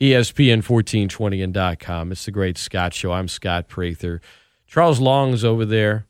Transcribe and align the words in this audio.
ESPN 0.00 0.66
1420 0.66 1.42
and 1.42 1.78
.com. 1.78 2.10
It's 2.10 2.24
the 2.24 2.30
Great 2.30 2.56
Scott 2.56 2.94
Show. 2.94 3.12
I'm 3.12 3.28
Scott 3.28 3.68
Prather. 3.68 4.20
Charles 4.66 4.98
Long's 4.98 5.44
over 5.44 5.66
there. 5.66 6.06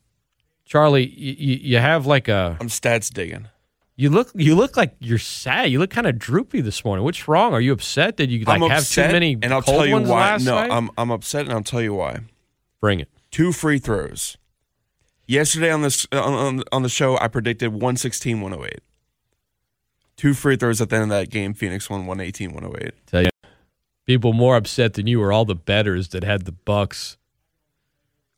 Charlie, 0.64 1.08
you, 1.08 1.56
you 1.56 1.79
have 1.79 2.06
like 2.06 2.29
a 2.29 2.56
I'm 2.61 2.68
stats 2.68 3.12
digging. 3.12 3.48
you 3.96 4.08
look 4.11 4.30
you 4.34 4.54
look 4.54 4.76
like 4.76 4.95
you're 5.00 5.18
sad. 5.18 5.71
You 5.72 5.80
look 5.80 5.90
kind 5.90 6.06
of 6.06 6.16
droopy 6.18 6.61
this 6.61 6.84
morning. 6.84 7.04
What's 7.04 7.26
wrong? 7.26 7.53
Are 7.53 7.61
you 7.61 7.72
upset 7.72 8.18
that 8.18 8.29
you 8.29 8.45
like 8.45 8.62
I'm 8.62 8.71
have 8.71 8.82
upset, 8.82 9.08
too 9.08 9.12
many 9.12 9.33
and 9.42 9.47
I'll 9.53 9.63
cold 9.63 9.79
tell 9.79 9.87
you 9.87 9.95
ones 9.95 10.09
why. 10.09 10.21
last 10.21 10.45
No, 10.45 10.54
night? 10.54 10.71
I'm 10.71 10.91
I'm 10.97 11.11
upset, 11.11 11.43
and 11.47 11.53
I'll 11.53 11.65
tell 11.65 11.83
you 11.83 11.95
why. 11.95 12.21
Bring 12.81 13.01
it. 13.01 13.09
Two 13.33 13.51
free 13.51 13.81
throws. 13.81 14.37
Yesterday 15.27 15.72
on 15.72 15.83
this 15.83 16.07
on, 16.12 16.19
on, 16.20 16.62
on 16.70 16.83
the 16.84 16.88
show, 16.88 17.19
I 17.19 17.27
predicted 17.27 17.73
116, 17.73 18.41
108. 18.41 18.79
Two 20.16 20.34
free 20.34 20.55
throws 20.55 20.80
at 20.80 20.91
the 20.91 20.97
end 20.97 21.05
of 21.05 21.09
that 21.11 21.30
game. 21.30 21.55
Phoenix 21.55 21.91
won 21.91 22.07
118, 22.07 22.52
108. 22.52 22.95
Tell 23.07 23.23
you, 23.23 23.30
people 24.11 24.33
more 24.33 24.56
upset 24.56 24.95
than 24.95 25.06
you 25.06 25.23
are 25.23 25.33
all 25.33 25.45
the 25.45 25.55
betters 25.55 26.09
that 26.09 26.25
had 26.25 26.45
the 26.45 26.51
Bucks. 26.51 27.16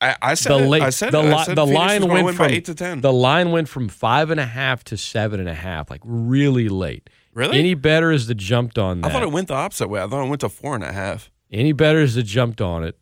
I, 0.02 0.16
I 0.20 0.34
said 0.34 0.50
The 0.50 0.68
late, 0.68 0.82
I 0.82 0.90
said 0.90 1.12
the, 1.12 1.20
it. 1.20 1.32
I 1.32 1.44
said 1.44 1.56
the 1.56 1.64
line 1.66 2.06
went 2.08 2.36
from 2.36 2.50
eight 2.50 2.66
to 2.66 2.74
ten. 2.74 3.00
The 3.00 3.12
line 3.12 3.52
went 3.52 3.70
from 3.70 3.88
five 3.88 4.30
and 4.30 4.38
a 4.38 4.44
half 4.44 4.84
to 4.84 4.98
seven 4.98 5.40
and 5.40 5.48
a 5.48 5.54
half, 5.54 5.88
like 5.90 6.02
really 6.04 6.68
late. 6.68 7.08
Really? 7.32 7.58
Any 7.58 7.72
betters 7.72 8.26
that 8.26 8.34
jumped 8.34 8.76
on 8.76 9.02
I 9.02 9.08
thought 9.08 9.22
it 9.22 9.32
went 9.32 9.48
the 9.48 9.54
opposite 9.54 9.88
way. 9.88 10.02
I 10.02 10.06
thought 10.06 10.26
it 10.26 10.28
went 10.28 10.42
to 10.42 10.50
four 10.50 10.74
and 10.74 10.84
a 10.84 10.92
half. 10.92 11.30
Any 11.50 11.72
betters 11.72 12.16
that 12.16 12.24
jumped 12.24 12.60
on 12.60 12.84
it? 12.84 12.98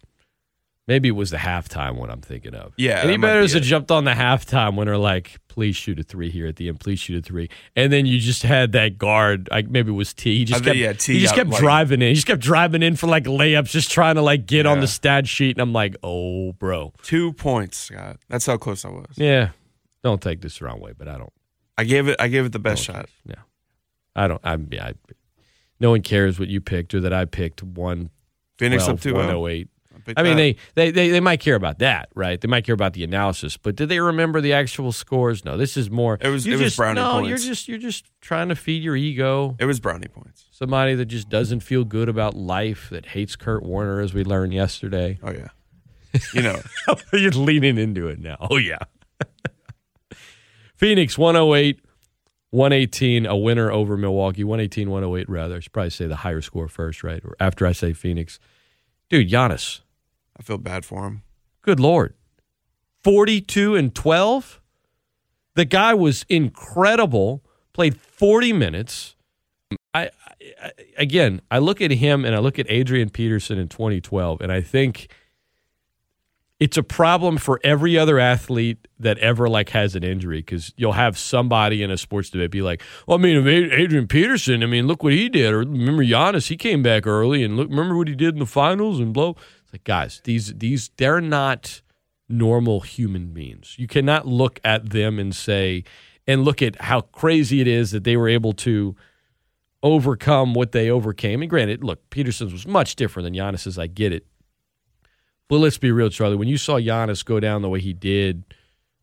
Maybe 0.91 1.07
it 1.07 1.12
was 1.12 1.30
the 1.30 1.37
halftime 1.37 1.95
one 1.95 2.11
I'm 2.11 2.21
thinking 2.21 2.53
of. 2.53 2.73
Yeah, 2.77 3.03
Any 3.05 3.17
betters 3.17 3.53
that 3.53 3.61
jumped 3.61 3.93
on 3.93 4.03
the 4.03 4.11
halftime 4.11 4.75
when 4.75 4.89
are 4.89 4.97
like, 4.97 5.39
please 5.47 5.77
shoot 5.77 6.01
a 6.01 6.03
three 6.03 6.30
here 6.30 6.49
at 6.49 6.57
the 6.57 6.66
end, 6.66 6.80
please 6.80 6.99
shoot 6.99 7.16
a 7.16 7.23
three, 7.23 7.49
and 7.77 7.93
then 7.93 8.07
you 8.07 8.19
just 8.19 8.43
had 8.43 8.73
that 8.73 8.99
guard, 8.99 9.49
like 9.53 9.71
maybe 9.71 9.91
it 9.91 9.95
was 9.95 10.13
T. 10.13 10.39
He 10.39 10.45
just 10.45 10.63
I 10.63 10.65
kept, 10.65 10.75
think, 10.75 10.83
yeah, 10.83 10.93
T 10.95 11.13
he 11.13 11.21
just 11.21 11.37
kept 11.37 11.51
like- 11.51 11.61
driving 11.61 12.03
in. 12.03 12.09
He 12.09 12.15
just 12.15 12.27
kept 12.27 12.43
driving 12.43 12.83
in 12.83 12.97
for 12.97 13.07
like 13.07 13.23
layups, 13.23 13.71
just 13.71 13.93
trying 13.93 14.16
to 14.16 14.23
like 14.23 14.47
get 14.47 14.66
on 14.66 14.80
the 14.80 14.89
stat 14.89 15.29
sheet, 15.29 15.55
and 15.55 15.63
I'm 15.63 15.73
like, 15.73 15.95
oh, 16.02 16.55
bro, 16.55 16.93
Two 17.05 17.35
points, 17.35 17.79
Scott. 17.79 18.16
That's 18.29 18.46
how 18.46 18.57
close 18.57 18.85
I 18.85 18.88
was. 18.88 19.07
yeah. 19.15 19.51
Don't 20.02 20.21
take 20.21 20.41
this 20.41 20.59
the 20.59 20.65
wrong 20.65 20.80
way, 20.80 20.93
but 20.99 21.07
I 21.07 21.18
don't. 21.18 21.33
I 21.79 21.85
gave 21.85 22.09
it. 22.09 22.16
I 22.18 22.27
gave 22.27 22.46
it 22.46 22.51
the 22.51 22.59
best 22.59 22.83
shot. 22.83 23.09
Yeah, 23.24 23.37
I 24.16 24.27
don't. 24.27 24.41
I'm. 24.43 24.66
Yeah, 24.73 24.87
I, 24.87 24.95
no 25.79 25.91
one 25.91 26.02
cares 26.02 26.41
what 26.41 26.49
you 26.49 26.61
picked 26.61 26.95
or 26.95 27.01
that 27.02 27.13
I 27.13 27.27
picked 27.27 27.63
one 27.63 28.11
Phoenix 28.59 28.83
up 28.88 29.01
12, 29.01 29.02
two. 29.02 29.15
108. 29.15 29.68
Picked 30.01 30.18
I 30.18 30.23
mean, 30.23 30.37
that. 30.37 30.56
they, 30.74 30.87
they, 30.87 30.90
they, 30.90 31.09
they 31.10 31.20
might 31.20 31.40
care 31.40 31.54
about 31.54 31.79
that, 31.80 32.09
right? 32.15 32.40
They 32.40 32.48
might 32.48 32.65
care 32.65 32.74
about 32.74 32.93
the 32.95 33.04
analysis, 33.04 33.56
but 33.56 33.76
did 33.76 33.88
they 33.88 34.01
remember 34.01 34.40
the 34.40 34.52
actual 34.52 34.93
scores? 34.93 35.45
No, 35.45 35.56
this 35.56 35.76
is 35.76 35.90
more. 35.90 36.18
It 36.20 36.29
was- 36.29 36.46
it 36.46 36.52
was 36.52 36.60
just, 36.60 36.76
brownie 36.76 37.01
No, 37.01 37.12
points. 37.12 37.29
you're 37.29 37.38
just 37.38 37.68
you're 37.68 37.79
just 37.79 38.04
trying 38.21 38.48
to 38.48 38.56
feed 38.56 38.82
your 38.82 38.96
ego. 38.96 39.56
It 39.59 39.66
was 39.66 39.80
brownie 39.80 40.09
points. 40.09 40.46
Somebody 40.51 40.95
that 40.96 41.06
just 41.06 41.28
doesn't 41.28 41.60
feel 41.60 41.84
good 41.84 42.09
about 42.09 42.34
life, 42.34 42.88
that 42.90 43.06
hates 43.06 43.37
Kurt 43.37 43.62
Warner, 43.62 44.01
as 44.01 44.12
we 44.12 44.24
learned 44.24 44.52
yesterday. 44.52 45.18
Oh 45.23 45.30
yeah. 45.32 45.48
You 46.34 46.43
know, 46.43 46.60
you're 47.12 47.30
leaning 47.30 47.78
into 47.78 48.09
it 48.09 48.18
now. 48.18 48.37
Oh 48.51 48.56
yeah. 48.56 48.78
Phoenix 50.76 51.18
108, 51.18 51.80
118, 52.51 53.26
a 53.26 53.37
winner 53.37 53.71
over 53.71 53.96
Milwaukee. 53.96 54.45
118, 54.45 54.90
108 54.90 55.28
rather. 55.28 55.56
I 55.56 55.60
should 55.60 55.73
probably 55.73 55.90
say 55.90 56.06
the 56.06 56.16
higher 56.16 56.40
score 56.40 56.68
first, 56.68 57.04
right? 57.04 57.23
Or 57.24 57.37
after 57.38 57.66
I 57.66 57.73
say 57.73 57.93
Phoenix. 57.93 58.38
Dude, 59.09 59.28
Giannis. 59.28 59.80
I 60.41 60.43
feel 60.43 60.59
bad 60.59 60.87
for 60.87 61.07
him. 61.07 61.23
Good 61.60 61.79
lord. 61.79 62.15
42 63.05 63.77
and 63.77 63.95
12. 63.95 64.60
The 65.55 65.66
guy 65.66 65.93
was 65.93 66.25
incredible. 66.31 67.44
Played 67.75 68.00
40 68.00 68.55
minutes. 68.55 69.16
I, 69.93 70.11
I 70.62 70.71
again, 70.97 71.43
I 71.50 71.59
look 71.59 71.83
at 71.83 71.91
him 71.91 72.25
and 72.25 72.34
I 72.34 72.38
look 72.38 72.59
at 72.59 72.66
Adrian 72.71 73.11
Peterson 73.11 73.59
in 73.59 73.69
2012 73.69 74.41
and 74.41 74.50
I 74.50 74.62
think 74.62 75.12
it's 76.59 76.77
a 76.77 76.83
problem 76.83 77.38
for 77.38 77.61
every 77.65 77.99
other 77.99 78.19
athlete 78.19 78.87
that 78.99 79.19
ever 79.19 79.49
like 79.49 79.71
has 79.71 79.95
an 79.97 80.05
injury 80.05 80.39
because 80.39 80.72
you'll 80.77 80.93
have 80.93 81.19
somebody 81.19 81.83
in 81.83 81.91
a 81.91 81.97
sports 81.97 82.28
debate 82.28 82.51
be 82.51 82.61
like, 82.61 82.83
"Well, 83.07 83.19
I 83.19 83.21
mean, 83.21 83.47
Adrian 83.47 84.07
Peterson, 84.07 84.62
I 84.62 84.67
mean, 84.67 84.87
look 84.87 85.03
what 85.03 85.15
he 85.15 85.31
did." 85.31 85.55
Or 85.55 85.61
remember 85.61 86.05
Giannis, 86.05 86.49
he 86.49 86.57
came 86.57 86.83
back 86.83 87.07
early 87.07 87.43
and 87.43 87.57
look, 87.57 87.71
remember 87.71 87.97
what 87.97 88.09
he 88.09 88.15
did 88.15 88.34
in 88.34 88.41
the 88.41 88.47
finals 88.47 89.01
and 89.01 89.15
blow. 89.15 89.37
It's 89.71 89.75
like, 89.75 89.85
guys, 89.85 90.21
these 90.25 90.53
these 90.55 90.91
they're 90.97 91.21
not 91.21 91.81
normal 92.29 92.81
human 92.81 93.33
beings. 93.33 93.77
You 93.79 93.87
cannot 93.87 94.27
look 94.27 94.59
at 94.65 94.91
them 94.91 95.21
and 95.21 95.35
say, 95.35 95.85
and 96.27 96.45
look 96.45 96.61
at 96.61 96.81
how 96.81 97.03
crazy 97.03 97.61
it 97.61 97.69
is 97.69 97.93
that 97.93 98.03
they 98.03 98.17
were 98.17 98.29
able 98.29 98.53
to 98.55 98.97
overcome 99.83 100.55
what 100.55 100.73
they 100.73 100.91
overcame. 100.91 101.41
And 101.41 101.49
granted, 101.49 101.85
look, 101.85 102.11
Peterson's 102.11 102.53
was 102.53 102.67
much 102.67 102.97
different 102.97 103.25
than 103.25 103.35
Giannis's. 103.35 103.79
I 103.79 103.87
get 103.87 104.13
it. 104.13 104.27
But 105.49 105.59
let's 105.59 105.79
be 105.79 105.93
real, 105.93 106.11
Charlie. 106.11 106.37
When 106.37 106.49
you 106.49 106.59
saw 106.59 106.79
Giannis 106.79 107.25
go 107.25 107.39
down 107.41 107.63
the 107.63 107.69
way 107.69 107.81
he 107.81 107.93
did 107.93 108.45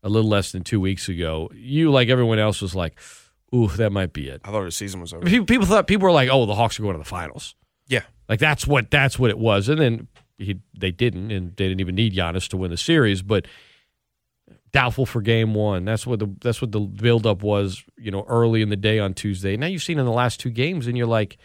a 0.02 0.08
little 0.08 0.28
less 0.30 0.52
than 0.52 0.64
two 0.64 0.80
weeks 0.80 1.08
ago, 1.08 1.50
you, 1.54 1.90
like 1.90 2.08
everyone 2.08 2.38
else, 2.38 2.62
was 2.62 2.74
like, 2.74 2.98
ooh, 3.54 3.68
that 3.68 3.90
might 3.90 4.12
be 4.12 4.28
it. 4.28 4.42
I 4.44 4.50
thought 4.50 4.64
his 4.64 4.76
season 4.76 5.00
was 5.00 5.12
over. 5.12 5.24
People, 5.24 5.46
people 5.46 5.66
thought 5.66 5.86
people 5.86 6.04
were 6.04 6.12
like, 6.12 6.28
oh, 6.30 6.46
the 6.46 6.54
Hawks 6.54 6.78
are 6.78 6.82
going 6.82 6.94
to 6.94 6.98
the 6.98 7.04
finals. 7.04 7.54
Yeah. 7.88 8.02
Like 8.28 8.38
that's 8.38 8.66
what 8.66 8.90
that's 8.90 9.18
what 9.18 9.30
it 9.30 9.38
was. 9.38 9.68
And 9.68 9.80
then 9.80 10.08
he, 10.38 10.60
they 10.78 10.90
didn't, 10.90 11.30
and 11.30 11.56
they 11.56 11.68
didn't 11.68 11.80
even 11.80 11.94
need 11.94 12.14
Giannis 12.14 12.48
to 12.48 12.56
win 12.56 12.70
the 12.70 12.76
series. 12.76 13.22
But 13.22 13.46
doubtful 14.72 15.06
for 15.06 15.20
game 15.20 15.54
one. 15.54 15.84
That's 15.84 16.06
what 16.06 16.18
the 16.18 16.34
that's 16.40 16.62
what 16.62 16.72
the 16.72 16.80
buildup 16.80 17.42
was. 17.42 17.84
You 17.96 18.10
know, 18.10 18.24
early 18.28 18.62
in 18.62 18.68
the 18.68 18.76
day 18.76 18.98
on 18.98 19.14
Tuesday. 19.14 19.56
Now 19.56 19.66
you've 19.66 19.82
seen 19.82 19.98
in 19.98 20.06
the 20.06 20.12
last 20.12 20.40
two 20.40 20.50
games, 20.50 20.86
and 20.86 20.96
you're 20.96 21.06
like, 21.06 21.36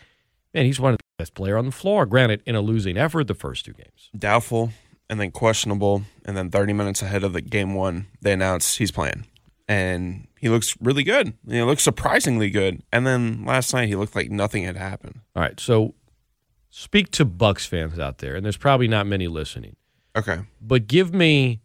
man, 0.53 0.65
he's 0.65 0.79
one 0.79 0.93
of 0.93 0.97
the 0.97 1.03
best 1.17 1.33
player 1.33 1.57
on 1.57 1.65
the 1.65 1.71
floor. 1.71 2.05
Granted, 2.05 2.41
in 2.45 2.55
a 2.55 2.61
losing 2.61 2.97
effort, 2.97 3.27
the 3.27 3.33
first 3.33 3.65
two 3.65 3.73
games. 3.73 4.09
Doubtful, 4.17 4.71
and 5.09 5.19
then 5.19 5.31
questionable, 5.31 6.03
and 6.25 6.37
then 6.37 6.49
30 6.49 6.73
minutes 6.73 7.01
ahead 7.01 7.23
of 7.23 7.33
the 7.33 7.41
game 7.41 7.73
one, 7.73 8.07
they 8.21 8.33
announce 8.33 8.77
he's 8.77 8.91
playing, 8.91 9.25
and 9.67 10.27
he 10.39 10.49
looks 10.49 10.75
really 10.81 11.03
good. 11.03 11.33
He 11.47 11.61
looks 11.61 11.83
surprisingly 11.83 12.49
good. 12.49 12.83
And 12.91 13.07
then 13.07 13.45
last 13.45 13.73
night 13.73 13.87
he 13.87 13.95
looked 13.95 14.15
like 14.15 14.29
nothing 14.29 14.63
had 14.63 14.75
happened. 14.75 15.21
All 15.35 15.41
right, 15.41 15.59
so 15.59 15.95
speak 16.75 17.11
to 17.11 17.23
Bucks 17.23 17.67
fans 17.67 17.99
out 17.99 18.17
there, 18.17 18.35
and 18.35 18.43
there's 18.43 18.57
probably 18.57 18.87
not 18.87 19.05
many 19.05 19.27
listening. 19.27 19.75
Okay. 20.15 20.39
but 20.61 20.85
give 20.87 21.11
me 21.13 21.59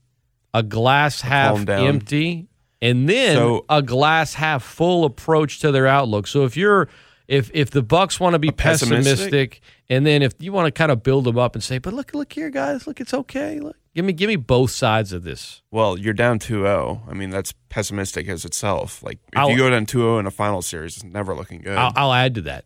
a 0.55 0.63
glass 0.63 1.21
half 1.21 1.69
empty 1.69 2.49
and 2.81 3.07
then 3.09 3.37
So- 3.37 3.65
a 3.69 3.83
glass 3.83 4.33
half 4.35 4.63
full 4.63 5.05
approach 5.05 5.61
to 5.61 5.71
their 5.71 5.87
outlook. 5.87 6.27
So 6.27 6.45
if 6.45 6.57
you're 6.57 6.89
if 7.27 7.51
if 7.53 7.71
the 7.71 7.83
Bucks 7.83 8.19
want 8.19 8.33
to 8.33 8.39
be 8.39 8.51
pessimistic? 8.51 9.05
pessimistic, 9.19 9.61
and 9.91 10.07
then 10.07 10.23
if 10.23 10.33
you 10.39 10.51
want 10.51 10.67
to 10.67 10.71
kind 10.73 10.91
of 10.91 11.03
build 11.03 11.25
them 11.25 11.39
up 11.39 11.55
and 11.55 11.63
say, 11.63 11.77
but 11.77 11.93
look, 11.93 12.15
look 12.15 12.33
here, 12.33 12.49
guys, 12.49 12.87
look, 12.87 13.03
it's 13.03 13.13
okay. 13.13 13.61
Look, 13.61 13.77
give 13.95 14.07
me 14.07 14.15
give 14.15 14.29
me 14.29 14.37
both 14.37 14.71
sides 14.71 15.13
of 15.13 15.25
this. 15.25 15.61
Well, 15.71 15.99
you're 15.99 16.15
down 16.15 16.39
2-0. 16.39 17.03
I 17.07 17.13
mean, 17.13 17.29
that's 17.29 17.53
pessimistic 17.69 18.29
as 18.29 18.47
itself. 18.47 19.03
Like 19.03 19.19
if 19.31 19.39
I'll- 19.39 19.51
you 19.51 19.59
go 19.59 19.69
down 19.69 19.85
2-0 19.85 20.19
in 20.21 20.27
a 20.27 20.31
final 20.31 20.63
series, 20.63 20.97
it's 20.97 21.05
never 21.05 21.35
looking 21.35 21.61
good. 21.61 21.77
I'll, 21.77 21.93
I'll 21.97 22.13
add 22.15 22.35
to 22.37 22.41
that. 22.43 22.65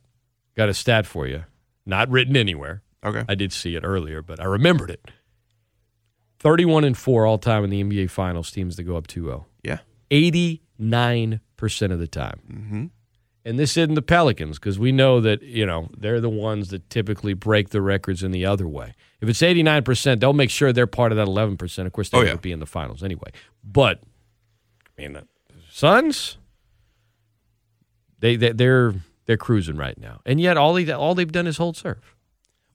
Got 0.56 0.68
a 0.68 0.74
stat 0.74 1.06
for 1.06 1.26
you, 1.26 1.42
not 1.86 2.08
written 2.10 2.36
anywhere. 2.36 2.82
okay. 3.04 3.24
I 3.28 3.34
did 3.34 3.52
see 3.52 3.74
it 3.76 3.84
earlier, 3.84 4.22
but 4.22 4.40
I 4.40 4.44
remembered 4.44 4.90
it. 4.90 5.10
31 6.40 6.84
and 6.84 6.96
4 6.96 7.26
all 7.26 7.38
time 7.38 7.64
in 7.64 7.70
the 7.70 7.82
NBA 7.82 8.10
Finals 8.10 8.50
teams 8.50 8.76
that 8.76 8.82
go 8.84 8.96
up 8.96 9.06
2-0. 9.06 9.44
Yeah. 9.62 9.78
89% 10.10 11.40
of 11.92 11.98
the 11.98 12.06
time. 12.08 12.40
Mm-hmm. 12.50 12.84
And 13.44 13.58
this 13.58 13.76
isn't 13.76 13.94
the 13.94 14.02
Pelicans 14.02 14.58
because 14.58 14.78
we 14.78 14.92
know 14.92 15.20
that, 15.20 15.42
you 15.42 15.66
know, 15.66 15.88
they're 15.96 16.20
the 16.20 16.28
ones 16.28 16.68
that 16.70 16.88
typically 16.90 17.34
break 17.34 17.70
the 17.70 17.80
records 17.82 18.22
in 18.22 18.30
the 18.30 18.46
other 18.46 18.68
way. 18.68 18.94
If 19.20 19.28
it's 19.28 19.40
89%, 19.40 20.20
they'll 20.20 20.32
make 20.32 20.50
sure 20.50 20.72
they're 20.72 20.86
part 20.86 21.10
of 21.12 21.16
that 21.16 21.26
11%. 21.26 21.86
Of 21.86 21.92
course, 21.92 22.08
they 22.10 22.18
Oh, 22.18 22.20
would 22.20 22.28
yeah. 22.28 22.36
be 22.36 22.52
in 22.52 22.60
the 22.60 22.66
finals 22.66 23.02
anyway. 23.02 23.30
But, 23.64 24.00
I 24.98 25.02
mean, 25.02 25.12
the 25.14 25.26
Suns, 25.70 26.38
they, 28.20 28.36
they, 28.36 28.52
they're 28.52 28.94
they're 29.26 29.36
cruising 29.36 29.76
right 29.76 29.98
now. 29.98 30.20
And 30.26 30.40
yet 30.40 30.56
all, 30.56 30.74
they, 30.74 30.90
all 30.90 31.14
they've 31.14 31.30
done 31.30 31.46
is 31.46 31.56
hold 31.56 31.76
serve. 31.76 32.14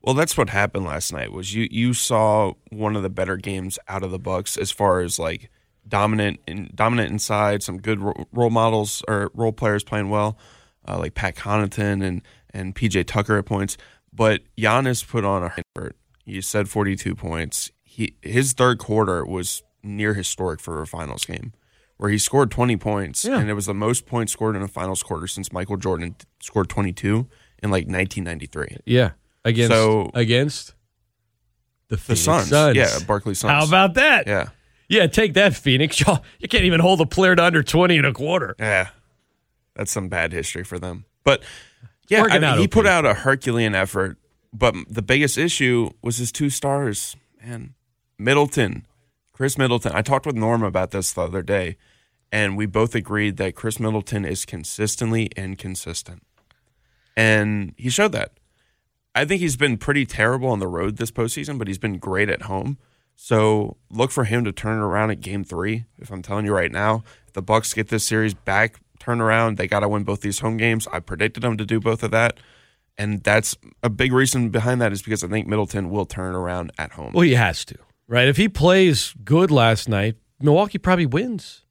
Well, 0.02 0.16
that's 0.16 0.38
what 0.38 0.50
happened 0.50 0.86
last 0.86 1.12
night. 1.12 1.33
Was 1.33 1.54
you 1.54 1.68
you 1.69 1.94
saw 1.94 2.54
one 2.69 2.95
of 2.95 3.04
the 3.04 3.10
better 3.10 3.36
games 3.36 3.77
out 3.89 4.04
of 4.04 4.12
the 4.12 4.19
Bucks 4.19 4.56
as 4.56 4.72
far 4.72 5.01
as 5.01 5.19
like 5.19 5.50
dominant 5.86 6.39
in 6.48 6.69
dominant 6.74 7.12
inside, 7.12 7.62
some 7.63 7.77
good 7.80 8.00
ro- 8.00 8.25
role 8.31 8.50
models 8.50 9.04
or 9.07 9.31
role 9.33 9.51
players 9.51 9.83
playing 9.83 10.10
well, 10.10 10.38
uh, 10.88 10.98
like 10.98 11.13
Pat 11.13 11.36
Connaughton 11.36 12.06
and 12.06 12.22
and 12.54 12.74
PJ 12.74 13.06
Tucker 13.07 13.38
at 13.38 13.45
points. 13.45 13.75
But 14.13 14.44
Giannis 14.57 15.06
put 15.06 15.25
on 15.25 15.44
a 15.44 15.54
effort. 15.75 15.98
You 16.24 16.42
said 16.42 16.69
forty 16.69 16.95
two 16.95 17.16
points. 17.16 17.72
He 17.83 18.16
his 18.22 18.54
third 18.54 18.77
quarter 18.77 19.25
was 19.25 19.63
near 19.83 20.13
historic 20.13 20.62
for 20.62 20.81
a 20.81 20.88
finals 20.88 21.25
game, 21.25 21.54
where 21.98 22.10
he 22.10 22.18
scored 22.18 22.52
twenty 22.52 22.78
points, 22.78 23.26
Yeah. 23.26 23.40
and 23.40 23.50
it 23.50 23.54
was 23.54 23.66
the 23.66 23.74
most 23.74 24.06
points 24.06 24.32
scored 24.32 24.56
in 24.56 24.62
a 24.62 24.68
finals 24.68 25.04
quarter 25.04 25.28
since 25.28 25.52
Michael 25.52 25.78
Jordan 25.78 26.16
scored 26.42 26.70
twenty 26.70 26.94
two 26.94 27.28
in 27.62 27.72
like 27.72 27.88
nineteen 27.88 28.24
ninety 28.24 28.46
three. 28.46 28.78
Yeah. 28.86 29.12
Against 29.46 29.72
So- 29.72 30.12
against 30.14 30.74
the, 31.90 31.96
The 31.96 31.98
Phoenix 31.98 32.50
Suns, 32.50 32.76
yeah, 32.76 33.00
Barkley 33.08 33.34
Suns. 33.34 33.52
How 33.52 33.66
about 33.66 33.94
that? 33.94 34.28
Yeah. 34.28 34.50
Yeah, 34.90 35.08
take 35.08 35.34
that, 35.36 35.54
Phoenix. 35.56 36.00
Y'all, 36.06 36.24
you 36.40 36.48
can't 36.48 36.64
even 36.66 36.80
hold 36.80 37.00
a 37.02 37.06
player 37.06 37.36
to 37.36 37.44
under 37.44 37.62
20 37.64 37.98
in 37.98 38.06
a 38.06 38.14
quarter. 38.14 38.56
Yeah, 38.60 38.90
that's 39.76 39.92
some 39.92 40.08
bad 40.10 40.32
history 40.34 40.64
for 40.64 40.80
them. 40.80 41.06
But 41.24 41.44
yeah, 42.10 42.24
I 42.30 42.40
mean, 42.40 42.54
he 42.54 42.60
okay. 42.60 42.68
put 42.68 42.86
out 42.88 43.06
a 43.06 43.14
Herculean 43.14 43.76
effort 43.76 44.18
But 44.54 44.76
the 44.90 45.02
biggest 45.02 45.38
issue 45.38 45.92
was 46.02 46.18
his 46.18 46.32
two 46.32 46.50
stars, 46.50 47.16
man. 47.46 47.74
Middleton, 48.18 48.86
Khris 49.38 49.56
Middleton. 49.56 49.92
I 49.94 50.01
talked 50.01 50.25
with 50.25 50.36
Norm 50.36 50.63
about 50.63 50.89
this 50.89 51.13
the 51.13 51.22
other 51.22 51.44
day, 51.44 51.78
and 52.31 52.57
we 52.57 52.66
both 52.66 52.95
agreed 52.95 53.38
that 53.38 53.54
Khris 53.54 53.80
Middleton 53.80 54.25
is 54.25 54.45
consistently 54.45 55.28
inconsistent. 55.38 56.24
And 57.16 57.75
he 57.78 57.92
showed 57.92 58.13
that. 58.13 58.31
I 59.13 59.25
think 59.25 59.42
he's 59.42 59.56
been 59.56 59.78
pretty 59.78 60.07
terrible 60.07 60.50
on 60.50 60.57
the 60.57 60.68
road 60.68 60.98
this 60.98 61.12
postseason, 61.12 61.60
but 61.60 61.68
he's 61.68 61.78
been 61.78 62.00
great 62.00 62.31
at 62.31 62.44
home. 62.44 62.80
So 63.16 63.78
look 63.92 64.10
for 64.10 64.24
him 64.24 64.44
to 64.44 64.51
turn 64.51 64.80
around 64.80 65.12
at 65.12 65.22
game 65.22 65.44
three. 65.44 65.86
If 66.00 66.12
I'm 66.12 66.24
telling 66.24 66.48
you 66.48 66.54
right 66.54 66.72
now, 66.72 67.04
if 67.28 67.34
the 67.34 67.44
Bucks 67.44 67.75
get 67.75 67.89
this 67.89 68.04
series 68.04 68.34
back, 68.34 68.80
turn 69.00 69.22
around, 69.22 69.57
they 69.57 69.68
got 69.68 69.81
to 69.81 69.88
win 69.88 70.04
both 70.04 70.22
these 70.22 70.39
home 70.39 70.57
games. 70.57 70.88
I 70.92 71.00
predicted 71.00 71.44
them 71.44 71.57
to 71.57 71.66
do 71.66 71.80
both 71.80 72.01
of 72.01 72.10
that. 72.10 72.39
And 72.98 73.22
that's 73.22 73.56
a 73.84 73.89
big 73.92 74.13
reason 74.13 74.50
behind 74.50 74.81
that 74.81 74.92
is 74.92 75.04
because 75.04 75.24
I 75.24 75.28
think 75.28 75.45
Middleton 75.45 75.92
will 75.92 76.07
turn 76.07 76.34
around 76.34 76.72
at 76.80 76.94
home. 76.94 77.12
Well, 77.13 77.22
he 77.22 77.36
has 77.36 77.63
to, 77.66 77.78
right? 78.07 78.27
If 78.27 78.38
he 78.38 78.48
plays 78.50 79.13
good 79.24 79.51
last 79.51 79.88
night, 79.89 80.15
Milwaukee 80.39 80.77
probably 80.77 81.06
wins. 81.06 81.65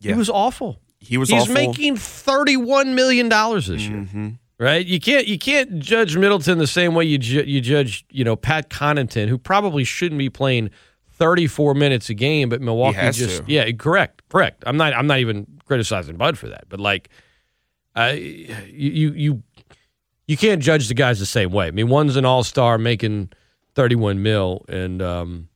Yeah. 0.00 0.12
He 0.12 0.18
was 0.18 0.30
awful. 0.30 0.80
he 0.98 1.16
was 1.18 1.28
He's 1.30 1.42
awful. 1.42 1.54
making 1.54 1.96
thirty-one 1.96 2.94
million 2.94 3.28
dollars 3.28 3.66
this 3.68 3.82
year, 3.82 4.06
Mhm. 4.12 4.38
right? 4.58 4.84
You 4.84 5.00
can't 5.00 5.26
you 5.26 5.38
can't 5.38 5.78
judge 5.80 6.16
Middleton 6.16 6.58
the 6.58 6.66
same 6.66 6.94
way 6.94 7.04
you 7.04 7.16
ju- 7.18 7.44
you 7.46 7.60
judge 7.60 8.04
you 8.10 8.22
know 8.24 8.36
Pat 8.36 8.68
Connaughton, 8.70 9.28
who 9.28 9.38
probably 9.38 9.84
shouldn't 9.84 10.18
be 10.18 10.28
playing 10.30 10.70
thirty-four 11.12 11.74
minutes 11.74 12.08
a 12.10 12.14
game, 12.14 12.48
but 12.48 12.60
Milwaukee 12.60 12.98
just 13.12 13.38
to. 13.38 13.44
yeah, 13.46 13.70
correct, 13.72 14.22
correct. 14.28 14.62
I'm 14.66 14.76
not 14.76 14.92
I'm 14.94 15.06
not 15.06 15.18
even 15.20 15.46
criticizing 15.66 16.16
Bud 16.16 16.36
for 16.38 16.48
that, 16.48 16.64
but 16.68 16.80
like, 16.80 17.08
uh, 17.96 18.12
you 18.16 18.54
you 18.70 19.12
you 19.12 19.42
you 20.26 20.36
can't 20.36 20.62
judge 20.62 20.88
the 20.88 20.94
guys 20.94 21.18
the 21.18 21.26
same 21.26 21.50
way. 21.50 21.66
I 21.66 21.70
mean, 21.72 21.88
one's 21.88 22.16
an 22.16 22.24
all-star 22.24 22.78
making 22.78 23.30
thirty-one 23.74 24.22
mil, 24.22 24.64
and 24.68 25.00
um, 25.02 25.48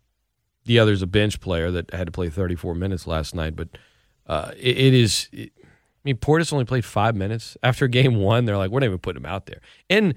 the 0.64 0.78
other's 0.78 1.02
a 1.02 1.06
bench 1.06 1.40
player 1.40 1.70
that 1.70 1.93
had 1.93 2.06
to 2.06 2.12
play 2.12 2.28
thirty-four 2.28 2.75
minutes 2.75 3.06
last 3.06 3.34
night, 3.34 3.56
but. 3.56 3.69
Uh, 4.26 4.52
it, 4.56 4.78
it 4.78 4.94
is. 4.94 5.28
It, 5.32 5.52
I 5.58 5.69
mean, 6.02 6.16
Portis 6.16 6.50
only 6.50 6.64
played 6.64 6.87
five 6.87 7.14
minutes 7.14 7.58
after 7.62 7.87
game 7.88 8.14
one. 8.16 8.46
They're 8.46 8.56
like, 8.56 8.70
we're 8.70 8.81
not 8.81 8.87
even 8.87 8.99
putting 8.99 9.20
him 9.20 9.26
out 9.26 9.44
there. 9.44 9.61
And 9.90 10.14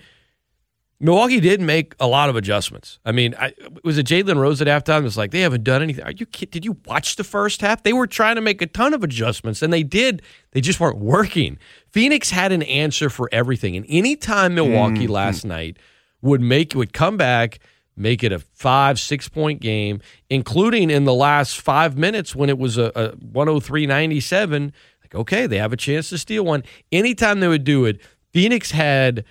Milwaukee 1.01 1.41
did 1.41 1.59
make 1.59 1.93
a 1.99 2.07
lot 2.07 2.29
of 2.29 2.37
adjustments. 2.37 2.99
I 3.05 3.11
mean, 3.11 3.35
I, 3.37 3.53
was 3.83 3.97
it 3.97 4.05
Jalen 4.05 4.37
Rose 4.37 4.61
at 4.61 4.67
halftime? 4.67 5.05
It's 5.05 5.17
like 5.17 5.31
they 5.31 5.41
haven't 5.41 5.65
done 5.65 5.83
anything. 5.83 6.05
Are 6.05 6.11
you 6.11 6.25
kid? 6.25 6.51
Did 6.51 6.63
you 6.63 6.77
watch 6.85 7.17
the 7.17 7.25
first 7.25 7.59
half? 7.59 7.83
They 7.83 7.91
were 7.91 8.07
trying 8.07 8.35
to 8.35 8.41
make 8.41 8.61
a 8.61 8.65
ton 8.65 8.93
of 8.93 9.03
adjustments, 9.03 9.61
and 9.61 9.73
they 9.73 9.83
did. 9.83 10.21
They 10.51 10.61
just 10.61 10.79
weren't 10.79 10.99
working. 10.99 11.59
Phoenix 11.91 12.31
had 12.31 12.53
an 12.53 12.63
answer 12.63 13.09
for 13.09 13.27
everything, 13.33 13.75
and 13.75 13.85
anytime 13.89 14.55
Milwaukee 14.55 15.07
last 15.07 15.43
night 15.43 15.79
would 16.21 16.39
make 16.39 16.75
would 16.75 16.93
come 16.93 17.17
back, 17.17 17.59
make 17.97 18.23
it 18.23 18.31
a 18.31 18.39
five 18.39 18.99
six 18.99 19.27
point 19.27 19.59
game, 19.59 19.99
including 20.29 20.89
in 20.89 21.05
the 21.05 21.13
last 21.13 21.59
five 21.59 21.97
minutes 21.97 22.35
when 22.35 22.49
it 22.49 22.57
was 22.57 22.77
a, 22.77 22.91
a 22.95 23.09
103-97. 23.17 24.71
Like 25.01 25.15
okay, 25.15 25.47
they 25.47 25.57
have 25.57 25.73
a 25.73 25.77
chance 25.77 26.09
to 26.09 26.17
steal 26.17 26.45
one. 26.45 26.63
Anytime 26.91 27.39
they 27.39 27.47
would 27.47 27.63
do 27.63 27.85
it, 27.85 27.99
Phoenix 28.31 28.71
had. 28.71 29.25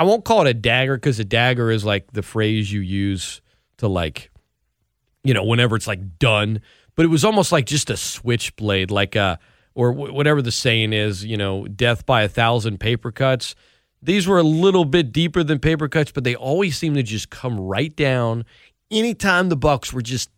I 0.00 0.04
won't 0.04 0.24
call 0.24 0.46
it 0.46 0.50
a 0.50 0.54
dagger 0.54 0.96
because 0.96 1.18
a 1.18 1.24
dagger 1.24 1.72
is 1.72 1.84
like 1.84 2.12
the 2.12 2.22
phrase 2.22 2.72
you 2.72 2.80
use 2.80 3.40
to 3.78 3.88
like, 3.88 4.30
you 5.24 5.34
know, 5.34 5.42
whenever 5.42 5.74
it's 5.74 5.88
like 5.88 6.20
done. 6.20 6.60
But 6.94 7.04
it 7.04 7.08
was 7.08 7.24
almost 7.24 7.50
like 7.50 7.66
just 7.66 7.90
a 7.90 7.96
switchblade, 7.96 8.92
like 8.92 9.16
a 9.16 9.40
or 9.74 9.92
wh- 9.92 10.14
whatever 10.14 10.40
the 10.42 10.52
saying 10.52 10.92
is, 10.92 11.24
you 11.24 11.36
know, 11.36 11.66
death 11.66 12.06
by 12.06 12.22
a 12.22 12.28
thousand 12.28 12.78
paper 12.78 13.10
cuts. 13.10 13.54
These 14.02 14.26
were 14.26 14.38
a 14.38 14.44
little 14.44 14.84
bit 14.84 15.12
deeper 15.12 15.42
than 15.42 15.58
paper 15.58 15.88
cuts, 15.88 16.12
but 16.12 16.24
they 16.24 16.36
always 16.36 16.78
seem 16.78 16.94
to 16.94 17.02
just 17.02 17.30
come 17.30 17.58
right 17.58 17.94
down. 17.94 18.44
Anytime 18.90 19.48
the 19.48 19.56
Bucks 19.56 19.92
were 19.92 20.02
just 20.02 20.30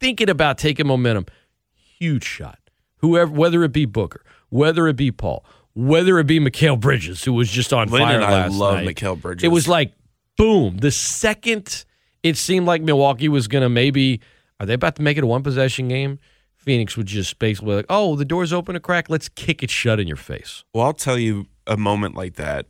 thinking 0.00 0.30
about 0.30 0.58
taking 0.58 0.86
momentum, 0.86 1.26
huge 1.74 2.24
shot. 2.24 2.58
Whoever, 2.98 3.32
whether 3.32 3.64
it 3.64 3.72
be 3.72 3.84
Booker, 3.84 4.24
whether 4.48 4.86
it 4.86 4.96
be 4.96 5.10
Paul, 5.10 5.44
whether 5.74 6.18
it 6.18 6.26
be 6.26 6.38
Mikal 6.38 6.78
Bridges, 6.78 7.24
who 7.24 7.32
was 7.32 7.50
just 7.50 7.72
on 7.72 7.88
Lynn 7.88 8.02
fire 8.02 8.16
and 8.16 8.24
I 8.24 8.46
love 8.46 8.76
night. 8.76 8.96
Mikal 8.96 9.20
Bridges. 9.20 9.44
It 9.44 9.48
was 9.48 9.66
like 9.66 9.92
boom. 10.36 10.76
The 10.78 10.90
second 10.90 11.84
it 12.22 12.36
seemed 12.36 12.66
like 12.66 12.82
Milwaukee 12.82 13.28
was 13.28 13.48
going 13.48 13.62
to 13.62 13.68
maybe 13.68 14.20
are 14.60 14.66
they 14.66 14.74
about 14.74 14.96
to 14.96 15.02
make 15.02 15.18
it 15.18 15.24
a 15.24 15.26
one 15.26 15.42
possession 15.42 15.88
game? 15.88 16.18
Phoenix 16.56 16.96
would 16.96 17.06
just 17.06 17.40
basically 17.40 17.74
like, 17.74 17.86
oh, 17.88 18.14
the 18.14 18.24
door's 18.24 18.52
open 18.52 18.76
a 18.76 18.80
crack. 18.80 19.10
Let's 19.10 19.28
kick 19.28 19.64
it 19.64 19.70
shut 19.70 19.98
in 19.98 20.06
your 20.06 20.16
face. 20.16 20.62
Well, 20.72 20.84
I'll 20.84 20.92
tell 20.92 21.18
you 21.18 21.46
a 21.66 21.76
moment 21.76 22.14
like 22.14 22.34
that 22.34 22.66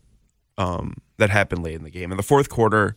um, 0.59 0.95
that 1.19 1.31
happened 1.31 1.63
late 1.63 1.75
in 1.75 1.85
the 1.85 1.91
game. 1.91 2.11
In 2.11 2.17
the 2.17 2.23
fourth 2.23 2.49
quarter, 2.49 2.97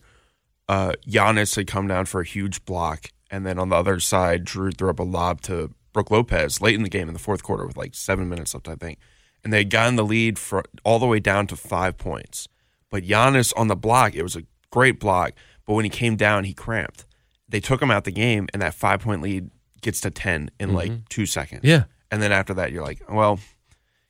uh, 0.68 0.94
Giannis 1.08 1.56
had 1.56 1.68
come 1.68 1.88
down 1.88 2.06
for 2.06 2.22
a 2.22 2.26
huge 2.26 2.66
block, 2.66 3.08
and 3.30 3.46
then 3.46 3.60
on 3.60 3.70
the 3.70 3.76
other 3.76 4.00
side, 4.00 4.46
Jrue 4.46 4.76
threw 4.76 4.90
up 4.90 5.00
a 5.00 5.04
lob 5.04 5.42
to 5.42 5.72
Brook 5.94 6.12
Lopez 6.12 6.62
late 6.62 6.76
in 6.76 6.84
the 6.84 6.90
game 6.90 7.08
in 7.08 7.14
the 7.14 7.20
fourth 7.20 7.44
quarter 7.44 7.66
with 7.66 7.78
like 7.78 7.96
seven 7.96 8.30
minutes 8.30 8.54
left, 8.54 8.68
I 8.68 8.76
think. 8.76 9.00
And 9.44 9.54
they 9.54 9.60
had 9.60 9.70
gotten 9.70 9.96
the 9.96 10.04
lead 10.04 10.40
for 10.40 10.64
all 10.84 11.00
the 11.00 11.06
way 11.06 11.20
down 11.20 11.48
to 11.48 11.56
five 11.56 11.98
points. 11.98 12.48
But 12.90 13.04
Giannis 13.04 13.54
on 13.56 13.68
the 13.68 13.76
block, 13.76 14.16
it 14.16 14.24
was 14.24 14.36
a 14.36 14.44
great 14.72 15.00
block, 15.00 15.34
but 15.66 15.74
when 15.74 15.86
he 15.86 15.90
came 15.90 16.16
down, 16.16 16.44
he 16.44 16.54
cramped. 16.54 17.06
They 17.48 17.60
took 17.60 17.82
him 17.82 17.92
out 17.92 18.06
the 18.06 18.12
game, 18.12 18.48
and 18.54 18.62
that 18.62 18.74
five 18.74 19.02
point 19.02 19.22
lead 19.22 19.52
gets 19.82 20.02
to 20.02 20.10
10 20.10 20.50
in 20.60 20.74
like 20.74 21.08
two 21.10 21.26
seconds. 21.26 21.62
Yeah. 21.64 21.84
And 22.12 22.22
then 22.22 22.32
after 22.32 22.54
that, 22.56 22.72
you're 22.72 22.84
like, 22.84 23.02
well, 23.10 23.40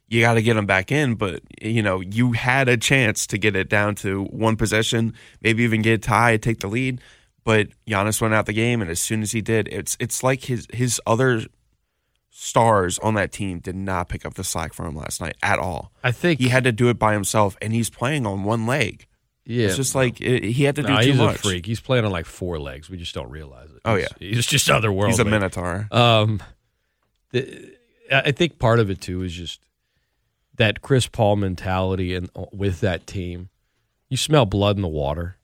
you 0.08 0.22
got 0.22 0.36
to 0.36 0.42
get 0.42 0.54
them 0.56 0.66
back 0.66 0.92
in. 0.92 1.16
But, 1.16 1.42
you 1.62 1.82
know, 1.82 2.00
you 2.00 2.34
had 2.34 2.70
a 2.70 2.78
chance 2.78 3.26
to 3.28 3.38
get 3.38 3.56
it 3.56 3.70
down 3.70 3.96
to 3.96 4.24
one 4.26 4.56
possession, 4.56 5.14
maybe 5.42 5.64
even 5.64 5.82
get 5.82 5.94
a 5.94 5.98
tie, 5.98 6.38
take 6.38 6.60
the 6.60 6.68
lead. 6.68 7.02
But 7.44 7.70
Giannis 7.88 8.20
went 8.22 8.34
out 8.34 8.46
the 8.48 8.54
game, 8.54 8.82
and 8.82 8.90
as 8.90 9.00
soon 9.00 9.22
as 9.22 9.32
he 9.32 9.42
did, 9.42 9.68
it's 9.68 9.96
it's 10.00 10.24
like 10.24 10.46
his 10.46 10.68
his 10.74 11.00
other 11.06 11.44
stars 12.30 13.00
on 13.00 13.14
that 13.16 13.32
team 13.32 13.60
did 13.60 13.76
not 13.76 14.10
pick 14.10 14.26
up 14.26 14.34
the 14.34 14.44
slack 14.44 14.74
for 14.74 14.86
him 14.86 14.96
last 14.96 15.22
night 15.22 15.36
at 15.42 15.58
all. 15.60 15.92
I 16.04 16.12
think 16.12 16.40
He 16.40 16.50
had 16.50 16.64
to 16.66 16.72
do 16.72 16.90
it 16.90 17.00
by 17.00 17.14
himself, 17.14 17.56
and 17.62 17.72
he's 17.74 17.90
playing 17.90 18.26
on 18.26 18.44
one 18.44 18.66
leg. 18.66 19.06
yeah. 19.46 19.68
It's 19.68 19.76
just 19.78 19.96
like 19.96 20.20
it, 20.22 20.44
he 20.44 20.64
had 20.64 20.76
to 20.76 20.82
do 20.84 20.90
no, 20.90 21.02
too 21.02 21.08
he's 21.12 21.18
much. 21.18 21.36
a 21.36 21.40
freak. 21.40 21.66
He's 21.66 21.80
playing 21.80 22.04
on 22.06 22.12
like 22.12 22.26
four 22.26 22.60
legs. 22.60 22.90
We 22.90 22.98
just 22.98 23.14
don't 23.16 23.30
realize 23.30 23.70
it. 23.72 23.80
Oh, 23.86 23.96
He's- 23.96 24.14
he's 24.20 24.46
just 24.48 24.70
other 24.70 24.90
otherworldly. 24.90 25.08
He's 25.08 25.20
a 25.20 25.26
minotaur. 25.26 25.88
Um, 25.92 26.42
the, 27.32 27.74
I 28.12 28.32
think 28.32 28.60
part 28.60 28.80
of 28.80 28.90
it 28.90 29.02
too 29.02 29.22
is 29.24 29.34
just 29.34 29.62
that 30.58 30.82
Chris 30.82 31.08
Paul 31.08 31.38
mentality 31.38 32.16
and 32.16 32.30
with 32.52 32.80
that 32.82 33.08
team, 33.08 33.50
you 34.10 34.18
smell 34.18 34.46
blood 34.46 34.76
in 34.76 34.82
the 34.82 34.88
water. 34.88 35.38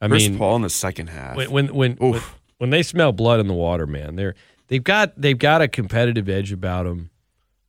I 0.00 0.08
Chris 0.08 0.28
mean, 0.28 0.38
Paul 0.38 0.56
in 0.56 0.62
the 0.62 0.70
second 0.70 1.08
half. 1.08 1.36
when 1.36 1.50
when 1.50 1.68
when, 1.68 1.96
when 1.96 2.20
when 2.58 2.70
they 2.70 2.82
smell 2.82 3.12
blood 3.12 3.40
in 3.40 3.46
the 3.46 3.54
water, 3.54 3.86
man, 3.86 4.16
they're 4.16 4.34
they've 4.68 4.82
got 4.82 5.20
they've 5.20 5.38
got 5.38 5.62
a 5.62 5.68
competitive 5.68 6.28
edge 6.28 6.52
about 6.52 6.84
them. 6.84 7.10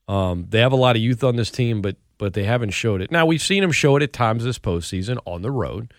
Um, 0.07 0.47
they 0.49 0.59
have 0.59 0.71
a 0.71 0.77
lot 0.77 0.95
of 0.95 1.01
youth 1.01 1.23
on 1.23 1.35
this 1.35 1.51
team, 1.51 1.81
but 1.81 1.95
but 2.17 2.33
they 2.33 2.43
haven't 2.43 2.71
showed 2.71 3.01
it. 3.01 3.11
Now 3.11 3.25
we've 3.25 3.41
seen 3.41 3.61
them 3.61 3.71
show 3.71 3.95
it 3.95 4.03
at 4.03 4.13
times 4.13 4.43
this 4.43 4.59
postseason 4.59 5.17
on 5.25 5.41
the 5.41 5.51
road. 5.51 5.93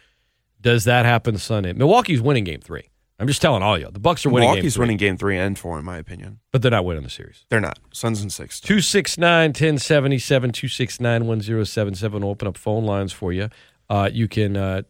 Does 0.60 0.84
that 0.84 1.04
happen 1.04 1.38
Sunday? 1.38 1.72
Milwaukee's 1.72 2.20
winning 2.22 2.44
Game 2.44 2.60
Three. 2.60 2.88
I'm 3.18 3.28
just 3.28 3.40
telling 3.40 3.62
all 3.62 3.78
y'all. 3.78 3.92
The 3.92 4.00
Bucks 4.00 4.26
are 4.26 4.30
winning 4.30 4.48
Game 4.48 4.54
Milwaukee's 4.56 4.74
Three, 4.74 4.80
winning 4.82 4.96
game 4.96 5.16
three 5.16 5.38
and 5.38 5.56
four, 5.58 5.78
in 5.78 5.84
my 5.84 5.98
opinion. 5.98 6.40
but 6.50 6.62
they're 6.62 6.70
not 6.70 6.84
winning 6.84 7.04
the 7.04 7.10
series. 7.10 7.44
They're 7.48 7.60
not. 7.60 7.78
Suns 7.92 8.20
and 8.22 8.32
six. 8.32 8.60
269 8.60 9.50
1077 9.50 10.50
269 10.52 11.26
1077 11.26 12.20
We'll 12.22 12.30
open 12.30 12.48
up 12.48 12.56
phone 12.56 12.84
lines 12.84 13.12
for 13.12 13.32
you. 13.32 13.48
Uh, 13.88 14.10
you 14.12 14.26
can 14.26 14.56
uh, 14.56 14.82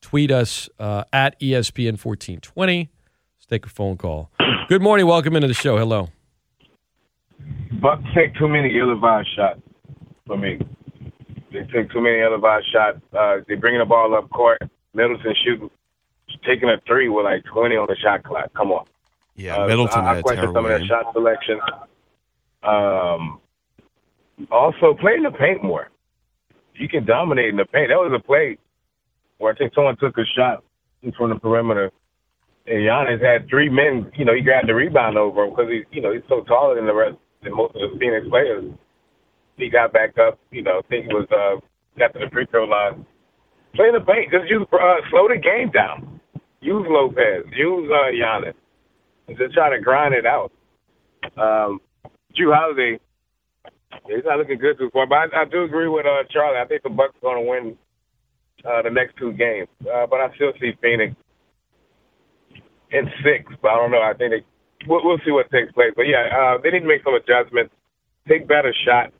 tweet 0.00 0.30
us 0.30 0.68
uh, 0.78 1.02
at 1.12 1.38
ESPN 1.40 1.92
1420. 2.02 2.90
Let's 3.36 3.46
take 3.46 3.66
a 3.66 3.68
phone 3.68 3.96
call. 3.96 4.30
Good 4.68 4.82
morning. 4.82 5.06
Welcome 5.06 5.34
into 5.34 5.48
the 5.48 5.54
show. 5.54 5.78
Hello. 5.78 6.10
Bucks 7.80 8.02
take 8.14 8.34
too 8.36 8.48
many 8.48 8.76
ill-advised 8.78 9.28
shots 9.34 9.60
for 10.26 10.36
me. 10.36 10.58
They 11.52 11.60
take 11.72 11.90
too 11.90 12.00
many 12.00 12.20
ill-advised 12.20 12.66
shots. 12.72 12.98
Uh, 13.16 13.36
they 13.48 13.54
bringing 13.54 13.80
the 13.80 13.86
ball 13.86 14.14
up 14.14 14.28
court. 14.30 14.58
Middleton 14.94 15.34
shooting, 15.44 15.70
taking 16.44 16.68
a 16.68 16.76
three 16.86 17.08
with 17.08 17.24
like 17.24 17.44
20 17.44 17.76
on 17.76 17.86
the 17.88 17.96
shot 17.96 18.22
clock. 18.24 18.52
Come 18.54 18.72
on. 18.72 18.84
Yeah, 19.36 19.56
Uh, 19.56 19.66
Middleton 19.66 20.00
I, 20.00 20.08
had 20.08 20.16
I 20.16 20.18
a 20.18 20.22
question 20.22 20.52
some 20.52 20.64
of 20.66 20.78
game. 20.78 20.88
shot 20.88 21.12
selection. 21.12 21.60
Um, 22.62 23.40
also, 24.50 24.94
play 24.94 25.14
in 25.14 25.22
the 25.22 25.30
paint 25.30 25.62
more. 25.62 25.88
You 26.74 26.88
can 26.88 27.04
dominate 27.04 27.48
in 27.48 27.56
the 27.56 27.64
paint. 27.64 27.88
That 27.90 27.98
was 27.98 28.12
a 28.14 28.22
play 28.24 28.58
where 29.38 29.52
I 29.52 29.56
think 29.56 29.74
someone 29.74 29.96
took 29.96 30.16
a 30.18 30.24
shot 30.36 30.62
from 31.16 31.30
the 31.30 31.36
perimeter, 31.36 31.90
and 32.66 32.76
Giannis 32.78 33.22
had 33.22 33.48
three 33.48 33.68
men. 33.68 34.10
You 34.16 34.24
know, 34.24 34.34
he 34.34 34.42
grabbed 34.42 34.68
the 34.68 34.74
rebound 34.74 35.16
over 35.16 35.44
him 35.44 35.50
because 35.50 35.70
he's 35.70 35.84
you 35.90 36.00
know, 36.02 36.12
he's 36.12 36.22
so 36.28 36.42
taller 36.42 36.74
than 36.76 36.86
the 36.86 36.94
rest 36.94 37.16
than 37.42 37.54
most 37.56 37.74
of 37.76 37.92
the 37.92 37.98
Phoenix 37.98 38.26
players. 38.28 38.64
He 39.56 39.68
got 39.70 39.92
back 39.92 40.18
up. 40.18 40.38
You 40.50 40.62
know, 40.62 40.78
I 40.78 40.88
think 40.88 41.06
he 41.06 41.14
was 41.14 41.26
uh, 41.30 41.60
got 41.98 42.12
to 42.14 42.20
the 42.20 42.30
free 42.30 42.46
throw 42.50 42.64
line. 42.64 43.04
Play 43.74 43.88
in 43.88 43.94
the 43.94 44.00
paint. 44.00 44.30
Just 44.32 44.48
use 44.48 44.66
uh, 44.72 44.96
slow 45.10 45.28
the 45.28 45.36
game 45.38 45.70
down. 45.70 46.17
Use 46.60 46.86
Lopez. 46.88 47.44
Use 47.56 47.90
uh, 47.90 48.10
Giannis. 48.12 48.54
Just 49.36 49.54
try 49.54 49.70
to 49.70 49.80
grind 49.82 50.14
it 50.14 50.26
out. 50.26 50.50
Um, 51.36 51.80
Jrue 52.36 52.54
Holiday, 52.54 52.98
he's 54.06 54.24
not 54.24 54.38
looking 54.38 54.58
good 54.58 54.78
too 54.78 54.90
far. 54.92 55.06
But 55.06 55.34
I, 55.34 55.42
I 55.42 55.44
do 55.44 55.64
agree 55.64 55.88
with 55.88 56.06
uh, 56.06 56.24
Charlie. 56.30 56.58
I 56.58 56.66
think 56.66 56.82
the 56.82 56.90
Bucks 56.90 57.14
are 57.22 57.34
going 57.34 57.44
to 57.44 57.50
win 57.50 57.76
uh, 58.64 58.82
the 58.82 58.90
next 58.90 59.16
two 59.16 59.32
games. 59.32 59.68
Uh, 59.82 60.06
but 60.06 60.20
I 60.20 60.34
still 60.34 60.52
see 60.60 60.72
Phoenix 60.80 61.14
in 62.90 63.04
six. 63.22 63.52
But 63.60 63.68
I 63.68 63.76
don't 63.76 63.90
know. 63.90 64.02
I 64.02 64.14
think 64.14 64.32
they, 64.32 64.44
we'll, 64.88 65.04
we'll 65.04 65.20
see 65.24 65.30
what 65.32 65.50
takes 65.50 65.72
place. 65.72 65.92
But 65.94 66.08
yeah, 66.08 66.26
uh, 66.32 66.58
they 66.62 66.70
need 66.70 66.80
to 66.82 66.88
make 66.88 67.04
some 67.04 67.14
adjustments. 67.14 67.72
Take 68.28 68.48
better 68.48 68.74
shots. 68.84 69.12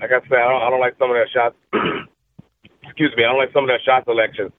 Like 0.00 0.10
I 0.10 0.20
said, 0.28 0.38
I 0.38 0.48
don't, 0.50 0.62
I 0.62 0.70
don't 0.70 0.80
like 0.80 0.98
some 0.98 1.10
of 1.10 1.16
their 1.16 1.30
shots. 1.32 1.56
Excuse 2.84 3.12
me, 3.16 3.24
I 3.24 3.32
don't 3.32 3.38
like 3.38 3.52
some 3.52 3.64
of 3.64 3.68
their 3.68 3.80
shot 3.84 4.04
selections. 4.04 4.52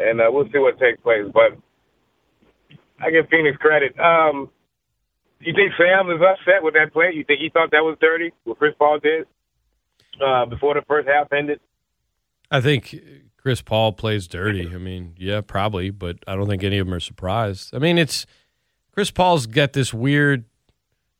And 0.00 0.20
uh, 0.20 0.28
we'll 0.30 0.46
see 0.52 0.58
what 0.58 0.78
takes 0.78 1.00
place. 1.00 1.24
But 1.32 1.58
I 3.00 3.10
give 3.10 3.28
Phoenix 3.28 3.56
credit. 3.58 3.98
Um, 3.98 4.50
you 5.40 5.52
think 5.54 5.72
Sam 5.78 6.10
is 6.10 6.20
upset 6.20 6.62
with 6.62 6.74
that 6.74 6.92
play? 6.92 7.10
You 7.14 7.24
think 7.24 7.40
he 7.40 7.50
thought 7.50 7.70
that 7.72 7.82
was 7.82 7.96
dirty? 8.00 8.32
What 8.44 8.58
Chris 8.58 8.74
Paul 8.78 8.98
did 8.98 9.26
uh, 10.24 10.46
before 10.46 10.74
the 10.74 10.82
first 10.88 11.08
half 11.08 11.32
ended? 11.32 11.60
I 12.50 12.60
think 12.60 12.94
Chris 13.36 13.60
Paul 13.60 13.92
plays 13.92 14.26
dirty. 14.26 14.66
I 14.72 14.78
mean, 14.78 15.14
yeah, 15.18 15.40
probably, 15.40 15.90
but 15.90 16.16
I 16.26 16.36
don't 16.36 16.48
think 16.48 16.64
any 16.64 16.78
of 16.78 16.86
them 16.86 16.94
are 16.94 17.00
surprised. 17.00 17.74
I 17.74 17.78
mean, 17.78 17.98
it's 17.98 18.26
Chris 18.92 19.10
Paul's 19.10 19.46
got 19.46 19.72
this 19.72 19.92
weird 19.92 20.44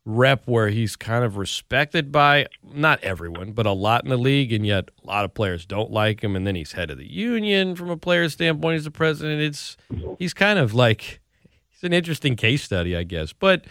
rep 0.07 0.43
where 0.45 0.69
he's 0.69 0.95
kind 0.95 1.25
of 1.25 1.35
respected 1.35 2.13
by 2.13 2.47
not 2.63 3.03
everyone, 3.03 3.51
but 3.51 3.65
a 3.65 3.71
lot 3.73 4.05
in 4.05 4.09
the 4.09 4.17
league, 4.17 4.53
and 4.53 4.65
yet 4.65 4.89
a 5.03 5.07
lot 5.07 5.25
of 5.25 5.33
players 5.33 5.65
don't 5.65 5.91
like 5.91 6.23
him. 6.23 6.35
And 6.35 6.47
then 6.47 6.55
he's 6.55 6.71
head 6.71 6.89
of 6.89 6.97
the 6.97 7.11
union 7.11 7.75
from 7.75 7.89
a 7.89 7.97
player 7.97 8.29
standpoint. 8.29 8.75
He's 8.75 8.85
the 8.85 8.91
president. 8.91 9.41
It's 9.41 9.75
he's 10.17 10.33
kind 10.33 10.59
of 10.59 10.73
like 10.73 11.19
he's 11.67 11.83
an 11.83 11.91
interesting 11.91 12.37
case 12.37 12.63
study, 12.63 12.95
I 12.95 13.03
guess. 13.03 13.33
But 13.33 13.65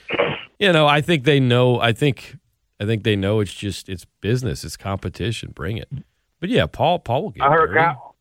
you 0.58 0.70
know, 0.72 0.86
I 0.86 1.00
think 1.00 1.24
they 1.24 1.40
know. 1.40 1.80
I 1.80 1.92
think 1.92 2.36
I 2.78 2.84
think 2.84 3.02
they 3.02 3.16
know 3.16 3.40
it's 3.40 3.54
just 3.54 3.88
it's 3.88 4.04
business, 4.20 4.62
it's 4.62 4.76
competition. 4.76 5.52
Bring 5.54 5.78
it. 5.78 5.88
But 6.38 6.50
yeah, 6.50 6.66
Paul 6.66 6.98
Paul 6.98 7.24
will 7.24 7.30
get. 7.30 7.44
I 7.44 7.50
heard 7.50 7.68
dirty. 7.68 7.80
Kyle. 7.80 8.16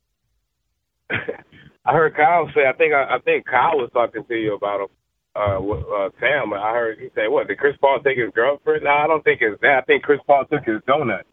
I 1.86 1.94
heard 1.94 2.16
Kyle 2.16 2.50
say. 2.56 2.66
I 2.66 2.74
think 2.74 2.94
I, 2.94 3.16
I 3.16 3.20
think 3.20 3.46
Kyle 3.46 3.78
was 3.78 3.90
talking 3.94 4.24
to 4.24 4.36
you 4.36 4.56
about 4.56 4.82
him. 4.82 4.88
Uh, 5.36 5.60
uh, 5.60 6.10
Sam. 6.20 6.54
I 6.54 6.72
heard 6.74 7.00
he 7.00 7.10
say, 7.16 7.28
"What 7.28 7.48
did 7.48 7.58
Chris 7.58 7.76
Paul 7.82 8.00
take 8.04 8.18
his 8.18 8.32
girlfriend?" 8.34 8.84
No, 8.86 8.92
I 8.92 9.08
don't 9.08 9.24
think 9.24 9.42
it's 9.42 9.60
that. 9.62 9.80
I 9.80 9.82
think 9.82 10.04
Chris 10.04 10.20
Paul 10.26 10.46
took 10.46 10.64
his 10.64 10.82
donut. 10.88 11.24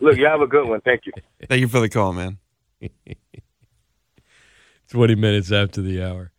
Look, 0.00 0.16
you 0.16 0.26
have 0.26 0.40
a 0.40 0.46
good 0.46 0.68
one. 0.68 0.80
Thank 0.82 1.06
you. 1.06 1.12
Thank 1.48 1.60
you 1.60 1.68
for 1.68 1.80
the 1.80 1.88
call, 1.88 2.12
man. 2.12 2.38
20 4.88 5.14
minutes 5.14 5.52
after 5.52 5.82
the 5.82 6.02
hour. 6.02 6.32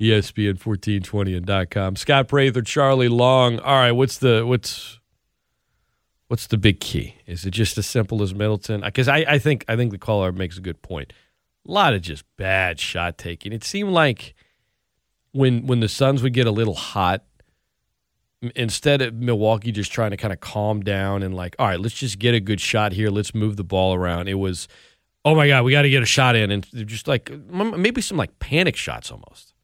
ESPN 0.00 0.54
1420 0.64 1.34
and 1.34 1.44
dot 1.44 1.70
.com. 1.70 1.94
Scott 1.94 2.28
Prather, 2.28 2.62
Charlie 2.62 3.08
Long. 3.08 3.58
All 3.58 3.76
right, 3.76 3.92
what's 3.92 4.16
the 4.16 4.46
what's 4.46 4.98
what's 6.28 6.46
the 6.46 6.56
big 6.56 6.80
key? 6.80 7.16
Is 7.26 7.44
it 7.44 7.50
just 7.50 7.76
as 7.76 7.86
simple 7.86 8.22
as 8.22 8.34
Middleton? 8.34 8.80
Because 8.80 9.08
I, 9.08 9.18
I 9.28 9.38
think 9.38 9.64
I 9.68 9.76
think 9.76 9.90
the 9.90 9.98
caller 9.98 10.32
makes 10.32 10.56
a 10.56 10.62
good 10.62 10.80
point. 10.80 11.12
A 11.68 11.70
lot 11.70 11.92
of 11.92 12.00
just 12.00 12.24
bad 12.38 12.80
shot 12.80 13.18
taking. 13.18 13.52
It 13.52 13.62
seemed 13.62 13.90
like 13.90 14.34
when 15.32 15.66
when 15.66 15.80
the 15.80 15.88
Suns 15.88 16.22
would 16.22 16.32
get 16.32 16.46
a 16.46 16.50
little 16.50 16.74
hot, 16.74 17.24
instead 18.54 19.02
of 19.02 19.14
Milwaukee 19.14 19.72
just 19.72 19.92
trying 19.92 20.10
to 20.10 20.16
kind 20.16 20.32
of 20.32 20.40
calm 20.40 20.80
down 20.80 21.22
and 21.22 21.34
like, 21.34 21.56
all 21.58 21.66
right, 21.66 21.80
let's 21.80 21.94
just 21.94 22.18
get 22.18 22.34
a 22.34 22.40
good 22.40 22.60
shot 22.60 22.92
here. 22.92 23.10
Let's 23.10 23.34
move 23.34 23.56
the 23.56 23.64
ball 23.64 23.94
around. 23.94 24.28
It 24.28 24.34
was, 24.34 24.66
oh 25.24 25.34
my 25.34 25.46
god, 25.46 25.64
we 25.64 25.72
got 25.72 25.82
to 25.82 25.90
get 25.90 26.02
a 26.02 26.06
shot 26.06 26.36
in, 26.36 26.50
and 26.50 26.66
just 26.86 27.06
like 27.06 27.30
maybe 27.50 28.00
some 28.00 28.16
like 28.16 28.38
panic 28.38 28.76
shots 28.76 29.10
almost. 29.10 29.54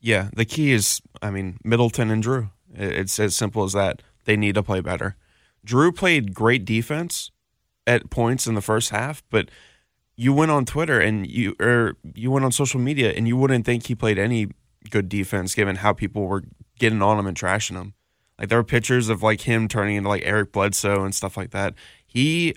Yeah, 0.00 0.30
the 0.34 0.44
key 0.44 0.72
is, 0.72 1.00
I 1.20 1.30
mean, 1.30 1.58
Middleton 1.62 2.10
and 2.10 2.24
Jrue. 2.24 2.50
It's 2.74 3.20
as 3.20 3.36
simple 3.36 3.62
as 3.64 3.72
that. 3.72 4.02
They 4.24 4.36
need 4.36 4.54
to 4.56 4.62
play 4.62 4.80
better. 4.80 5.16
Jrue 5.66 5.94
played 5.94 6.34
great 6.34 6.64
defense 6.64 7.30
at 7.86 8.10
points 8.10 8.46
in 8.46 8.54
the 8.54 8.60
first 8.60 8.90
half, 8.90 9.22
but 9.30 9.48
you 10.16 10.32
went 10.32 10.50
on 10.50 10.64
Twitter 10.64 11.00
and 11.00 11.26
you 11.26 11.54
or 11.60 11.96
you 12.14 12.30
went 12.30 12.44
on 12.44 12.52
social 12.52 12.80
media 12.80 13.12
and 13.12 13.26
you 13.26 13.36
wouldn't 13.36 13.64
think 13.64 13.86
he 13.86 13.94
played 13.94 14.18
any 14.18 14.48
good 14.90 15.08
defense 15.08 15.54
given 15.54 15.76
how 15.76 15.92
people 15.92 16.26
were 16.26 16.44
getting 16.78 17.02
on 17.02 17.18
him 17.18 17.26
and 17.26 17.36
trashing 17.36 17.76
him. 17.76 17.94
Like 18.38 18.48
there 18.48 18.58
were 18.58 18.64
pictures 18.64 19.08
of 19.08 19.22
like 19.22 19.42
him 19.42 19.68
turning 19.68 19.96
into 19.96 20.08
like 20.08 20.22
Eric 20.24 20.52
Bledsoe 20.52 21.04
and 21.04 21.14
stuff 21.14 21.36
like 21.36 21.50
that. 21.50 21.74
He 22.06 22.54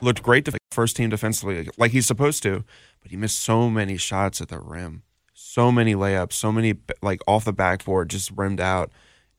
looked 0.00 0.22
great 0.22 0.44
def- 0.44 0.56
first 0.70 0.96
team 0.96 1.10
defensively 1.10 1.68
like 1.78 1.92
he's 1.92 2.06
supposed 2.06 2.42
to, 2.42 2.64
but 3.00 3.10
he 3.10 3.16
missed 3.16 3.40
so 3.40 3.70
many 3.70 3.96
shots 3.96 4.40
at 4.40 4.48
the 4.48 4.58
rim 4.60 5.02
so 5.56 5.72
many 5.72 5.94
layups, 5.94 6.34
so 6.34 6.52
many 6.52 6.74
like 7.02 7.22
off 7.26 7.46
the 7.46 7.52
backboard, 7.52 8.10
just 8.10 8.30
rimmed 8.32 8.60
out. 8.60 8.90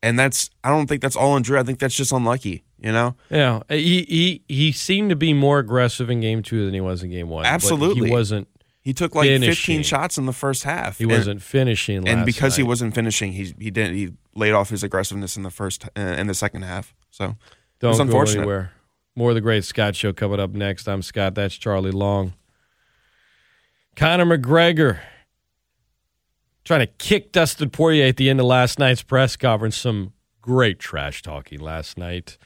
And 0.01 0.17
that's 0.17 0.49
I 0.63 0.69
don't 0.69 0.87
think 0.87 1.01
that's 1.01 1.15
all 1.15 1.33
on 1.33 1.43
Jrue. 1.43 1.59
I 1.59 1.63
think 1.63 1.77
that's 1.77 1.95
just 1.95 2.11
unlucky, 2.11 2.63
you 2.79 2.91
know? 2.91 3.15
Yeah, 3.29 3.61
he 3.69 4.03
he 4.03 4.43
he 4.47 4.71
seemed 4.71 5.11
to 5.11 5.15
be 5.15 5.33
more 5.33 5.59
aggressive 5.59 6.09
in 6.09 6.19
game 6.19 6.41
two 6.41 6.65
than 6.65 6.73
he 6.73 6.81
was 6.81 7.03
in 7.03 7.11
game 7.11 7.29
one. 7.29 7.45
Absolutely. 7.45 8.07
he 8.07 8.11
wasn't. 8.11 8.47
He 8.87 8.93
took 8.93 9.15
like 9.15 9.27
Finishing. 9.27 9.79
15 9.79 9.83
shots 9.83 10.17
in 10.17 10.27
the 10.27 10.31
first 10.31 10.63
half. 10.63 10.97
He 10.97 11.03
And- 11.03 11.11
wasn't 11.11 11.41
finishing. 11.41 12.07
and 12.07 12.25
because 12.25 12.55
he 12.55 12.63
wasn't 12.63 12.95
finishing, 12.95 13.33
he 13.33 13.53
he 13.59 13.69
didn't 13.69 13.95
he 13.95 14.13
laid 14.33 14.53
off 14.53 14.69
his 14.69 14.81
aggressiveness 14.81 15.35
in 15.35 15.43
the 15.43 15.49
first 15.51 15.83
uh, 15.97 15.99
in 16.01 16.27
the 16.27 16.33
second 16.33 16.61
half. 16.61 16.95
So 17.11 17.35
Don't 17.81 17.97
go 17.97 18.01
unfortunate. 18.03 18.43
anywhere. 18.43 18.71
More 19.13 19.31
of 19.31 19.35
the 19.35 19.41
Great 19.41 19.65
Scott 19.65 19.93
Show 19.97 20.13
coming 20.13 20.39
up 20.39 20.51
next. 20.51 20.87
I'm 20.87 21.01
Scott. 21.01 21.35
That's 21.35 21.57
Charlie 21.57 21.91
Long. 21.91 22.31
Conor 23.97 24.25
McGregor 24.37 24.99
trying 26.63 26.79
to 26.79 26.87
kick 26.87 27.33
Dustin 27.33 27.69
Poirier 27.69 28.05
at 28.07 28.15
the 28.15 28.29
end 28.29 28.39
of 28.39 28.45
last 28.45 28.79
night's 28.79 29.01
press 29.01 29.35
conference. 29.35 29.75
Some 29.75 30.13
great 30.41 30.79
trash 30.79 31.21
talking 31.21 31.59
last 31.59 31.97
night. 31.97 32.37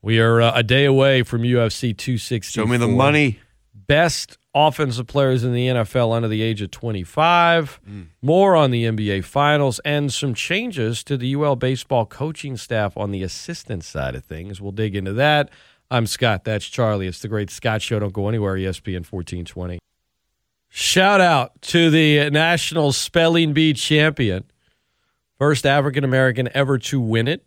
We 0.00 0.20
are 0.20 0.40
uh, 0.40 0.52
a 0.54 0.62
day 0.62 0.84
away 0.84 1.24
from 1.24 1.42
UFC 1.42 1.96
260. 1.96 2.60
show 2.60 2.66
me 2.68 2.76
the 2.76 2.86
money. 2.86 3.40
Best 3.74 4.38
offensive 4.66 5.06
players 5.06 5.44
in 5.44 5.52
the 5.52 5.68
NFL 5.68 6.12
under 6.14 6.28
the 6.28 6.42
age 6.42 6.62
of 6.62 6.70
25. 6.70 7.80
More 8.22 8.56
on 8.56 8.70
the 8.70 8.84
NBA 8.84 9.24
Finals 9.24 9.78
and 9.84 10.12
some 10.12 10.34
changes 10.34 11.04
to 11.04 11.16
the 11.16 11.34
UL 11.34 11.56
baseball 11.56 12.06
coaching 12.06 12.56
staff 12.56 12.96
on 12.96 13.10
the 13.10 13.22
assistant 13.22 13.84
side 13.84 14.14
of 14.14 14.24
things. 14.24 14.60
We'll 14.60 14.72
dig 14.72 14.96
into 14.96 15.12
that. 15.14 15.50
I'm 15.90 16.06
Scott. 16.06 16.44
That's 16.44 16.66
Charlie. 16.66 17.06
It's 17.06 17.20
the 17.20 17.28
Great 17.28 17.50
Scott 17.50 17.80
Show. 17.80 17.98
Don't 17.98 18.12
go 18.12 18.28
anywhere. 18.28 18.54
ESPN 18.56 19.10
1420. 19.10 19.78
Shout 20.68 21.20
out 21.20 21.62
to 21.62 21.88
the 21.90 22.28
national 22.28 22.92
spelling 22.92 23.54
bee 23.54 23.72
champion, 23.72 24.44
first 25.38 25.64
African 25.64 26.04
American 26.04 26.48
ever 26.52 26.76
to 26.78 27.00
win 27.00 27.26
it, 27.26 27.42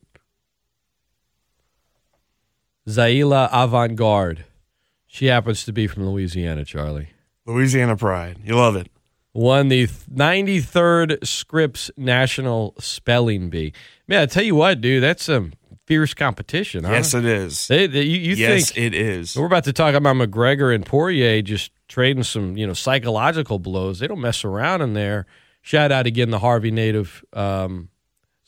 Zaila 2.87 3.47
Avant 3.51 3.95
Garde. 3.95 4.45
She 5.13 5.25
happens 5.25 5.65
to 5.65 5.73
be 5.73 5.87
from 5.87 6.09
Louisiana, 6.09 6.63
Charlie. 6.63 7.09
Louisiana 7.45 7.97
pride. 7.97 8.37
You 8.45 8.55
love 8.55 8.77
it. 8.77 8.87
Won 9.33 9.67
the 9.67 9.87
93rd 9.87 11.27
Scripps 11.27 11.91
National 11.97 12.73
Spelling 12.79 13.49
Bee. 13.49 13.73
Man, 14.07 14.21
I 14.21 14.25
tell 14.25 14.41
you 14.43 14.55
what, 14.55 14.79
dude, 14.79 15.03
that's 15.03 15.25
some 15.25 15.51
fierce 15.85 16.13
competition. 16.13 16.85
Huh? 16.85 16.93
Yes, 16.93 17.13
it 17.13 17.25
is. 17.25 17.67
They, 17.67 17.87
they- 17.87 18.03
you, 18.03 18.19
you 18.19 18.35
yes, 18.35 18.71
think 18.71 18.77
it 18.85 18.93
is. 18.95 19.35
we're 19.35 19.47
about 19.47 19.65
to 19.65 19.73
talk 19.73 19.95
about 19.95 20.15
McGregor 20.15 20.73
and 20.73 20.85
Poirier 20.85 21.41
just 21.41 21.71
trading 21.89 22.23
some, 22.23 22.55
you 22.55 22.65
know, 22.65 22.73
psychological 22.73 23.59
blows. 23.59 23.99
They 23.99 24.07
don't 24.07 24.21
mess 24.21 24.45
around 24.45 24.81
in 24.81 24.93
there. 24.93 25.25
Shout 25.61 25.91
out 25.91 26.07
again 26.07 26.29
the 26.29 26.39
Harvey 26.39 26.71
native, 26.71 27.21
um, 27.33 27.89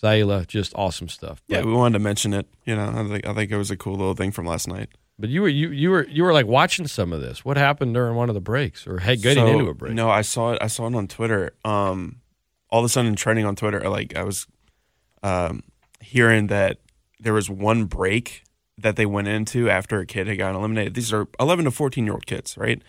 Zaila. 0.01 0.47
Just 0.47 0.73
awesome 0.75 1.09
stuff. 1.09 1.43
Yeah, 1.49 1.63
we 1.63 1.73
wanted 1.73 1.97
to 1.97 2.03
mention 2.03 2.33
it. 2.33 2.47
You 2.63 2.77
know, 2.77 2.87
I 2.87 3.03
think 3.09 3.27
I 3.27 3.33
think 3.33 3.51
it 3.51 3.57
was 3.57 3.69
a 3.69 3.75
cool 3.75 3.95
little 3.95 4.15
thing 4.15 4.31
from 4.31 4.45
last 4.45 4.69
night. 4.69 4.89
But 5.19 5.29
you 5.29 5.41
were 5.41 5.47
you 5.49 5.69
you 5.69 5.89
were 5.91 6.07
you 6.07 6.23
were 6.23 6.33
like 6.33 6.45
watching 6.47 6.87
some 6.87 7.13
of 7.13 7.21
this. 7.21 7.43
What 7.45 7.57
happened 7.57 7.93
during 7.93 8.15
one 8.15 8.29
of 8.29 8.35
the 8.35 8.41
breaks 8.41 8.87
or 8.87 8.99
hey, 8.99 9.15
getting 9.15 9.45
So, 9.45 9.51
into 9.51 9.69
a 9.69 9.73
break? 9.73 9.93
No, 9.93 10.09
I 10.09 10.21
saw 10.21 10.53
it. 10.53 10.59
I 10.61 10.67
saw 10.67 10.87
it 10.87 10.95
on 10.95 11.07
Twitter. 11.07 11.51
Um, 11.63 12.21
all 12.69 12.79
of 12.79 12.85
a 12.85 12.89
sudden, 12.89 13.15
trending 13.15 13.45
on 13.45 13.55
Twitter, 13.55 13.87
like 13.89 14.15
I 14.15 14.23
was 14.23 14.47
um, 15.21 15.63
hearing 16.01 16.47
that 16.47 16.79
there 17.19 17.33
was 17.33 17.49
one 17.49 17.85
break 17.85 18.43
that 18.77 18.95
they 18.95 19.05
went 19.05 19.27
into 19.27 19.69
after 19.69 19.99
a 19.99 20.05
kid 20.05 20.27
had 20.27 20.37
gotten 20.37 20.55
eliminated. 20.55 20.93
These 20.95 21.13
are 21.13 21.27
11 21.39 21.65
to 21.65 21.71
14 21.71 22.03
year 22.03 22.13
old 22.13 22.25
kids, 22.25 22.57
right? 22.57 22.81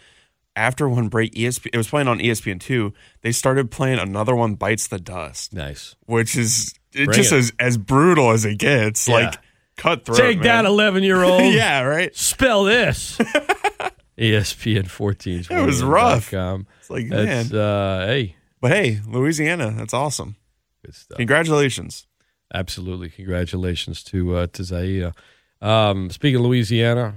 After 0.56 0.88
one 0.88 1.08
break, 1.08 1.34
ESP, 1.34 1.66
it 1.72 1.76
was 1.76 1.88
playing 1.88 2.06
on 2.08 2.20
ESPN 2.20 2.60
two. 2.60 2.92
They 3.22 3.32
started 3.32 3.70
playing 3.70 3.98
another 3.98 4.34
one 4.36 4.54
bites 4.54 4.86
the 4.86 5.00
dust, 5.00 5.52
Nice. 5.52 5.96
which 6.06 6.36
is 6.36 6.74
it 6.92 7.06
Bring 7.06 7.16
just 7.16 7.32
it. 7.32 7.36
as 7.38 7.52
as 7.58 7.76
brutal 7.76 8.30
as 8.30 8.44
it 8.44 8.58
gets. 8.58 9.08
Yeah. 9.08 9.14
Like 9.14 9.34
cutthroat. 9.76 10.18
Take 10.18 10.38
man. 10.38 10.44
that, 10.44 10.64
eleven 10.64 11.02
year 11.02 11.22
old. 11.22 11.42
yeah, 11.54 11.82
right. 11.82 12.14
Spell 12.16 12.64
this. 12.64 13.18
ESPN 14.18 14.88
14. 14.88 15.46
It 15.50 15.66
was 15.66 15.82
rough. 15.82 16.30
Com. 16.30 16.66
It's 16.78 16.90
like 16.90 17.06
man, 17.06 17.52
uh, 17.54 18.06
hey, 18.06 18.36
but 18.60 18.70
hey, 18.70 19.00
Louisiana, 19.08 19.72
that's 19.76 19.92
awesome. 19.92 20.36
good 20.84 20.94
stuff. 20.94 21.16
Congratulations. 21.18 22.06
Absolutely, 22.52 23.10
congratulations 23.10 24.04
to 24.04 24.36
uh, 24.36 24.46
to 24.52 24.62
Zaila. 24.62 25.14
Um, 25.60 26.10
speaking 26.10 26.36
of 26.36 26.42
Louisiana, 26.42 27.14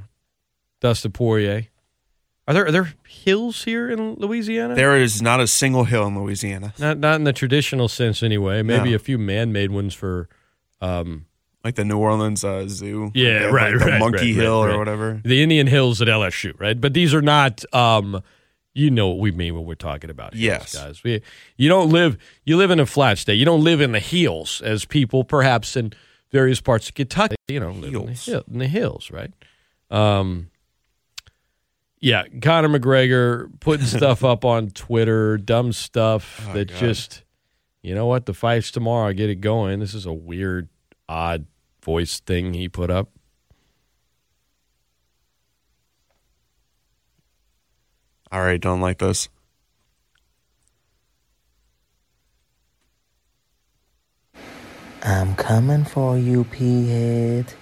Dustin 0.81 1.11
Poirier. 1.11 1.67
Are 2.47 2.53
there 2.53 2.65
are 2.65 2.71
there 2.71 2.93
hills 3.05 3.65
here 3.65 3.89
in 3.91 4.13
Louisiana? 4.15 4.73
There 4.73 4.95
is 4.95 5.21
not 5.21 5.41
a 5.41 5.47
single 5.47 5.83
hill 5.83 6.07
in 6.07 6.17
Louisiana. 6.17 6.73
not 6.79 6.97
not 6.97 7.15
in 7.15 7.25
the 7.25 7.33
traditional 7.33 7.89
sense 7.89 8.23
anyway. 8.23 8.63
Maybe 8.63 8.91
No. 8.91 8.95
a 8.95 8.99
few 8.99 9.17
man 9.17 9.51
made 9.51 9.69
ones 9.69 9.93
for 9.93 10.29
um, 10.79 11.25
like 11.63 11.75
the 11.75 11.83
New 11.85 11.97
Orleans 11.97 12.43
uh, 12.43 12.67
Zoo. 12.67 13.11
Yeah, 13.13 13.41
have, 13.41 13.51
right, 13.53 13.71
like 13.73 13.79
the 13.83 13.91
right, 13.91 13.99
Monkey 13.99 14.17
right, 14.33 14.41
Hill 14.43 14.65
right, 14.65 14.73
or 14.75 14.77
whatever. 14.77 15.21
the 15.23 15.41
Indian 15.43 15.67
Hills 15.67 16.01
at 16.01 16.07
LSU, 16.07 16.57
right? 16.59 16.79
But 16.79 16.93
these 16.93 17.13
are 17.13 17.21
not 17.21 17.63
um, 17.73 18.21
You 18.73 18.89
know 18.91 19.07
what 19.09 19.19
we 19.19 19.31
mean 19.31 19.55
when 19.55 19.65
we're 19.65 19.75
talking 19.75 20.09
about 20.09 20.33
hills, 20.33 20.43
Yes. 20.43 20.75
guys. 20.75 21.03
We, 21.03 21.21
you 21.57 21.67
don't 21.67 21.89
live 21.89 22.17
you 22.45 22.57
live 22.57 22.71
in 22.71 22.79
a 22.79 22.85
flat 22.85 23.17
state. 23.17 23.35
You 23.35 23.45
don't 23.45 23.63
live 23.63 23.81
in 23.81 23.91
the 23.91 23.99
hills 23.99 24.61
as 24.61 24.85
people 24.85 25.23
perhaps 25.23 25.75
in 25.75 25.93
various 26.31 26.61
parts 26.61 26.87
of 26.89 26.95
Kentucky. 26.95 27.35
You 27.47 27.59
know, 27.59 27.71
live 27.71 27.83
in 27.85 27.91
the, 27.93 27.99
Hills. 28.07 28.25
hill, 28.25 28.43
in 28.51 28.59
the 28.59 28.67
hills, 28.67 29.09
right? 29.11 29.31
Um, 29.89 30.49
yeah, 31.99 32.23
Conor 32.41 32.69
McGregor 32.79 33.49
putting 33.59 33.85
stuff 33.97 34.23
up 34.23 34.45
on 34.45 34.69
Twitter, 34.69 35.37
dumb 35.37 35.73
stuff 35.73 36.45
Oh, 36.49 36.53
that 36.53 36.69
God. 36.69 36.77
just, 36.77 37.23
you 37.81 37.95
know 37.95 38.05
what, 38.05 38.25
the 38.27 38.33
fight's 38.33 38.69
tomorrow. 38.71 39.11
Get 39.13 39.29
it 39.29 39.41
going. 39.41 39.79
This 39.79 39.93
is 39.95 40.05
a 40.05 40.13
weird, 40.13 40.69
odd 41.09 41.45
voice 41.83 42.19
thing 42.19 42.53
he 42.53 42.67
put 42.69 42.89
up. 42.89 43.09
All 48.31 48.41
right, 48.41 48.59
don't 48.59 48.81
like 48.81 48.97
this. 48.97 49.29
I'm 55.03 55.35
coming 55.35 55.85
for 55.85 56.17
you, 56.17 56.43
P-head. 56.43 57.53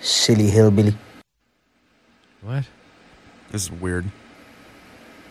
Silly 0.00 0.50
hillbilly. 0.50 0.94
What? 2.42 2.64
This 3.50 3.62
is 3.62 3.72
weird. 3.72 4.04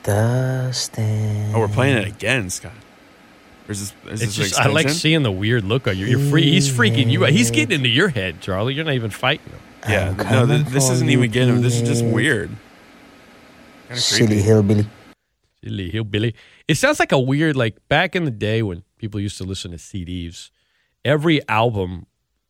Dustin. 0.01 1.53
Oh, 1.53 1.60
we're 1.60 1.67
playing 1.67 1.98
it 1.98 2.07
again, 2.07 2.50
Scott. 2.50 2.72
Or 3.67 3.72
is 3.72 3.91
this, 3.91 3.93
is 4.13 4.22
It's 4.22 4.36
this 4.38 4.50
just 4.50 4.60
I 4.60 4.67
like 4.67 4.89
seeing 4.89 5.24
the 5.24 5.31
weird 5.31 5.63
look 5.63 5.88
on 5.88 5.98
you. 5.98 6.05
You're 6.05 6.29
free. 6.29 6.43
He's 6.51 6.69
freaking 6.72 7.10
you. 7.10 7.25
out. 7.25 7.31
He's 7.31 7.50
getting 7.51 7.77
into 7.77 7.89
your 7.89 8.10
head, 8.10 8.41
Charlie. 8.41 8.74
You're 8.75 8.86
not 8.86 8.93
even 8.93 9.10
fighting 9.12 9.51
him. 9.51 9.60
Yeah, 9.89 10.10
I'm 10.10 10.17
no, 10.17 10.24
coming 10.24 10.63
th- 10.63 10.74
this 10.74 10.89
isn't 10.89 11.10
even 11.10 11.31
getting. 11.31 11.55
Him. 11.55 11.62
This 11.62 11.75
is 11.75 11.88
just 11.88 12.03
weird. 12.05 12.50
Kind 13.88 13.98
of 13.98 14.00
Silly 14.00 14.27
creepy. 14.27 14.41
hillbilly. 14.41 14.88
Silly 15.63 15.89
hillbilly. 15.89 16.36
It 16.67 16.75
sounds 16.75 17.00
like 17.00 17.12
a 17.12 17.19
weird, 17.19 17.55
like 17.55 17.77
back 17.88 18.15
in 18.15 18.25
the 18.25 18.31
day 18.31 18.62
when 18.63 18.84
people 18.98 19.19
used 19.19 19.38
to 19.38 19.43
listen 19.43 19.72
to 19.72 19.77
CDs. 19.77 20.50
Every 21.03 21.48
album, 21.48 22.07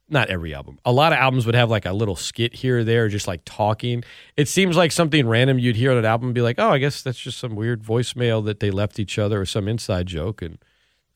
not 0.07 0.29
every 0.29 0.53
album, 0.53 0.79
a 0.85 0.93
lot 0.93 1.11
of 1.11 1.17
albums 1.19 1.45
would 1.45 1.55
have 1.55 1.69
like 1.69 1.85
a 1.85 1.91
little 1.91 2.15
skit 2.15 2.55
here 2.55 2.79
or 2.79 2.83
there, 2.85 3.09
just 3.09 3.27
like 3.27 3.41
talking. 3.43 4.03
It 4.37 4.47
seems 4.47 4.77
like 4.77 4.93
something 4.93 5.27
random 5.27 5.59
you'd 5.59 5.75
hear 5.75 5.91
on 5.91 5.97
an 5.97 6.05
album 6.05 6.27
and 6.29 6.35
be 6.35 6.41
like, 6.41 6.55
oh, 6.57 6.69
I 6.69 6.77
guess 6.77 7.01
that's 7.01 7.19
just 7.19 7.37
some 7.37 7.55
weird 7.55 7.83
voicemail 7.83 8.43
that 8.45 8.61
they 8.61 8.71
left 8.71 8.97
each 8.99 9.19
other 9.19 9.41
or 9.41 9.45
some 9.45 9.67
inside 9.67 10.07
joke. 10.07 10.41
And 10.41 10.57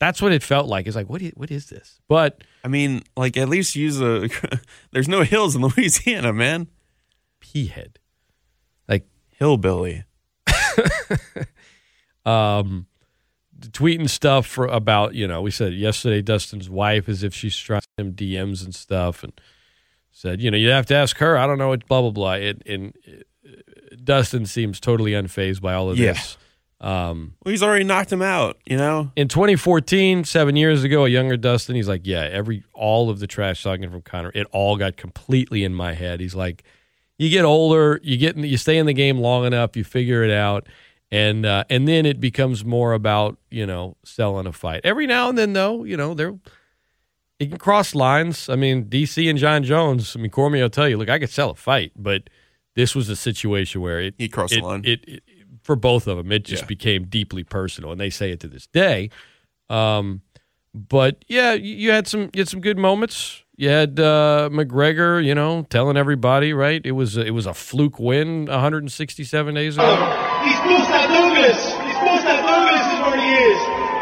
that's 0.00 0.20
what 0.20 0.32
it 0.32 0.42
felt 0.42 0.66
like. 0.66 0.86
It's 0.88 0.96
like, 0.96 1.08
what 1.08 1.22
is, 1.22 1.32
what 1.36 1.50
is 1.52 1.68
this? 1.68 2.00
But 2.08 2.42
I 2.64 2.68
mean, 2.68 3.02
like 3.16 3.36
at 3.36 3.48
least 3.48 3.76
use 3.76 4.00
a. 4.00 4.28
there's 4.92 5.08
no 5.08 5.22
hills 5.22 5.54
in 5.54 5.62
Louisiana, 5.76 6.32
man. 6.32 6.66
P 7.38 7.66
head. 7.68 7.98
Like, 8.88 9.06
Hillbilly. 9.30 10.04
um, 12.26 12.86
tweeting 13.60 14.08
stuff 14.08 14.46
for, 14.46 14.66
about 14.66 15.14
you 15.14 15.26
know 15.28 15.40
we 15.42 15.50
said 15.50 15.74
yesterday 15.74 16.22
Dustin's 16.22 16.68
wife 16.70 17.08
as 17.08 17.22
if 17.22 17.34
she's 17.34 17.56
trying 17.56 17.82
him 17.98 18.12
DMs 18.12 18.64
and 18.64 18.74
stuff 18.74 19.22
and 19.22 19.38
said 20.10 20.40
you 20.40 20.50
know 20.50 20.56
you 20.56 20.70
have 20.70 20.86
to 20.86 20.94
ask 20.94 21.18
her 21.18 21.36
I 21.36 21.46
don't 21.46 21.58
know 21.58 21.68
what 21.68 21.86
blah 21.86 22.00
blah 22.00 22.10
blah 22.10 22.32
it, 22.34 22.62
and 22.66 22.94
uh, 23.06 23.50
Dustin 24.02 24.46
seems 24.46 24.80
totally 24.80 25.12
unfazed 25.12 25.60
by 25.60 25.74
all 25.74 25.90
of 25.90 25.98
Yeah. 25.98 26.12
this. 26.12 26.36
Um, 26.80 27.34
Well, 27.44 27.50
he's 27.50 27.62
already 27.62 27.84
knocked 27.84 28.12
him 28.12 28.22
out. 28.22 28.58
You 28.66 28.76
know. 28.76 29.12
in 29.16 29.28
2014, 29.28 30.24
seven 30.24 30.56
years 30.56 30.82
ago, 30.84 31.04
a 31.04 31.08
younger 31.08 31.36
Dustin, 31.36 31.76
he's 31.76 31.88
like, 31.88 32.02
yeah, 32.04 32.22
every 32.22 32.64
all 32.72 33.10
of 33.10 33.18
the 33.18 33.26
trash 33.26 33.62
talking 33.62 33.90
from 33.90 34.02
Conor, 34.02 34.32
it 34.34 34.46
all 34.52 34.76
got 34.76 34.96
completely 34.96 35.64
in 35.64 35.74
my 35.74 35.92
head. 35.92 36.20
He's 36.20 36.34
like, 36.34 36.64
you 37.18 37.28
get 37.28 37.44
older, 37.44 38.00
you 38.02 38.16
get 38.16 38.36
in, 38.36 38.44
you 38.44 38.56
stay 38.56 38.78
in 38.78 38.86
the 38.86 38.94
game 38.94 39.18
long 39.18 39.44
enough, 39.44 39.76
you 39.76 39.84
figure 39.84 40.22
it 40.22 40.30
out, 40.30 40.66
and 41.10 41.44
uh, 41.44 41.64
and 41.68 41.86
then 41.86 42.06
it 42.06 42.18
becomes 42.18 42.64
more 42.64 42.94
about 42.94 43.36
you 43.50 43.66
know 43.66 43.96
selling 44.04 44.46
a 44.46 44.52
fight. 44.52 44.80
Every 44.84 45.06
now 45.06 45.28
and 45.28 45.36
then, 45.36 45.52
though, 45.52 45.84
you 45.84 45.98
know 45.98 46.14
they're 46.14 46.38
it 47.38 47.48
can 47.48 47.58
cross 47.58 47.94
lines. 47.94 48.48
I 48.48 48.56
mean, 48.56 48.84
DC 48.84 49.28
and 49.28 49.38
Jon 49.38 49.64
Jones. 49.64 50.14
I 50.14 50.20
mean, 50.20 50.30
Cormier 50.30 50.62
will 50.62 50.70
tell 50.70 50.88
you, 50.88 50.98
look, 50.98 51.08
I 51.08 51.18
could 51.18 51.30
sell 51.30 51.50
a 51.50 51.54
fight, 51.54 51.92
but 51.96 52.28
this 52.74 52.94
was 52.94 53.08
a 53.08 53.16
situation 53.16 53.80
where 53.80 54.00
it 54.00 54.14
He 54.18 54.28
crossed 54.28 54.52
it, 54.52 54.60
the 54.60 54.66
line. 54.66 54.82
It, 54.84 55.04
it 55.08 55.22
for 55.70 55.76
both 55.76 56.08
of 56.08 56.16
them, 56.16 56.32
it 56.32 56.42
just 56.44 56.64
Yeah. 56.64 56.66
became 56.66 57.04
deeply 57.04 57.44
personal, 57.44 57.92
and 57.92 58.00
they 58.00 58.10
say 58.10 58.32
it 58.32 58.40
to 58.40 58.48
this 58.48 58.66
day. 58.66 59.08
Um, 59.68 60.22
but 60.74 61.24
yeah, 61.28 61.52
you, 61.52 61.76
you 61.76 61.90
had 61.92 62.08
some 62.08 62.22
you 62.34 62.40
had 62.40 62.48
some 62.48 62.60
good 62.60 62.76
moments. 62.76 63.44
You 63.56 63.68
had 63.68 64.00
uh, 64.00 64.48
McGregor, 64.50 65.24
you 65.24 65.32
know, 65.34 65.64
telling 65.70 65.96
everybody, 65.96 66.52
right? 66.52 66.80
It 66.84 66.90
was 66.92 67.16
it 67.16 67.30
was 67.34 67.46
a 67.46 67.54
fluke 67.54 68.00
win 68.00 68.46
167 68.46 69.54
days 69.54 69.76
ago. 69.76 69.86
He's 70.42 70.56
supposed 70.56 70.86
to 70.86 70.92
have 70.92 71.08
Douglas. 71.08 71.62
He's 71.62 71.94
supposed 71.94 72.22
to 72.26 72.30
have 72.34 72.42
Douglas 72.50 72.86
is 72.90 73.00
where 73.06 73.20
he 73.20 73.30
is. 73.30 73.60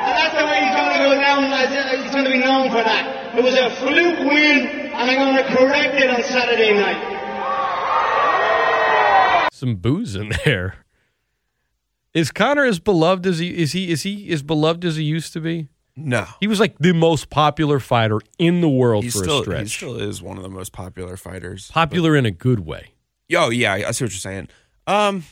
And 0.09 0.15
that's 0.17 0.35
the 0.41 0.45
way 0.49 0.59
he's 0.65 0.73
going 0.73 0.89
to 0.89 1.01
go 1.05 1.21
down. 1.21 2.01
He's 2.03 2.13
going 2.13 2.25
to 2.25 2.31
be 2.31 2.39
known 2.39 2.71
for 2.71 2.81
that. 2.83 3.37
It 3.37 3.45
was 3.45 3.53
a 3.53 3.69
fluke 3.77 4.21
win, 4.25 4.89
and 4.97 5.05
I'm 5.11 5.19
going 5.21 5.37
to 5.37 5.45
correct 5.55 6.01
it 6.01 6.09
on 6.09 6.23
Saturday 6.23 6.73
night. 6.73 7.17
Some 9.53 9.75
booze 9.77 10.15
in 10.17 10.31
there. 10.47 10.75
Is 12.19 12.31
Conor 12.31 12.65
as 12.65 12.79
beloved 12.81 13.27
as 13.27 13.39
he 13.39 13.57
is 13.57 13.73
he 13.73 13.91
is 13.91 14.03
he 14.03 14.31
as 14.33 14.43
beloved 14.43 14.85
as 14.85 14.97
he 14.97 15.05
used 15.05 15.33
to 15.35 15.41
be? 15.41 15.69
No. 15.97 16.27
He 16.41 16.47
was 16.47 16.61
like 16.61 16.79
the 16.79 16.93
most 16.93 17.29
popular 17.31 17.81
fighter 17.81 18.19
in 18.39 18.61
the 18.61 18.69
world 18.69 19.05
He's 19.05 19.15
for 19.15 19.25
still 19.25 19.41
a 19.41 19.43
stretch. 19.43 19.63
he 19.63 19.69
still 19.69 19.97
is 20.01 20.23
one 20.23 20.37
of 20.37 20.43
the 20.43 20.49
most 20.49 20.73
popular 20.73 21.17
fighters. 21.17 21.71
popular 21.71 22.17
in 22.17 22.25
a 22.27 22.31
good 22.31 22.61
way. 22.61 22.93
Yo, 23.29 23.51
yeah, 23.51 23.73
I 23.73 23.91
see 23.91 24.05
what 24.05 24.13
you're 24.13 24.21
saying. 24.21 24.49
Um, 24.87 25.25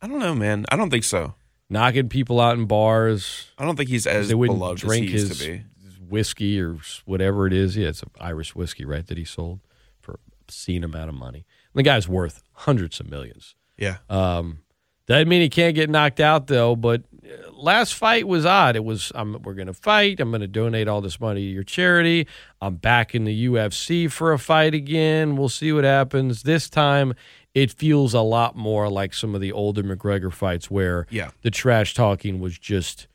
I 0.00 0.06
don't 0.08 0.18
know, 0.18 0.34
man. 0.34 0.66
I 0.70 0.76
don't 0.76 0.90
think 0.90 1.04
so. 1.04 1.34
Knocking 1.70 2.08
people 2.08 2.38
out 2.40 2.56
in 2.58 2.66
bars. 2.66 3.50
I 3.58 3.64
don't 3.64 3.76
think 3.76 3.88
he's 3.88 4.06
as 4.06 4.28
they 4.28 4.34
wouldn't 4.34 4.58
beloved 4.58 4.80
drink 4.80 5.06
as 5.06 5.10
he 5.10 5.16
used 5.16 5.28
his, 5.28 5.38
to 5.38 5.52
be. 5.52 5.64
whiskey 6.08 6.60
or 6.60 6.76
whatever 7.06 7.46
it 7.46 7.52
is. 7.52 7.76
Yeah, 7.76 7.88
it's 7.88 8.02
Irish 8.20 8.54
whiskey, 8.54 8.84
right? 8.84 9.06
That 9.06 9.16
he 9.18 9.24
sold 9.24 9.60
for 10.00 10.20
obscene 10.42 10.84
amount 10.84 11.08
of 11.08 11.14
money. 11.14 11.46
And 11.72 11.78
the 11.78 11.82
guy's 11.82 12.08
worth 12.08 12.42
hundreds 12.52 13.00
of 13.00 13.08
millions. 13.10 13.54
Yeah. 13.78 13.96
Um, 14.10 14.58
doesn't 15.06 15.28
mean 15.28 15.40
he 15.42 15.48
can't 15.48 15.74
get 15.74 15.90
knocked 15.90 16.20
out 16.20 16.46
though. 16.46 16.76
But 16.76 17.02
uh, 17.24 17.50
last 17.52 17.94
fight 17.94 18.26
was 18.28 18.46
odd. 18.46 18.76
It 18.76 18.84
was 18.84 19.10
I'm, 19.14 19.40
we're 19.42 19.54
going 19.54 19.66
to 19.66 19.74
fight. 19.74 20.20
I'm 20.20 20.30
going 20.30 20.40
to 20.42 20.46
donate 20.46 20.88
all 20.88 21.00
this 21.00 21.20
money 21.20 21.40
to 21.40 21.46
your 21.52 21.64
charity. 21.64 22.26
I'm 22.60 22.76
back 22.76 23.14
in 23.14 23.24
the 23.24 23.46
UFC 23.46 24.10
for 24.10 24.32
a 24.32 24.38
fight 24.38 24.74
again. 24.74 25.36
We'll 25.36 25.48
see 25.48 25.72
what 25.72 25.84
happens 25.84 26.42
this 26.44 26.70
time. 26.70 27.14
It 27.54 27.70
feels 27.70 28.14
a 28.14 28.20
lot 28.20 28.56
more 28.56 28.88
like 28.88 29.12
some 29.12 29.34
of 29.34 29.40
the 29.40 29.52
older 29.52 29.82
McGregor 29.82 30.32
fights 30.32 30.70
where 30.70 31.06
Yeah. 31.10 31.30
the 31.42 31.50
trash 31.50 31.92
talking 31.94 32.40
was 32.40 32.58
just 32.58 33.08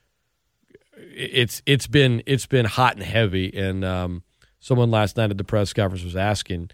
it's 0.96 1.62
it's 1.66 1.86
been 1.86 2.22
it's 2.26 2.46
been 2.46 2.64
hot 2.66 2.94
and 2.94 3.02
heavy 3.02 3.52
and 3.56 3.84
um, 3.84 4.22
someone 4.60 4.90
last 4.90 5.16
night 5.16 5.30
at 5.30 5.38
the 5.38 5.44
press 5.44 5.72
conference 5.72 6.04
was 6.04 6.16
asking 6.16 6.70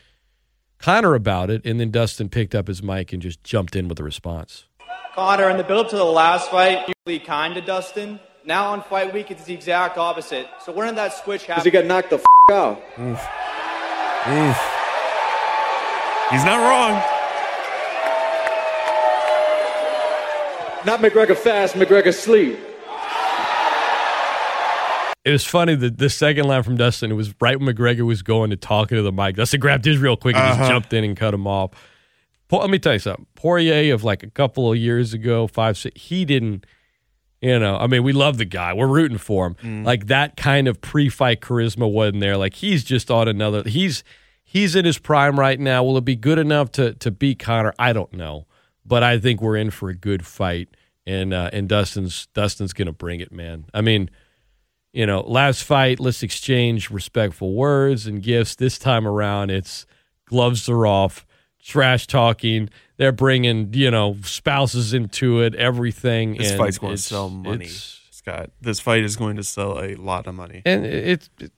Conor 0.79 1.15
about 1.15 1.51
it 1.51 1.63
and 1.65 1.79
then 1.81 1.91
Dustin 1.91 2.29
picked 2.29 2.55
up 2.55 2.69
his 2.69 2.83
mic 2.83 3.13
and 3.13 3.23
just 3.23 3.43
jumped 3.45 3.75
in 3.77 3.89
with 3.89 3.99
a 4.01 4.05
response. 4.05 4.67
Conor, 5.15 5.49
in 5.49 5.57
the 5.57 5.65
build 5.65 5.87
up 5.87 5.91
to 5.91 5.97
the 5.97 6.05
last 6.05 6.51
fight, 6.51 6.89
you 6.89 6.95
really 7.07 7.21
kind 7.21 7.55
to 7.55 7.61
Dustin. 7.61 8.19
Now 8.45 8.73
on 8.73 8.83
fight 8.83 9.15
week, 9.15 9.31
it's 9.31 9.45
the 9.45 9.55
exact 9.55 9.97
opposite. 9.97 10.49
So 10.65 10.73
when 10.73 10.89
did 10.89 10.97
that 10.97 11.13
switch 11.15 11.47
happen? 11.47 11.65
He 11.65 11.71
got 11.71 11.87
knocked 11.87 12.11
the 12.11 12.17
f- 12.17 12.25
out. 12.51 12.79
He's 16.31 16.45
not 16.45 16.59
wrong. 16.59 17.03
Not 20.85 21.01
McGregor 21.01 21.37
fast, 21.37 21.75
McGregor 21.75 22.13
sleep. 22.13 22.59
It 25.25 25.31
was 25.31 25.45
funny 25.45 25.75
that 25.77 25.97
the 25.97 26.11
second 26.11 26.47
line 26.47 26.63
from 26.63 26.77
Dustin, 26.77 27.11
it 27.11 27.15
was 27.15 27.33
right 27.41 27.59
when 27.59 27.75
McGregor 27.75 28.03
was 28.03 28.23
going 28.23 28.51
to 28.51 28.57
talking 28.57 28.97
to 28.97 29.03
the 29.03 29.13
mic. 29.13 29.37
Dustin 29.37 29.59
grabbed 29.59 29.87
his 29.87 29.97
real 29.97 30.19
quick 30.19 30.37
and 30.37 30.47
just 30.49 30.61
uh-huh. 30.61 30.69
jumped 30.69 30.93
in 30.93 31.03
and 31.03 31.17
cut 31.17 31.33
him 31.33 31.47
off. 31.47 31.71
Let 32.61 32.71
me 32.71 32.79
tell 32.79 32.95
you 32.95 32.99
something. 32.99 33.27
Poirier 33.35 33.95
of 33.95 34.05
like 34.05 34.23
a 34.23 34.31
couple 34.31 34.71
of 34.71 34.79
years 34.79 35.15
ago, 35.15 35.47
five, 35.47 35.77
six, 35.79 36.01
he 36.01 36.25
didn't, 36.25 36.67
you 37.41 37.59
know, 37.59 37.77
I 37.77 37.87
mean, 37.87 38.03
we 38.03 38.13
love 38.13 38.39
the 38.39 38.45
guy. 38.45 38.73
We're 38.73 38.89
rooting 38.89 39.19
for 39.19 39.47
him. 39.47 39.85
Like 39.85 40.07
that 40.07 40.37
kind 40.37 40.69
of 40.69 40.81
pre-fight 40.81 41.41
charisma 41.41 41.91
wasn't 41.91 42.21
there. 42.21 42.37
Like 42.37 42.55
he's 42.55 42.85
just 42.85 43.11
on 43.11 43.29
another, 43.29 43.63
he's, 43.69 44.03
he's 44.43 44.75
in 44.75 44.85
his 44.85 44.99
prime 44.99 45.39
right 45.39 45.61
now. 45.61 45.85
Will 45.85 45.99
it 45.99 46.05
be 46.05 46.17
good 46.17 46.39
enough 46.39 46.73
to, 46.73 46.95
to 46.95 47.11
beat 47.11 47.39
Conor? 47.39 47.75
I 47.79 47.93
don't 47.93 48.13
know. 48.13 48.47
But 48.87 49.03
I 49.03 49.19
think 49.19 49.41
we're 49.41 49.57
in 49.57 49.71
for 49.71 49.89
a 49.89 49.95
good 49.95 50.27
fight. 50.27 50.69
And, 51.07 51.35
uh, 51.35 51.51
and 51.53 51.69
Dustin's, 51.69 52.27
Dustin's 52.35 52.73
going 52.73 52.87
to 52.87 52.93
bring 52.93 53.21
it, 53.21 53.31
man. 53.31 53.67
I 53.75 53.81
mean, 53.81 54.11
you 54.95 55.07
know, 55.07 55.21
last 55.21 55.65
fight, 55.65 56.01
let's 56.01 56.23
exchange 56.23 56.89
respectful 56.89 57.53
words 57.53 58.07
and 58.07 58.23
gifts. 58.23 58.55
This 58.55 58.79
time 58.79 59.07
around, 59.07 59.51
it's 59.51 59.87
gloves 60.25 60.69
are 60.69 60.87
off, 60.87 61.27
trash 61.65 62.07
talking. 62.07 62.69
They're 62.97 63.13
bringing, 63.13 63.73
you 63.75 63.91
know, 63.91 64.17
spouses 64.23 64.95
into 64.95 65.41
it, 65.41 65.55
everything. 65.55 66.37
This 66.37 66.55
fight's 66.55 66.79
going 66.79 66.97
to 66.97 67.03
sell 67.03 67.29
money, 67.29 67.67
Scott. 67.67 68.51
This 68.61 68.79
fight 68.81 69.03
is 69.03 69.17
going 69.17 69.37
to 69.37 69.43
sell 69.45 69.83
a 69.83 69.97
lot 69.97 70.27
of 70.27 70.35
money. 70.35 70.63
and 70.65 70.87
it's 70.87 71.29
it, 71.41 71.53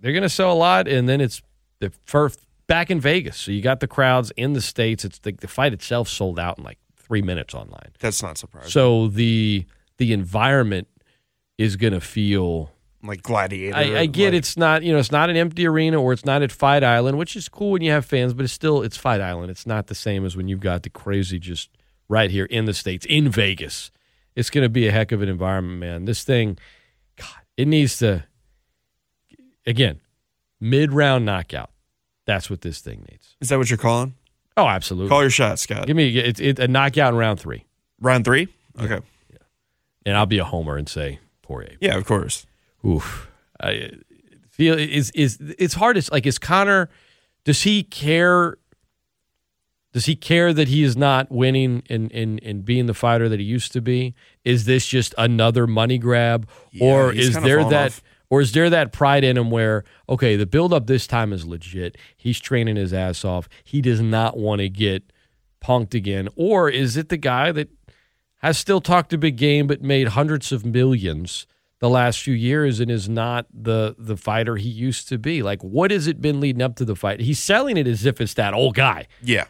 they're 0.00 0.12
going 0.12 0.22
to 0.22 0.28
sell 0.28 0.52
a 0.52 0.54
lot, 0.54 0.88
and 0.88 1.08
then 1.08 1.20
it's 1.20 1.40
the 1.78 1.92
first 2.04 2.40
back 2.66 2.90
in 2.90 3.00
Vegas. 3.00 3.36
So 3.36 3.52
you 3.52 3.62
got 3.62 3.78
the 3.80 3.86
crowds 3.86 4.32
in 4.36 4.52
the 4.54 4.60
states. 4.60 5.04
It's 5.04 5.20
the, 5.20 5.32
the 5.32 5.46
fight 5.48 5.72
itself 5.72 6.08
sold 6.08 6.38
out 6.38 6.58
in 6.58 6.64
like 6.64 6.78
three 6.96 7.22
minutes 7.22 7.54
online. 7.54 7.92
That's 8.00 8.22
not 8.22 8.36
surprising. 8.36 8.70
So 8.70 9.06
the 9.08 9.64
the 9.98 10.12
environment 10.12 10.88
is 11.58 11.76
going 11.76 11.92
to 11.92 12.00
feel. 12.00 12.72
Like 13.04 13.22
gladiator. 13.22 13.76
I, 13.76 14.00
I 14.00 14.06
get 14.06 14.26
like- 14.26 14.34
it's 14.34 14.56
not 14.56 14.82
you 14.82 14.92
know 14.92 14.98
it's 14.98 15.12
not 15.12 15.30
an 15.30 15.36
empty 15.36 15.66
arena 15.66 16.00
or 16.00 16.12
it's 16.12 16.24
not 16.24 16.42
at 16.42 16.50
Fight 16.52 16.82
Island, 16.84 17.18
which 17.18 17.36
is 17.36 17.48
cool 17.48 17.72
when 17.72 17.82
you 17.82 17.90
have 17.90 18.04
fans, 18.04 18.34
but 18.34 18.44
it's 18.44 18.52
still 18.52 18.82
it's 18.82 18.96
Fight 18.96 19.20
Island. 19.20 19.50
It's 19.50 19.66
not 19.66 19.86
the 19.88 19.94
same 19.94 20.24
as 20.24 20.36
when 20.36 20.48
you've 20.48 20.60
got 20.60 20.82
the 20.82 20.90
crazy 20.90 21.38
just 21.38 21.70
right 22.08 22.30
here 22.30 22.44
in 22.46 22.64
the 22.64 22.74
states 22.74 23.06
in 23.08 23.28
Vegas. 23.28 23.90
It's 24.36 24.50
going 24.50 24.62
to 24.64 24.68
be 24.68 24.88
a 24.88 24.90
heck 24.92 25.12
of 25.12 25.22
an 25.22 25.28
environment, 25.28 25.78
man. 25.78 26.04
This 26.06 26.24
thing, 26.24 26.58
God, 27.16 27.28
it 27.56 27.68
needs 27.68 27.98
to. 27.98 28.24
Again, 29.66 30.00
mid 30.60 30.92
round 30.92 31.24
knockout. 31.24 31.70
That's 32.26 32.48
what 32.50 32.60
this 32.62 32.80
thing 32.80 33.06
needs. 33.10 33.36
Is 33.40 33.48
that 33.50 33.58
what 33.58 33.70
you're 33.70 33.76
calling? 33.78 34.14
Oh, 34.56 34.66
absolutely. 34.66 35.08
Call 35.08 35.20
your 35.22 35.30
shot, 35.30 35.58
Scott. 35.58 35.86
Give 35.86 35.96
me 35.96 36.16
it's 36.18 36.40
it, 36.40 36.58
a 36.58 36.68
knockout 36.68 37.12
in 37.12 37.18
round 37.18 37.40
three, 37.40 37.64
Round 38.00 38.24
three. 38.24 38.48
Okay. 38.80 39.00
Yeah. 39.30 39.38
and 40.06 40.16
I'll 40.16 40.26
be 40.26 40.38
a 40.38 40.44
homer 40.44 40.76
and 40.76 40.88
say 40.88 41.18
Poirier. 41.42 41.76
Yeah, 41.80 41.96
of 41.96 42.04
course. 42.06 42.46
Oof. 42.86 43.30
I 43.60 43.90
feel 44.50 44.78
is 44.78 45.10
is 45.10 45.38
it's 45.58 45.74
hard. 45.74 45.96
It's 45.96 46.10
like 46.10 46.26
is 46.26 46.38
Conor? 46.38 46.90
Does 47.44 47.62
he 47.62 47.82
care? 47.82 48.56
Does 49.92 50.06
he 50.06 50.16
care 50.16 50.52
that 50.52 50.68
he 50.68 50.82
is 50.82 50.96
not 50.96 51.30
winning 51.30 51.82
and 51.88 52.10
and 52.12 52.42
and 52.42 52.64
being 52.64 52.86
the 52.86 52.94
fighter 52.94 53.28
that 53.28 53.38
he 53.38 53.46
used 53.46 53.72
to 53.72 53.80
be? 53.80 54.14
Is 54.44 54.64
this 54.64 54.86
just 54.86 55.14
another 55.16 55.66
money 55.66 55.98
grab, 55.98 56.48
Yeah, 56.72 56.84
or 56.84 57.12
is 57.12 57.34
there 57.40 57.64
that? 57.64 57.86
off. 57.86 58.02
Or 58.30 58.40
is 58.40 58.50
there 58.52 58.68
that 58.70 58.90
pride 58.90 59.22
in 59.22 59.36
him 59.36 59.50
where, 59.50 59.84
okay, 60.08 60.34
the 60.34 60.46
build 60.46 60.72
up 60.72 60.88
this 60.88 61.06
time 61.06 61.32
is 61.32 61.46
legit. 61.46 61.96
He's 62.16 62.40
training 62.40 62.74
his 62.74 62.92
ass 62.92 63.24
off. 63.24 63.48
He 63.62 63.80
does 63.80 64.00
not 64.00 64.36
want 64.36 64.60
to 64.60 64.68
get 64.68 65.12
punked 65.62 65.94
again. 65.94 66.28
Or 66.34 66.68
is 66.68 66.96
it 66.96 67.10
the 67.10 67.16
guy 67.16 67.52
that 67.52 67.68
has 68.38 68.58
still 68.58 68.80
talked 68.80 69.12
a 69.12 69.18
big 69.18 69.36
game 69.36 69.68
but 69.68 69.82
made 69.82 70.08
hundreds 70.08 70.50
of 70.50 70.64
millions 70.64 71.46
the 71.84 71.90
last 71.90 72.22
few 72.22 72.32
years 72.32 72.80
and 72.80 72.90
is 72.90 73.10
not 73.10 73.44
the 73.52 73.94
the 73.98 74.16
fighter 74.16 74.56
he 74.56 74.70
used 74.70 75.06
to 75.10 75.18
be? 75.18 75.42
Like, 75.42 75.62
what 75.62 75.90
has 75.90 76.06
it 76.06 76.22
been 76.22 76.40
leading 76.40 76.62
up 76.62 76.76
to 76.76 76.84
the 76.86 76.96
fight? 76.96 77.20
He's 77.20 77.38
selling 77.38 77.76
it 77.76 77.86
as 77.86 78.06
if 78.06 78.22
it's 78.22 78.32
that 78.34 78.54
old 78.54 78.74
guy. 78.74 79.06
Yeah. 79.22 79.44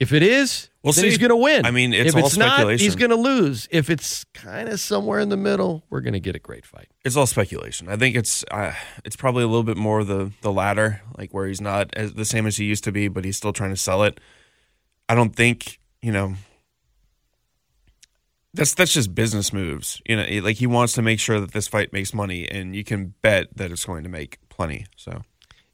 If 0.00 0.12
it 0.12 0.24
is, 0.24 0.68
We'll 0.82 0.92
see. 0.92 1.06
he's 1.06 1.18
going 1.18 1.30
to 1.30 1.36
win. 1.36 1.64
I 1.64 1.70
mean, 1.70 1.92
it's 1.92 2.10
if 2.10 2.16
all 2.16 2.26
it's 2.26 2.36
not, 2.36 2.68
he's 2.80 2.96
going 2.96 3.10
to 3.10 3.16
lose. 3.16 3.68
If 3.70 3.88
it's 3.88 4.24
kind 4.34 4.68
of 4.68 4.80
somewhere 4.80 5.20
in 5.20 5.28
the 5.28 5.36
middle, 5.36 5.84
we're 5.90 6.00
going 6.00 6.12
to 6.14 6.20
get 6.20 6.34
a 6.34 6.40
great 6.40 6.66
fight. 6.66 6.88
It's 7.04 7.14
all 7.16 7.26
speculation. 7.26 7.88
I 7.88 7.96
think 7.96 8.16
it's 8.16 8.44
uh, 8.50 8.74
it's 9.04 9.16
probably 9.16 9.44
a 9.44 9.46
little 9.46 9.62
bit 9.62 9.76
more 9.76 10.02
the 10.02 10.32
the 10.40 10.52
latter, 10.52 11.02
like 11.16 11.32
where 11.32 11.46
he's 11.46 11.60
not 11.60 11.94
as, 11.94 12.14
the 12.14 12.24
same 12.24 12.46
as 12.46 12.56
he 12.56 12.64
used 12.64 12.82
to 12.84 12.92
be, 12.92 13.06
but 13.06 13.24
he's 13.24 13.36
still 13.36 13.52
trying 13.52 13.70
to 13.70 13.76
sell 13.76 14.02
it. 14.02 14.18
I 15.08 15.14
don't 15.14 15.36
think 15.36 15.78
you 16.02 16.10
know. 16.10 16.34
That's 18.54 18.74
that's 18.74 18.92
just 18.92 19.14
business 19.14 19.52
moves, 19.52 20.00
you 20.06 20.16
know. 20.16 20.26
Like 20.42 20.56
he 20.56 20.66
wants 20.66 20.94
to 20.94 21.02
make 21.02 21.20
sure 21.20 21.38
that 21.40 21.52
this 21.52 21.68
fight 21.68 21.92
makes 21.92 22.14
money, 22.14 22.48
and 22.48 22.74
you 22.74 22.82
can 22.82 23.14
bet 23.20 23.54
that 23.56 23.70
it's 23.70 23.84
going 23.84 24.02
to 24.04 24.08
make 24.08 24.38
plenty. 24.48 24.86
So 24.96 25.22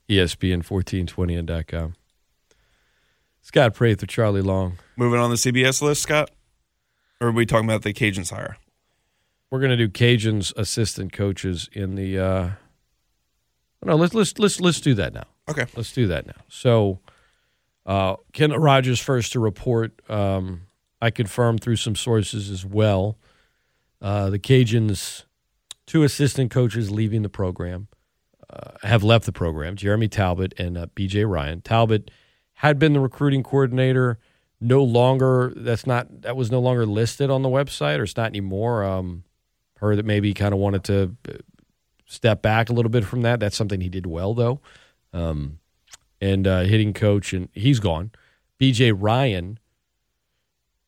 ESPN 0.09 0.57
1420 0.69 1.35
and 1.35 1.47
dot 1.47 1.67
.com. 1.67 1.95
Scott 3.41 3.73
Prath 3.75 4.01
with 4.01 4.09
Charlie 4.09 4.41
Long. 4.41 4.77
moving 4.97 5.19
on 5.19 5.29
the 5.29 5.35
CBS 5.35 5.81
list, 5.81 6.01
Scott, 6.01 6.31
or 7.21 7.27
are 7.29 7.31
we 7.31 7.45
talking 7.45 7.69
about 7.69 7.83
the 7.83 7.93
Cajuns 7.93 8.31
hire? 8.31 8.57
We're 9.51 9.59
going 9.59 9.69
to 9.69 9.77
do 9.77 9.87
Cajun's 9.87 10.51
assistant 10.57 11.13
coaches 11.13 11.69
in 11.71 11.95
the. 11.95 12.19
Uh, 12.19 12.49
no, 13.83 13.95
let's 13.95 14.13
let's 14.13 14.37
let's 14.39 14.59
let's 14.59 14.81
do 14.81 14.95
that 14.95 15.13
now. 15.13 15.25
Okay, 15.47 15.65
Let's 15.75 15.93
do 15.93 16.07
that 16.07 16.25
now. 16.25 16.41
So, 16.49 16.99
uh, 17.85 18.15
Ken 18.33 18.51
Rogers 18.51 18.99
first 18.99 19.33
to 19.33 19.39
report. 19.39 19.93
Um, 20.09 20.64
I 21.05 21.11
confirmed 21.11 21.61
through 21.61 21.77
some 21.77 21.95
sources 21.95 22.49
as 22.49 22.65
well. 22.65 23.17
Uh, 24.01 24.29
the 24.29 24.39
Cajuns, 24.39 25.23
two 25.85 26.03
assistant 26.03 26.51
coaches 26.51 26.91
leaving 26.91 27.21
the 27.21 27.29
program, 27.29 27.87
uh, 28.49 28.71
have 28.83 29.03
left 29.03 29.25
the 29.25 29.31
program. 29.31 29.75
Jeremy 29.75 30.07
Talbot 30.07 30.53
and 30.57 30.77
uh, 30.77 30.87
B.J. 30.95 31.25
Ryan. 31.25 31.61
Talbot 31.61 32.11
had 32.55 32.79
been 32.79 32.93
the 32.93 32.99
recruiting 32.99 33.43
coordinator. 33.43 34.19
No 34.61 34.83
longer. 34.83 35.53
That's 35.55 35.85
not. 35.85 36.21
That 36.21 36.35
was 36.35 36.51
no 36.51 36.59
longer 36.59 36.85
listed 36.85 37.29
on 37.29 37.41
the 37.41 37.49
website, 37.49 37.99
or 37.99 38.03
it's 38.03 38.15
not 38.15 38.27
anymore. 38.27 38.83
Um, 38.83 39.23
heard 39.77 39.97
that 39.97 40.05
maybe 40.05 40.33
kind 40.33 40.53
of 40.53 40.59
wanted 40.59 40.83
to 40.85 41.15
uh, 41.27 41.33
step 42.05 42.41
back 42.41 42.69
a 42.69 42.73
little 42.73 42.89
bit 42.89 43.03
from 43.05 43.21
that. 43.23 43.39
That's 43.39 43.57
something 43.57 43.81
he 43.81 43.89
did 43.89 44.05
well, 44.05 44.33
though 44.33 44.61
um, 45.15 45.59
and 46.21 46.45
uh, 46.45 46.61
hitting 46.61 46.93
coach, 46.93 47.33
and 47.33 47.49
he's 47.53 47.79
gone. 47.79 48.11
B.J. 48.57 48.91
Ryan, 48.91 49.59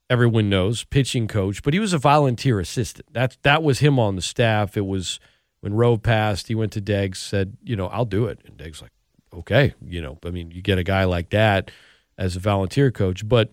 everyone 0.09 0.49
knows, 0.49 0.83
pitching 0.83 1.27
coach, 1.27 1.63
but 1.63 1.73
he 1.73 1.79
was 1.79 1.93
a 1.93 1.97
volunteer 1.97 2.59
assistant. 2.59 3.11
That 3.13 3.37
that 3.43 3.63
was 3.63 3.79
him 3.79 3.99
on 3.99 4.15
the 4.15 4.21
staff. 4.21 4.77
It 4.77 4.85
was 4.85 5.19
when 5.61 5.73
Rove 5.73 6.03
passed, 6.03 6.47
he 6.47 6.55
went 6.55 6.71
to 6.73 6.81
Deggs, 6.81 7.17
said, 7.17 7.57
you 7.63 7.75
know, 7.75 7.87
I'll 7.87 8.05
do 8.05 8.25
it, 8.25 8.39
and 8.45 8.57
Deggs 8.57 8.81
like, 8.81 8.91
okay, 9.33 9.73
you 9.85 10.01
know, 10.01 10.17
I 10.25 10.29
mean, 10.29 10.51
you 10.51 10.61
get 10.61 10.77
a 10.77 10.83
guy 10.83 11.03
like 11.05 11.31
that 11.31 11.71
as 12.17 12.35
a 12.35 12.39
volunteer 12.39 12.91
coach, 12.91 13.27
but 13.27 13.51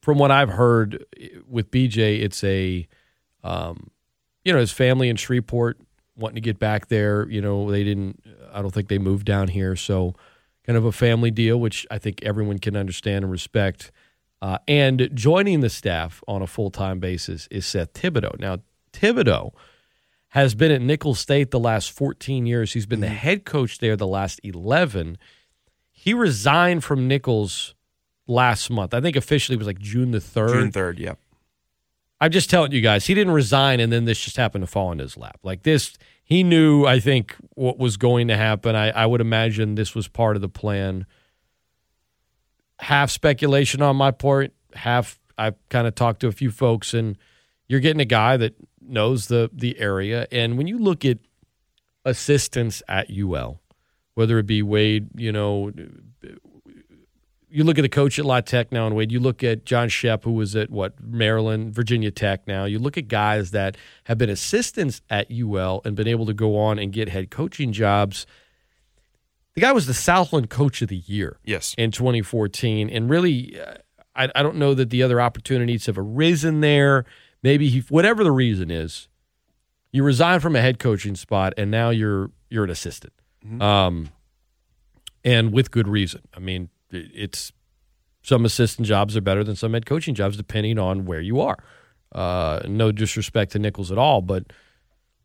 from 0.00 0.18
what 0.18 0.30
I've 0.30 0.50
heard 0.50 1.04
with 1.46 1.70
BJ, 1.70 2.22
it's 2.22 2.42
a, 2.44 2.86
um, 3.44 3.90
you 4.44 4.52
know, 4.52 4.58
his 4.58 4.72
family 4.72 5.08
in 5.08 5.16
Shreveport 5.16 5.78
wanting 6.16 6.36
to 6.36 6.40
get 6.40 6.58
back 6.58 6.88
there. 6.88 7.28
You 7.28 7.40
know, 7.40 7.70
they 7.70 7.84
didn't. 7.84 8.22
I 8.52 8.62
don't 8.62 8.72
think 8.72 8.88
they 8.88 8.98
moved 8.98 9.26
down 9.26 9.48
here, 9.48 9.76
so 9.76 10.14
kind 10.66 10.76
of 10.76 10.84
a 10.84 10.92
family 10.92 11.30
deal, 11.30 11.58
which 11.58 11.86
I 11.90 11.98
think 11.98 12.22
everyone 12.22 12.58
can 12.58 12.76
understand 12.76 13.24
and 13.24 13.32
respect. 13.32 13.90
Uh, 14.42 14.58
and 14.66 15.10
joining 15.12 15.60
the 15.60 15.68
staff 15.68 16.22
on 16.26 16.40
a 16.40 16.46
full 16.46 16.70
time 16.70 16.98
basis 16.98 17.46
is 17.50 17.66
Seth 17.66 17.92
Thibodeaux. 17.92 18.38
Now, 18.38 18.58
Thibodeaux 18.92 19.52
has 20.28 20.54
been 20.54 20.70
at 20.70 20.80
Nicholls 20.80 21.20
State 21.20 21.50
the 21.50 21.58
last 21.58 21.90
14 21.90 22.46
years. 22.46 22.72
He's 22.72 22.86
been 22.86 23.00
the 23.00 23.08
head 23.08 23.44
coach 23.44 23.78
there 23.78 23.96
the 23.96 24.06
last 24.06 24.40
11. 24.42 25.18
He 25.90 26.14
resigned 26.14 26.84
from 26.84 27.06
Nicholls 27.06 27.74
last 28.26 28.70
month. 28.70 28.94
I 28.94 29.00
think 29.00 29.16
officially 29.16 29.56
it 29.56 29.58
was 29.58 29.66
like 29.66 29.80
June 29.80 30.12
the 30.12 30.18
3rd. 30.18 30.52
June 30.52 30.72
third. 30.72 30.98
Yeah, 30.98 31.14
I'm 32.20 32.30
just 32.30 32.48
telling 32.48 32.72
you 32.72 32.80
guys, 32.80 33.06
he 33.06 33.14
didn't 33.14 33.32
resign 33.32 33.80
and 33.80 33.92
then 33.92 34.04
this 34.04 34.20
just 34.20 34.36
happened 34.36 34.62
to 34.62 34.66
fall 34.66 34.92
in 34.92 34.98
his 34.98 35.16
lap. 35.16 35.40
Like 35.42 35.62
this, 35.62 35.98
he 36.22 36.42
knew, 36.42 36.86
I 36.86 37.00
think, 37.00 37.34
what 37.54 37.78
was 37.78 37.96
going 37.96 38.28
to 38.28 38.36
happen. 38.36 38.76
I, 38.76 38.90
I 38.90 39.06
would 39.06 39.20
imagine 39.20 39.74
this 39.74 39.94
was 39.94 40.06
part 40.06 40.36
of 40.36 40.42
the 40.42 40.48
plan. 40.48 41.06
Half 42.80 43.10
speculation 43.10 43.82
on 43.82 43.96
my 43.96 44.10
part, 44.10 44.52
half 44.74 45.18
I've 45.38 45.56
kind 45.68 45.86
of 45.86 45.94
talked 45.94 46.20
to 46.20 46.28
a 46.28 46.32
few 46.32 46.50
folks, 46.50 46.92
and 46.94 47.16
you're 47.68 47.80
getting 47.80 48.00
a 48.00 48.06
guy 48.06 48.36
that 48.36 48.54
knows 48.80 49.28
the 49.28 49.50
the 49.52 49.78
area. 49.78 50.26
And 50.32 50.58
when 50.58 50.66
you 50.66 50.78
look 50.78 51.04
at 51.04 51.18
assistants 52.04 52.82
at 52.88 53.10
UL, 53.10 53.60
whether 54.14 54.38
it 54.38 54.46
be 54.46 54.62
Wade, 54.62 55.08
you 55.14 55.32
know, 55.32 55.72
you 57.48 57.64
look 57.64 57.78
at 57.78 57.82
the 57.82 57.88
coach 57.88 58.18
at 58.18 58.24
La 58.24 58.40
Tech 58.40 58.70
now 58.70 58.86
and 58.86 58.94
Wade, 58.94 59.10
you 59.10 59.20
look 59.20 59.42
at 59.42 59.64
John 59.64 59.88
Shep, 59.88 60.24
who 60.24 60.32
was 60.32 60.54
at 60.54 60.70
what, 60.70 61.00
Maryland, 61.02 61.74
Virginia 61.74 62.10
Tech 62.10 62.46
now. 62.46 62.64
You 62.64 62.78
look 62.78 62.96
at 62.96 63.08
guys 63.08 63.50
that 63.50 63.76
have 64.04 64.18
been 64.18 64.30
assistants 64.30 65.02
at 65.10 65.30
UL 65.30 65.82
and 65.84 65.96
been 65.96 66.08
able 66.08 66.26
to 66.26 66.34
go 66.34 66.56
on 66.56 66.78
and 66.78 66.92
get 66.92 67.08
head 67.08 67.30
coaching 67.30 67.72
jobs. 67.72 68.26
The 69.60 69.66
guy 69.66 69.72
was 69.72 69.86
the 69.86 69.92
Southland 69.92 70.48
Coach 70.48 70.80
of 70.80 70.88
the 70.88 70.96
Year 70.96 71.38
yes. 71.44 71.74
in 71.76 71.90
2014. 71.90 72.88
And 72.88 73.10
really, 73.10 73.60
uh, 73.60 73.74
I, 74.16 74.30
I 74.34 74.42
don't 74.42 74.56
know 74.56 74.72
that 74.72 74.88
the 74.88 75.02
other 75.02 75.20
opportunities 75.20 75.84
have 75.84 75.98
arisen 75.98 76.62
there. 76.62 77.04
Maybe 77.42 77.68
he, 77.68 77.80
whatever 77.90 78.24
the 78.24 78.32
reason 78.32 78.70
is, 78.70 79.08
you 79.92 80.02
resign 80.02 80.40
from 80.40 80.56
a 80.56 80.62
head 80.62 80.78
coaching 80.78 81.14
spot 81.14 81.52
and 81.58 81.70
now 81.70 81.90
you're 81.90 82.30
you're 82.48 82.64
an 82.64 82.70
assistant, 82.70 83.12
um, 83.60 84.08
and 85.24 85.52
with 85.52 85.70
good 85.70 85.88
reason. 85.88 86.22
I 86.34 86.40
mean, 86.40 86.70
it's 86.90 87.52
some 88.22 88.46
assistant 88.46 88.88
jobs 88.88 89.14
are 89.14 89.20
better 89.20 89.44
than 89.44 89.56
some 89.56 89.74
head 89.74 89.84
coaching 89.84 90.14
jobs 90.14 90.38
depending 90.38 90.78
on 90.78 91.04
where 91.04 91.20
you 91.20 91.38
are. 91.38 91.58
Uh, 92.12 92.62
no 92.66 92.92
disrespect 92.92 93.52
to 93.52 93.58
Nicholls 93.58 93.92
at 93.92 93.98
all, 93.98 94.22
but 94.22 94.54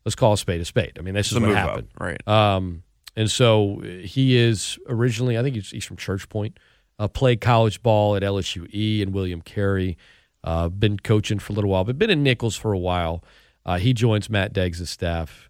let's 0.04 0.16
call 0.16 0.34
a 0.34 0.38
spade 0.38 0.60
a 0.60 0.66
spade. 0.66 0.98
I 1.00 1.04
mean, 1.04 1.14
this 1.14 1.28
It's 1.28 1.38
is 1.38 1.42
what 1.42 1.56
happened. 1.56 1.88
up, 1.96 2.02
right? 2.02 2.28
Um, 2.28 2.84
and 3.16 3.30
so 3.32 3.80
he 3.80 4.38
is 4.38 4.78
originally, 4.88 5.38
I 5.38 5.44
think 5.44 5.56
he's, 5.56 5.72
he's 5.72 5.86
from 5.86 5.98
Church 5.98 6.28
Point, 6.30 6.60
uh, 7.00 7.08
played 7.08 7.42
college 7.42 7.82
ball 7.82 8.16
at 8.16 8.24
LSUE 8.24 9.02
and 9.02 9.14
William 9.14 9.42
Carey. 9.42 9.98
Uh, 10.44 10.70
been 10.70 11.00
coaching 11.00 11.40
for 11.40 11.54
a 11.54 11.56
little 11.56 11.72
while, 11.72 11.84
but 11.84 11.98
been 11.98 12.12
in 12.12 12.22
Nicholls 12.22 12.56
for 12.56 12.72
a 12.72 12.78
while. 12.78 13.24
Uh, 13.66 13.78
he 13.80 13.94
joins 13.94 14.30
Matt 14.30 14.54
Deggs' 14.54 14.88
staff. 14.88 15.50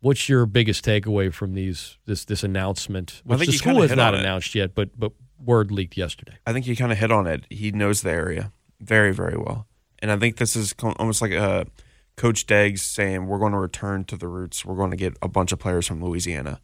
What's 0.00 0.28
your 0.28 0.46
biggest 0.46 0.84
takeaway 0.84 1.32
from 1.32 1.54
these 1.54 1.98
this 2.06 2.24
this 2.24 2.44
announcement? 2.44 3.22
Which 3.24 3.40
the 3.40 3.52
school 3.52 3.82
has 3.82 3.90
not 3.90 4.14
on 4.14 4.14
it. 4.14 4.20
announced 4.20 4.54
yet, 4.54 4.72
but 4.72 4.96
but 4.96 5.10
word 5.44 5.72
leaked 5.72 5.96
yesterday. 5.96 6.34
I 6.46 6.52
think 6.52 6.64
he 6.64 6.76
kind 6.76 6.92
of 6.92 6.98
hit 6.98 7.10
on 7.10 7.26
it. 7.26 7.44
He 7.50 7.72
knows 7.72 8.02
the 8.02 8.10
area 8.10 8.52
very, 8.78 9.12
very 9.12 9.36
well, 9.36 9.66
and 9.98 10.12
I 10.12 10.16
think 10.16 10.36
this 10.36 10.54
is 10.54 10.74
almost 10.80 11.20
like 11.20 11.32
a 11.32 11.66
Coach 12.16 12.46
Deggs 12.46 12.80
saying 12.80 13.26
we're 13.26 13.40
going 13.40 13.52
to 13.52 13.58
return 13.58 14.04
to 14.04 14.16
the 14.16 14.28
roots. 14.28 14.64
We're 14.64 14.76
going 14.76 14.92
to 14.92 14.96
get 14.96 15.16
a 15.20 15.28
bunch 15.28 15.50
of 15.50 15.58
players 15.58 15.88
from 15.88 16.04
Louisiana. 16.04 16.60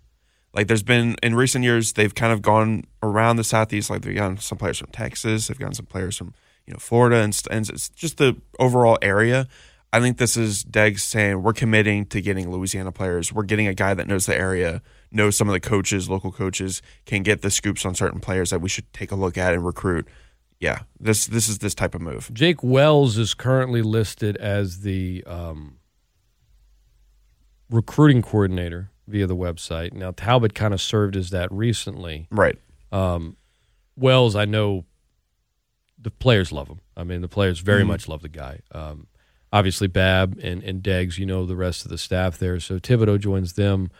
Like 0.55 0.67
there's 0.67 0.83
been 0.83 1.17
in 1.23 1.35
recent 1.35 1.65
years, 1.65 1.95
they've 1.95 2.15
kind 2.15 2.33
of 2.33 2.43
gone 2.43 2.85
around 3.03 3.37
the 3.37 3.45
southeast. 3.45 3.89
Like 3.91 4.03
they've 4.03 4.15
gotten 4.15 4.37
some 4.39 4.59
players 4.59 4.79
from 4.79 4.91
Texas, 4.91 5.49
they've 5.49 5.59
gotten 5.59 5.75
some 5.75 5.87
players 5.87 6.17
from 6.17 6.35
you 6.67 6.73
know 6.73 6.79
Florida 6.79 7.17
and, 7.17 7.41
and 7.51 7.69
it's 7.69 7.89
just 7.89 8.19
the 8.19 8.37
overall 8.59 8.99
area. 9.03 9.49
I 9.95 10.01
think 10.01 10.17
this 10.17 10.39
is 10.39 10.65
Deggs 10.65 11.01
saying 11.01 11.43
we're 11.43 11.53
committing 11.53 12.07
to 12.07 12.23
getting 12.23 12.51
Louisiana 12.51 12.93
players. 12.93 13.31
We're 13.31 13.43
getting 13.43 13.67
a 13.67 13.75
guy 13.75 13.93
that 13.93 14.09
knows 14.09 14.25
the 14.25 14.37
area, 14.37 14.81
knows 15.11 15.37
some 15.37 15.49
of 15.49 15.53
the 15.53 15.61
coaches, 15.61 16.09
local 16.09 16.33
coaches, 16.33 16.81
can 17.05 17.23
get 17.23 17.43
the 17.43 17.51
scoops 17.51 17.85
on 17.85 17.95
certain 17.95 18.19
players 18.19 18.51
that 18.51 18.63
we 18.63 18.71
should 18.71 18.91
take 18.95 19.13
a 19.13 19.17
look 19.17 19.37
at 19.37 19.53
and 19.53 19.67
recruit. 19.67 20.09
Yeah, 20.61 20.83
this 20.99 21.27
this 21.27 21.49
is 21.49 21.59
this 21.59 21.75
type 21.75 21.95
of 21.95 22.01
move. 22.01 22.31
Jake 22.33 22.63
Wells 22.63 23.19
is 23.19 23.35
currently 23.35 23.83
listed 23.83 24.37
as 24.39 24.81
the 24.81 25.25
um, 25.27 25.79
recruiting 27.69 28.23
coordinator 28.23 28.92
via 29.09 29.27
the 29.27 29.37
website. 29.37 29.93
Now 29.93 30.13
Talbot 30.13 30.55
kind 30.55 30.73
of 30.75 30.81
served 30.81 31.17
as 31.17 31.31
that 31.31 31.51
recently. 31.53 32.29
Right. 32.31 32.59
Um, 32.91 33.37
Wells, 33.97 34.35
I 34.37 34.45
know 34.45 34.85
the 36.01 36.11
players 36.11 36.53
love 36.53 36.69
him. 36.69 36.81
I 36.97 37.05
mean, 37.05 37.21
the 37.21 37.29
players 37.29 37.61
very 37.61 37.83
Mhm. 37.85 37.89
much 37.89 38.09
love 38.09 38.23
the 38.23 38.29
guy. 38.29 38.61
Um, 38.73 39.07
obviously, 39.53 39.87
Bab 39.87 40.39
and, 40.43 40.63
and 40.63 40.83
Deggs, 40.83 41.19
you 41.19 41.27
know 41.27 41.47
the 41.47 41.57
rest 41.57 41.85
of 41.85 41.91
the 41.91 41.99
staff 41.99 42.39
there. 42.39 42.59
So 42.61 42.79
Thibodeaux 42.79 43.21
joins 43.21 43.53
them 43.55 43.91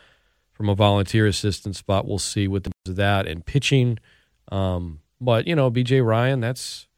from 0.53 0.69
a 0.69 0.75
volunteer 0.75 1.27
assistant 1.27 1.77
spot. 1.77 2.07
We'll 2.07 2.19
see 2.19 2.49
what 2.49 2.65
the 2.65 2.73
of 2.89 2.97
that 2.97 3.27
and 3.27 3.45
pitching. 3.47 3.99
Um, 4.51 5.01
but 5.21 5.47
you 5.47 5.55
know, 5.55 5.71
BJ 5.71 6.01
Ryan, 6.05 6.41
that's 6.41 6.89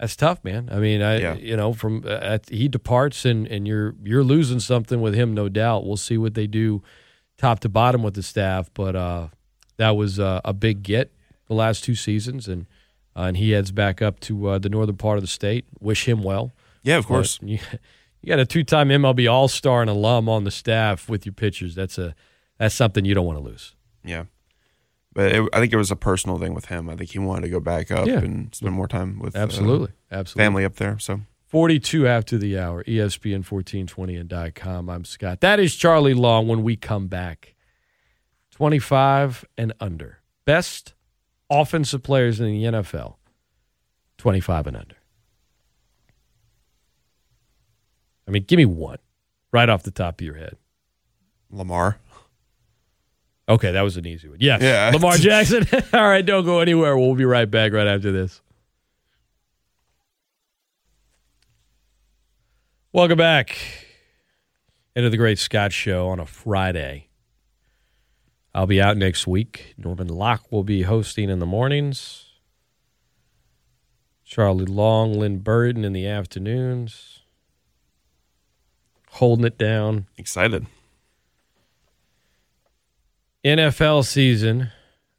that's 0.00 0.16
tough, 0.16 0.42
man. 0.42 0.68
I 0.72 0.78
mean, 0.78 1.00
I 1.00 1.20
Yeah. 1.20 1.34
you 1.36 1.56
know 1.56 1.72
from 1.72 2.02
uh, 2.04 2.08
at, 2.10 2.48
he 2.50 2.66
departs 2.68 3.24
and 3.24 3.46
and 3.46 3.68
you're 3.68 3.94
you're 4.02 4.24
losing 4.24 4.58
something 4.60 5.00
with 5.00 5.14
him, 5.14 5.32
no 5.34 5.48
doubt. 5.48 5.86
We'll 5.86 5.96
see 5.96 6.18
what 6.18 6.34
they 6.34 6.46
do 6.48 6.82
top 7.42 7.60
to 7.60 7.68
bottom 7.68 8.02
with 8.02 8.14
the 8.14 8.22
staff, 8.22 8.70
but 8.72 8.96
uh, 8.96 9.28
that 9.76 9.90
was 9.90 10.18
uh, 10.18 10.40
a 10.44 10.52
big 10.54 10.82
get 10.82 11.12
the 11.48 11.54
last 11.54 11.84
two 11.84 11.94
seasons, 11.94 12.48
and 12.48 12.66
uh, 13.14 13.22
and 13.22 13.36
he 13.36 13.50
heads 13.50 13.72
back 13.72 14.00
up 14.00 14.20
to 14.20 14.46
uh, 14.48 14.58
the 14.58 14.68
northern 14.70 14.96
part 14.96 15.18
of 15.18 15.22
the 15.22 15.28
state. 15.28 15.66
Wish 15.80 16.08
him 16.08 16.22
well. 16.22 16.52
Yeah, 16.82 16.96
of 16.96 17.06
course. 17.06 17.38
But 17.38 17.48
You, 17.50 17.58
you 18.22 18.28
got 18.28 18.38
a 18.38 18.46
two-time 18.46 18.88
MLB 18.88 19.30
All-Star 19.30 19.82
and 19.82 19.90
alum 19.90 20.28
on 20.28 20.44
the 20.44 20.50
staff 20.50 21.08
with 21.10 21.26
your 21.26 21.32
pitchers. 21.34 21.74
That's 21.74 21.98
a 21.98 22.14
that's 22.58 22.74
something 22.74 23.04
you 23.04 23.14
don't 23.14 23.26
want 23.26 23.38
to 23.38 23.44
lose. 23.44 23.74
Yeah. 24.04 24.24
But 25.14 25.32
it, 25.32 25.48
I 25.52 25.60
think 25.60 25.72
it 25.72 25.76
was 25.76 25.90
a 25.90 25.96
personal 25.96 26.38
thing 26.38 26.54
with 26.54 26.66
him. 26.66 26.88
I 26.88 26.96
think 26.96 27.10
he 27.10 27.18
wanted 27.18 27.42
to 27.42 27.48
go 27.50 27.60
back 27.60 27.90
up 27.90 28.06
Yeah. 28.06 28.18
and 28.20 28.54
spend 28.54 28.72
more 28.72 28.88
time 28.88 29.18
with 29.18 29.36
uh, 29.36 29.40
Absolutely, 29.40 29.90
absolutely. 30.10 30.44
family 30.44 30.64
up 30.64 30.76
there. 30.76 30.98
So 30.98 31.20
42 31.52 32.08
after 32.08 32.38
the 32.38 32.58
hour, 32.58 32.82
ESPN 32.84 33.44
1420 33.44 34.16
and 34.16 34.54
.com. 34.54 34.88
I'm 34.88 35.04
Scott. 35.04 35.42
That 35.42 35.60
is 35.60 35.76
Charlie 35.76 36.14
Long 36.14 36.48
when 36.48 36.62
we 36.62 36.76
come 36.76 37.08
back. 37.08 37.54
25 38.52 39.44
and 39.58 39.74
under. 39.78 40.20
Best 40.46 40.94
offensive 41.50 42.02
players 42.02 42.40
in 42.40 42.46
the 42.46 42.64
NFL, 42.64 43.16
25 44.16 44.66
and 44.68 44.76
under. 44.78 44.94
I 48.26 48.30
mean, 48.30 48.44
give 48.44 48.56
me 48.56 48.64
one 48.64 48.96
right 49.52 49.68
off 49.68 49.82
the 49.82 49.90
top 49.90 50.22
of 50.22 50.24
your 50.24 50.36
head. 50.36 50.56
Lamar. 51.50 51.98
Okay, 53.46 53.72
that 53.72 53.82
was 53.82 53.98
an 53.98 54.06
easy 54.06 54.26
one. 54.26 54.38
Yes. 54.40 54.62
Yeah. 54.62 54.90
Lamar 54.94 55.16
Jackson. 55.18 55.66
All 55.92 56.08
right, 56.08 56.24
don't 56.24 56.46
go 56.46 56.60
anywhere. 56.60 56.96
We'll 56.96 57.14
be 57.14 57.26
right 57.26 57.50
back 57.50 57.74
right 57.74 57.86
after 57.86 58.10
this. 58.10 58.40
Welcome 62.94 63.16
back 63.16 63.56
into 64.94 65.08
the 65.08 65.16
Great 65.16 65.38
Scott 65.38 65.72
Show 65.72 66.08
on 66.08 66.20
a 66.20 66.26
Friday. 66.26 67.08
I'll 68.54 68.66
be 68.66 68.82
out 68.82 68.98
next 68.98 69.26
week. 69.26 69.74
Norman 69.78 70.08
Locke 70.08 70.52
will 70.52 70.62
be 70.62 70.82
hosting 70.82 71.30
in 71.30 71.38
the 71.38 71.46
mornings. 71.46 72.26
Charlie 74.26 74.66
Long, 74.66 75.18
Lynn 75.18 75.38
Burden 75.38 75.86
in 75.86 75.94
the 75.94 76.06
afternoons. 76.06 77.20
Holding 79.12 79.46
it 79.46 79.56
down. 79.56 80.06
Excited. 80.18 80.66
NFL 83.42 84.04
season. 84.04 84.70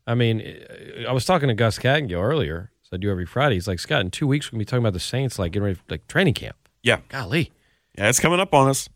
I 0.06 0.14
mean, 0.14 0.64
I 1.10 1.12
was 1.12 1.26
talking 1.26 1.48
to 1.48 1.56
Gus 1.56 1.80
Kattengell 1.80 2.22
earlier, 2.22 2.70
as 2.84 2.90
I 2.94 2.98
do 2.98 3.10
every 3.10 3.26
Friday. 3.26 3.56
He's 3.56 3.68
like, 3.68 3.80
Scott, 3.80 4.02
in 4.02 4.12
two 4.12 4.28
weeks 4.28 4.52
we're 4.52 4.58
gonna 4.58 4.62
be 4.62 4.66
talking 4.66 4.84
about 4.84 4.94
the 4.94 5.00
Saints, 5.00 5.40
like 5.40 5.54
getting 5.54 5.66
ready 5.66 5.74
for 5.74 5.84
like 5.90 6.08
training 6.08 6.36
camp. 6.36 6.56
Yeah. 6.84 7.00
Golly, 7.10 7.52
Yeah, 7.98 8.10
it's 8.10 8.20
coming 8.20 8.40
up 8.40 8.54
on 8.54 8.70
us. 8.70 8.90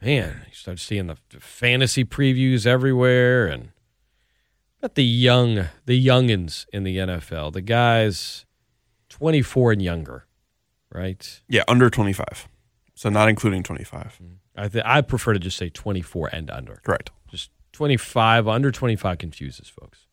man, 0.00 0.42
you 0.48 0.54
start 0.54 0.78
seeing 0.78 1.06
the, 1.08 1.16
fantasy 1.40 2.04
previews 2.04 2.66
everywhere, 2.66 3.46
and 3.46 3.70
but 4.80 4.94
the 4.94 5.04
young, 5.04 5.66
the 5.86 6.06
youngins 6.06 6.66
in 6.72 6.84
the 6.84 6.98
NFL, 6.98 7.52
the 7.52 7.62
guys 7.62 8.44
twenty 9.08 9.42
four 9.42 9.72
and 9.72 9.82
younger, 9.82 10.26
right? 10.92 11.40
Yeah, 11.48 11.62
under 11.68 11.88
25. 11.90 12.48
So 12.94 13.08
not 13.08 13.28
including 13.28 13.62
25. 13.64 14.04
Mm-hmm. 14.22 14.24
I 14.56 14.68
th- 14.68 14.84
I 14.86 15.00
prefer 15.00 15.32
to 15.32 15.38
just 15.40 15.56
say 15.56 15.68
twenty 15.70 16.02
four 16.02 16.28
and 16.32 16.50
under. 16.50 16.80
Correct. 16.84 17.10
Just 17.28 17.50
25, 17.72 18.46
under 18.46 18.70
25 18.70 19.18
confuses 19.18 19.68
folks. 19.68 20.06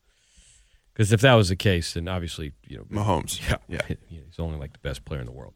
Because 0.94 1.12
if 1.12 1.22
that 1.22 1.36
was 1.36 1.50
the 1.50 1.56
case, 1.56 1.94
then 1.94 2.08
obviously, 2.08 2.54
you 2.68 2.78
know, 2.78 2.84
Mahomes. 2.86 3.40
yeah, 3.70 3.82
Yeah. 3.88 3.96
he's 4.10 4.40
only 4.40 4.58
like 4.58 4.74
the 4.74 4.80
best 4.80 5.06
player 5.06 5.20
in 5.20 5.28
the 5.28 5.32
world. 5.32 5.54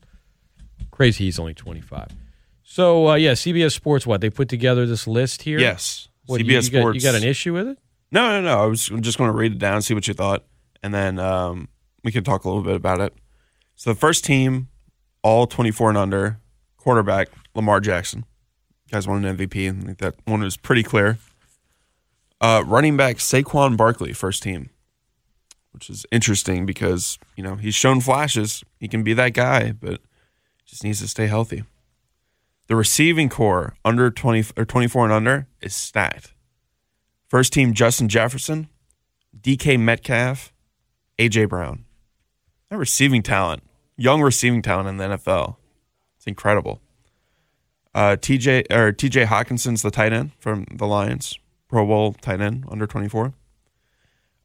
Crazy, 0.92 1.24
he's 1.26 1.40
only 1.40 1.56
25. 1.56 2.10
So, 2.68 3.10
uh, 3.10 3.16
yeah, 3.16 3.34
CBS 3.34 3.74
Sports, 3.74 4.08
what? 4.08 4.22
They 4.22 4.32
put 4.32 4.50
together 4.50 4.88
this 4.88 5.06
list 5.08 5.44
here? 5.44 5.60
Yes. 5.60 6.10
What, 6.26 6.42
CBS 6.42 6.46
you, 6.46 6.54
you 6.54 6.62
got, 6.62 6.80
Sports. 6.80 6.96
you 6.96 7.02
got 7.12 7.16
an 7.16 7.24
issue 7.24 7.54
with 7.54 7.68
it? 7.68 7.78
No, 8.12 8.30
no, 8.30 8.42
no. 8.42 8.64
I 8.64 8.66
was 8.66 8.88
just 8.88 9.20
going 9.20 9.32
to 9.32 9.38
read 9.38 9.54
it 9.54 9.60
down, 9.60 9.84
see 9.84 9.94
what 9.94 10.08
you 10.08 10.16
thought, 10.16 10.44
and 10.82 10.92
then 10.94 11.20
um, 11.20 11.70
we 12.04 12.12
can 12.12 12.24
talk 12.24 12.44
a 12.44 12.48
little 12.50 12.64
bit 12.64 12.76
about 12.76 13.00
it. 13.02 13.14
So 13.76 13.92
the 13.94 14.00
first 14.00 14.26
team, 14.26 14.70
all 15.22 15.46
24 15.46 15.90
and 15.90 15.98
under, 15.98 16.40
quarterback 16.76 17.30
Lamar 17.54 17.80
Jackson. 17.80 18.26
You 18.88 18.94
guys 18.94 19.08
won 19.08 19.24
an 19.24 19.38
MVP. 19.38 19.70
I 19.70 19.86
think 19.86 19.98
that 20.00 20.16
one 20.26 20.42
was 20.42 20.58
pretty 20.58 20.84
clear. 20.84 21.20
Uh, 22.42 22.64
running 22.66 22.98
back 22.98 23.18
Saquon 23.18 23.78
Barkley, 23.78 24.12
first 24.12 24.42
team, 24.42 24.72
which 25.72 25.90
is 25.90 26.06
interesting 26.12 26.66
because 26.66 27.18
you 27.36 27.44
know 27.44 27.56
he's 27.56 27.76
shown 27.76 28.02
flashes. 28.02 28.64
He 28.80 28.88
can 28.88 29.04
be 29.04 29.14
that 29.14 29.34
guy, 29.34 29.72
but 29.72 30.02
just 30.66 30.84
needs 30.84 31.00
to 31.02 31.08
stay 31.08 31.28
healthy. 31.28 31.64
The 32.68 32.76
receiving 32.76 33.30
corps 33.30 33.76
under 33.86 34.10
20 34.10 34.46
or 34.58 34.66
24 34.66 35.06
and 35.06 35.14
under 35.14 35.48
is 35.62 35.76
stacked. 35.76 36.34
First 37.28 37.54
team 37.54 37.74
Justin 37.74 38.10
Jefferson, 38.10 38.70
DK 39.40 39.80
Metcalf, 39.80 40.54
AJ 41.20 41.50
Brown. 41.50 41.86
That 42.70 42.78
receiving 42.78 43.22
talent, 43.22 43.64
young 43.98 44.22
receiving 44.22 44.62
talent 44.62 44.90
in 44.90 44.98
the 44.98 45.18
NFL. 45.18 45.58
It's 46.18 46.26
incredible. 46.26 46.82
Uh, 47.94 48.18
TJ 48.20 48.72
or 48.72 48.92
TJ 48.92 49.26
Hockenson's 49.28 49.82
the 49.82 49.92
tight 49.92 50.12
end 50.12 50.32
from 50.40 50.66
the 50.72 50.88
Lions, 50.88 51.38
Pro 51.70 51.86
Bowl 51.86 52.14
tight 52.14 52.42
end 52.42 52.66
under 52.70 52.88
24. 52.88 53.34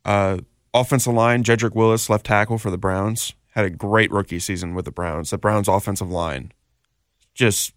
Uh, 0.04 0.38
offensive 0.72 1.14
line, 1.14 1.42
Jedrick 1.42 1.74
Willis, 1.74 2.08
left 2.08 2.26
tackle 2.26 2.58
for 2.58 2.70
the 2.70 2.78
Browns, 2.78 3.34
had 3.54 3.64
a 3.64 3.70
great 3.70 4.10
rookie 4.12 4.38
season 4.38 4.74
with 4.74 4.84
the 4.84 4.92
Browns. 4.92 5.30
The 5.30 5.38
Browns 5.38 5.68
offensive 5.68 6.10
line, 6.10 6.52
just 7.34 7.72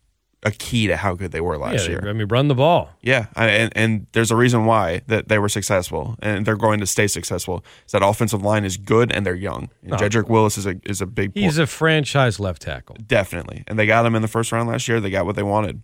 a 0.45 0.51
key 0.51 0.87
to 0.87 0.97
how 0.97 1.13
good 1.15 1.31
they 1.31 1.39
were 1.41 1.57
last 1.57 1.85
yeah, 1.85 1.91
year. 1.91 2.09
I 2.09 2.13
mean, 2.13 2.27
run 2.27 2.47
the 2.49 2.55
ball. 2.55 2.89
Yeah, 3.01 3.27
I- 3.35 3.47
and 3.49 3.73
and 3.75 4.07
there's 4.11 4.29
a 4.31 4.35
reason 4.35 4.65
why 4.65 5.01
that 5.07 5.27
they 5.29 5.39
were 5.39 5.49
successful, 5.49 6.15
and 6.21 6.45
they're 6.45 6.57
going 6.57 6.79
to 6.81 6.85
stay 6.85 7.07
successful. 7.07 7.63
Is 7.85 7.91
that 7.93 8.03
offensive 8.03 8.41
line 8.41 8.65
is 8.65 8.77
good 8.77 9.11
and 9.11 9.25
they're 9.25 9.35
young. 9.35 9.69
And 9.81 9.91
No. 9.91 9.97
Jedrick 9.97 10.27
Willis 10.29 10.57
is 10.57 10.65
a 10.65 10.75
is 10.85 11.01
a 11.01 11.05
big 11.05 11.31
He's 11.33 11.55
por- 11.55 11.63
a 11.63 11.67
franchise 11.67 12.39
left 12.39 12.61
tackle. 12.63 12.97
definitely, 13.07 13.63
and 13.67 13.79
they 13.79 13.85
got 13.85 14.05
him 14.05 14.15
in 14.15 14.21
the 14.21 14.27
first 14.27 14.51
round 14.51 14.69
last 14.69 14.87
year. 14.87 14.99
They 14.99 15.09
got 15.09 15.25
what 15.25 15.35
they 15.35 15.43
wanted. 15.43 15.81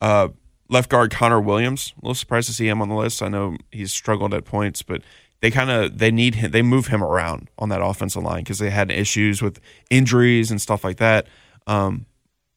Uh, 0.00 0.28
left 0.68 0.90
guard 0.90 1.10
Connor 1.10 1.40
Williams. 1.40 1.92
A 1.96 2.00
little 2.04 2.14
surprised 2.14 2.48
to 2.48 2.54
see 2.54 2.68
him 2.68 2.82
on 2.82 2.88
the 2.88 2.94
list. 2.94 3.22
I 3.22 3.28
know 3.28 3.56
he's 3.70 3.92
struggled 3.92 4.34
at 4.34 4.44
points, 4.44 4.82
but 4.82 5.02
they 5.40 5.50
kind 5.50 5.70
of 5.70 5.98
they 5.98 6.10
need 6.10 6.36
him. 6.36 6.50
They 6.50 6.62
move 6.62 6.88
him 6.88 7.02
around 7.02 7.48
on 7.58 7.68
that 7.68 7.82
offensive 7.82 8.22
line 8.22 8.42
because 8.42 8.58
they 8.58 8.70
had 8.70 8.90
issues 8.90 9.42
with 9.42 9.60
injuries 9.90 10.50
and 10.50 10.60
stuff 10.60 10.82
like 10.84 10.96
that. 10.96 11.26
Um, 11.66 12.06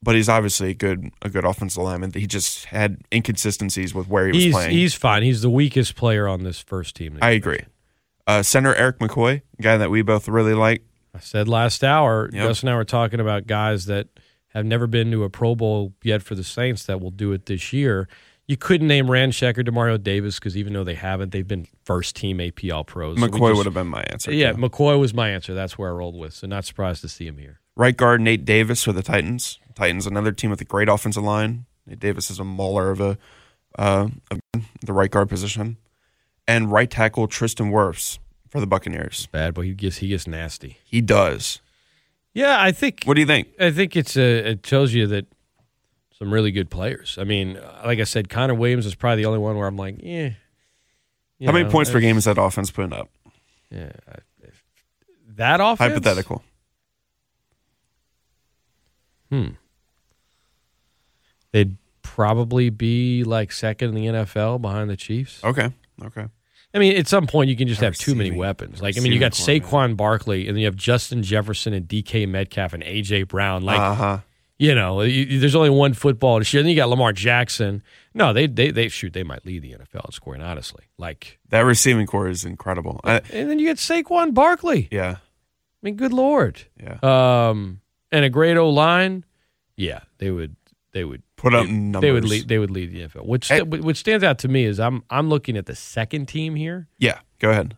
but 0.02 0.16
he's 0.16 0.30
obviously 0.30 0.72
a 0.72 0.74
good 0.74 1.12
a 1.22 1.30
good 1.30 1.46
offensive 1.46 1.84
lineman. 1.84 2.12
He 2.14 2.28
just 2.28 2.66
had 2.66 2.98
inconsistencies 3.14 3.94
with 3.94 4.08
where 4.08 4.28
he 4.28 4.32
was 4.34 4.44
He's 4.44 4.54
playing. 4.54 4.72
he's 4.72 4.94
fine. 4.94 5.24
He's 5.24 5.42
the 5.42 5.50
weakest 5.50 5.96
player 5.96 6.28
on 6.28 6.44
this 6.44 6.60
first 6.60 6.96
team. 6.96 7.18
I 7.22 7.32
agree. 7.32 7.62
Uh, 8.28 8.44
center 8.44 8.76
Erik 8.76 9.00
McCoy, 9.00 9.42
guy 9.62 9.78
that 9.78 9.90
we 9.90 10.02
both 10.02 10.28
really 10.28 10.54
like. 10.54 10.84
I 11.16 11.20
said 11.20 11.48
last 11.48 11.84
hour, 11.84 12.30
Yep. 12.32 12.48
Gus 12.48 12.62
and 12.62 12.70
I 12.70 12.76
were 12.76 12.86
talking 12.86 13.20
about 13.20 13.48
guys 13.48 13.86
that 13.86 14.08
have 14.50 14.66
never 14.66 14.86
been 14.88 15.10
to 15.12 15.24
a 15.24 15.30
Pro 15.30 15.56
Bowl 15.56 15.94
yet 16.04 16.22
for 16.22 16.36
the 16.36 16.44
Saints 16.44 16.84
that 16.86 17.02
will 17.02 17.12
do 17.12 17.32
it 17.34 17.48
this 17.48 17.74
year. 17.74 18.08
You 18.48 18.58
couldn't 18.58 18.88
name 18.88 19.08
Ramczyk 19.08 19.58
or 19.58 19.64
Demario 19.64 20.02
Davis 20.02 20.40
because 20.40 20.58
even 20.58 20.74
though 20.74 20.84
they 20.84 20.96
haven't, 20.96 21.32
they've 21.32 21.48
been 21.48 21.68
first 21.86 22.16
team 22.16 22.38
APL 22.40 22.86
pros. 22.86 23.20
So 23.20 23.28
McCoy 23.28 23.50
just- 23.50 23.58
would 23.58 23.66
have 23.66 23.74
been 23.76 23.88
my 23.88 24.02
answer. 24.04 24.32
Yeah, 24.32 24.52
too. 24.54 24.58
McCoy 24.60 25.00
was 25.00 25.14
my 25.14 25.30
answer. 25.30 25.54
That's 25.54 25.78
where 25.78 25.90
I 25.90 25.94
rolled 25.94 26.16
with. 26.18 26.34
So 26.34 26.48
not 26.48 26.66
surprised 26.66 27.02
to 27.02 27.10
see 27.10 27.28
him 27.28 27.38
here. 27.38 27.60
Right 27.80 27.96
guard 27.96 28.20
Nate 28.20 28.44
Davis 28.44 28.84
for 28.84 28.92
the 28.92 29.02
Titans. 29.02 29.58
Titans, 29.74 30.06
another 30.06 30.34
team 30.34 30.50
with 30.50 30.60
a 30.60 30.65
great 30.65 30.89
offensive 30.89 31.24
line. 31.24 31.65
Nate 31.88 32.02
Davis 32.02 32.30
is 32.30 32.38
a 32.38 32.44
mauler 32.44 32.92
of 32.92 33.00
a 33.00 33.18
uh, 33.78 34.10
of 34.30 34.42
the 34.86 34.92
right 34.92 35.10
guard 35.10 35.30
position, 35.30 35.78
and 36.46 36.74
right 36.74 36.92
tackle 36.92 37.30
Tristan 37.30 37.72
Wirfs 37.72 38.20
for 38.50 38.60
the 38.60 38.68
Buccaneers. 38.68 39.28
Bad, 39.28 39.54
but 39.54 39.62
he 39.62 39.72
gets 39.72 40.00
he 40.00 40.10
gets 40.10 40.28
nasty. 40.28 40.80
He 40.84 41.00
does. 41.00 41.62
Yeah, 42.34 42.62
I 42.62 42.74
think. 42.74 43.06
What 43.06 43.13
do 43.13 43.22
you 43.22 43.26
think? 43.28 43.48
I 43.58 43.72
think 43.72 43.96
it's 43.96 44.18
a, 44.18 44.50
it 44.50 44.62
tells 44.62 44.92
you 44.92 45.08
that 45.08 45.28
some 46.18 46.34
really 46.34 46.52
good 46.52 46.70
players. 46.70 47.18
I 47.18 47.24
mean, 47.24 47.58
like 47.86 48.00
I 48.00 48.04
said, 48.04 48.28
Connor 48.28 48.56
Williams 48.56 48.88
is 48.88 48.94
probably 48.94 49.24
the 49.24 49.28
only 49.28 49.39
one 49.39 49.56
where 49.56 49.68
I'm 49.68 49.78
like, 49.78 49.96
yeah. 50.04 50.32
you 51.38 51.48
How 51.48 51.54
many 51.54 51.70
points 51.70 51.89
per 51.89 52.00
it's- 52.00 52.10
game 52.10 52.18
is 52.18 52.26
that 52.26 52.38
offense 52.38 52.72
putting 52.72 52.92
up? 52.92 53.08
Yeah, 53.72 53.94
I- 54.06 54.15
that 55.38 55.62
offense. 55.62 55.80
Hypothetical. 55.94 56.44
Hmm. 59.30 59.50
They'd 61.52 61.78
probably 62.02 62.70
be 62.70 63.24
like 63.24 63.52
second 63.52 63.89
in 63.89 63.96
the 63.96 64.06
NFL 64.08 64.62
behind 64.62 64.89
the 64.89 64.98
Chiefs. 64.98 65.44
Okay. 65.44 65.72
Okay. 66.04 66.26
I 66.74 66.78
mean, 66.78 66.98
at 66.98 67.08
some 67.08 67.26
point 67.26 67.50
you 67.50 67.56
can 67.56 67.68
just 67.68 67.82
have 67.82 67.98
too 67.98 68.13
many 68.13 68.32
weapons. 68.32 68.82
Like, 68.82 68.96
I 68.98 69.02
mean, 69.02 69.12
you 69.12 69.20
got 69.20 69.32
Saquon 69.32 69.98
Barkley, 69.98 70.48
and 70.48 70.56
then 70.56 70.60
you 70.60 70.65
have 70.68 70.76
Justin 70.76 71.24
Jefferson 71.24 71.74
and 71.74 71.88
DK 71.88 72.28
Metcalf 72.28 72.74
and 72.74 72.84
AJ 72.84 73.28
Brown. 73.28 73.63
Like, 73.63 73.80
uh 73.80 73.96
huh. 73.96 74.20
you 74.60 74.76
know, 74.76 75.02
you, 75.02 75.39
there's 75.39 75.56
only 75.56 75.72
one 75.72 75.94
football 75.96 76.38
to 76.38 76.46
shoot. 76.46 76.62
Then 76.62 76.70
you 76.70 76.76
got 76.76 76.89
Lamar 76.89 77.12
Jackson. 77.12 77.82
No, 78.13 78.34
they 78.34 78.46
they 78.46 78.70
they 78.70 78.88
shoot. 78.88 79.13
They 79.13 79.24
might 79.24 79.46
lead 79.48 79.63
the 79.63 79.72
NFL 79.72 80.06
in 80.06 80.12
scoring. 80.12 80.42
Honestly, 80.44 80.84
like, 81.00 81.39
That 81.50 81.62
receiving 81.62 82.06
corps 82.06 82.28
is 82.30 82.46
incredible. 82.46 83.02
I, 83.04 83.22
and 83.34 83.50
then 83.50 83.58
you 83.58 83.65
get 83.65 83.78
Saquon 83.78 84.34
Barkley. 84.36 84.88
yeah. 84.92 85.15
I 85.18 85.82
mean, 85.82 85.96
good 85.96 86.12
lord. 86.13 86.62
Yeah. 86.80 87.00
Um, 87.02 87.80
and 88.12 88.26
a 88.26 88.30
great 88.30 88.58
O 88.58 88.69
line. 88.69 89.26
Yeah, 89.76 90.02
they 90.17 90.32
would. 90.32 90.56
They 90.91 91.04
would 91.04 91.22
Put 91.36 91.54
up 91.54 91.67
they, 91.67 91.72
numbers. 91.72 92.02
They 92.02 92.12
would 92.12 92.26
lead. 92.26 92.48
They 92.48 92.58
would 92.58 92.72
lead 92.72 92.91
the 92.91 93.02
NFL. 93.08 93.26
Which 93.26 93.48
Hey. 93.48 93.62
which 93.62 93.98
stands 93.98 94.24
out 94.24 94.39
to 94.39 94.48
me 94.48 94.65
is 94.65 94.80
I'm 94.80 95.04
I'm 95.10 95.30
looking 95.30 95.56
at 95.56 95.67
the 95.67 95.76
second 95.76 96.26
team 96.28 96.56
here. 96.56 96.88
Yeah. 96.98 97.19
Go 97.39 97.52
ahead. 97.52 97.78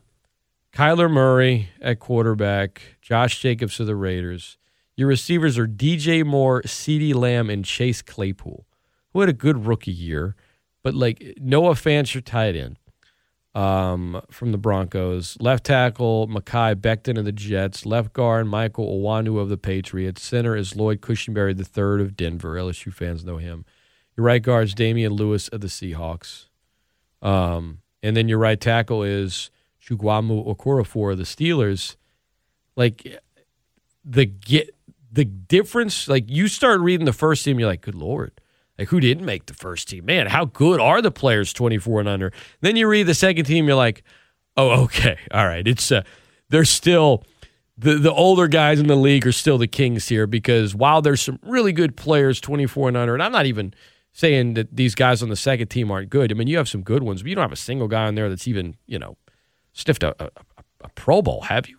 Kyler 0.73 1.11
Murray 1.11 1.69
at 1.81 1.99
quarterback, 1.99 2.81
Josh 3.01 3.39
Jacobs 3.41 3.79
of 3.81 3.87
the 3.87 3.95
Raiders. 3.95 4.57
Your 4.95 5.09
receivers 5.09 5.57
are 5.57 5.67
DJ 5.67 6.25
Moore, 6.25 6.61
CeeDee 6.63 7.13
Lamb, 7.13 7.49
and 7.49 7.65
Chase 7.65 8.01
Claypool, 8.01 8.65
who 9.11 9.19
had 9.19 9.27
a 9.29 9.33
good 9.33 9.65
rookie 9.65 9.91
year, 9.91 10.35
but 10.81 10.93
like 10.93 11.33
Noah 11.41 11.73
Fant, 11.73 12.13
your 12.13 12.21
tight 12.21 12.55
end 12.55 12.79
um, 13.53 14.21
from 14.29 14.51
the 14.51 14.57
Broncos. 14.57 15.37
Left 15.39 15.65
tackle, 15.65 16.27
Mekhi 16.27 16.75
Becton 16.75 17.17
of 17.17 17.25
the 17.25 17.31
Jets. 17.31 17.85
Left 17.85 18.13
guard, 18.13 18.47
Michael 18.47 19.01
Onwenu 19.01 19.39
of 19.39 19.49
the 19.49 19.57
Patriots. 19.57 20.23
Center 20.23 20.55
is 20.55 20.75
Lloyd 20.75 21.01
Cushenberry 21.01 21.55
the 21.55 21.65
third 21.65 22.01
of 22.01 22.15
Denver. 22.15 22.55
LSU 22.55 22.93
fans 22.93 23.25
know 23.25 23.37
him. 23.37 23.65
Your 24.15 24.25
right 24.25 24.41
guard 24.41 24.65
is 24.65 24.73
Damien 24.73 25.13
Lewis 25.13 25.47
of 25.49 25.61
the 25.61 25.67
Seahawks. 25.67 26.47
Um, 27.21 27.79
and 28.03 28.15
then 28.15 28.27
your 28.27 28.39
right 28.39 28.59
tackle 28.59 29.03
is 29.03 29.51
Chukwuma 29.83 30.45
Okorafor 30.45 31.11
of 31.11 31.17
the 31.17 31.23
Steelers. 31.23 31.95
Like 32.75 33.21
the 34.03 34.25
get 34.25 34.75
the 35.11 35.25
difference, 35.25 36.07
like 36.07 36.25
you 36.27 36.47
start 36.47 36.79
reading 36.79 37.05
the 37.05 37.13
first 37.13 37.43
team, 37.43 37.59
you're 37.59 37.67
like, 37.67 37.81
good 37.81 37.95
lord. 37.95 38.31
Like 38.81 38.89
who 38.89 38.99
didn't 38.99 39.25
make 39.25 39.45
the 39.45 39.53
first 39.53 39.89
team? 39.89 40.05
Man, 40.05 40.25
how 40.25 40.45
good 40.45 40.79
are 40.79 41.03
the 41.03 41.11
players 41.11 41.53
24 41.53 41.99
and 41.99 42.09
under? 42.09 42.33
Then 42.61 42.75
you 42.75 42.87
read 42.87 43.03
the 43.03 43.13
second 43.13 43.45
team, 43.45 43.67
you're 43.67 43.75
like, 43.75 44.01
oh, 44.57 44.69
okay, 44.85 45.19
all 45.29 45.45
right. 45.45 45.67
It's 45.67 45.91
uh, 45.91 46.01
they're 46.49 46.65
still 46.65 47.23
the 47.77 47.93
the 47.93 48.11
older 48.11 48.47
guys 48.47 48.79
in 48.79 48.87
the 48.87 48.95
league 48.95 49.27
are 49.27 49.31
still 49.31 49.59
the 49.59 49.67
kings 49.67 50.07
here 50.07 50.25
because 50.25 50.73
while 50.73 50.99
there's 50.99 51.21
some 51.21 51.37
really 51.43 51.71
good 51.73 51.95
players 51.95 52.41
24 52.41 52.87
and 52.87 52.97
under, 52.97 53.13
and 53.13 53.21
I'm 53.21 53.31
not 53.31 53.45
even 53.45 53.75
saying 54.13 54.55
that 54.55 54.75
these 54.75 54.95
guys 54.95 55.21
on 55.21 55.29
the 55.29 55.35
second 55.35 55.67
team 55.67 55.91
aren't 55.91 56.09
good. 56.09 56.31
I 56.31 56.33
mean, 56.33 56.47
you 56.47 56.57
have 56.57 56.67
some 56.67 56.81
good 56.81 57.03
ones, 57.03 57.21
but 57.21 57.29
you 57.29 57.35
don't 57.35 57.43
have 57.43 57.51
a 57.51 57.55
single 57.55 57.87
guy 57.87 58.07
on 58.07 58.15
there 58.15 58.29
that's 58.29 58.47
even 58.47 58.77
you 58.87 58.97
know 58.97 59.15
sniffed 59.73 60.01
a, 60.01 60.15
a, 60.19 60.31
a, 60.81 60.89
Pro 60.95 61.21
Bowl, 61.21 61.41
have 61.41 61.69
you? 61.69 61.77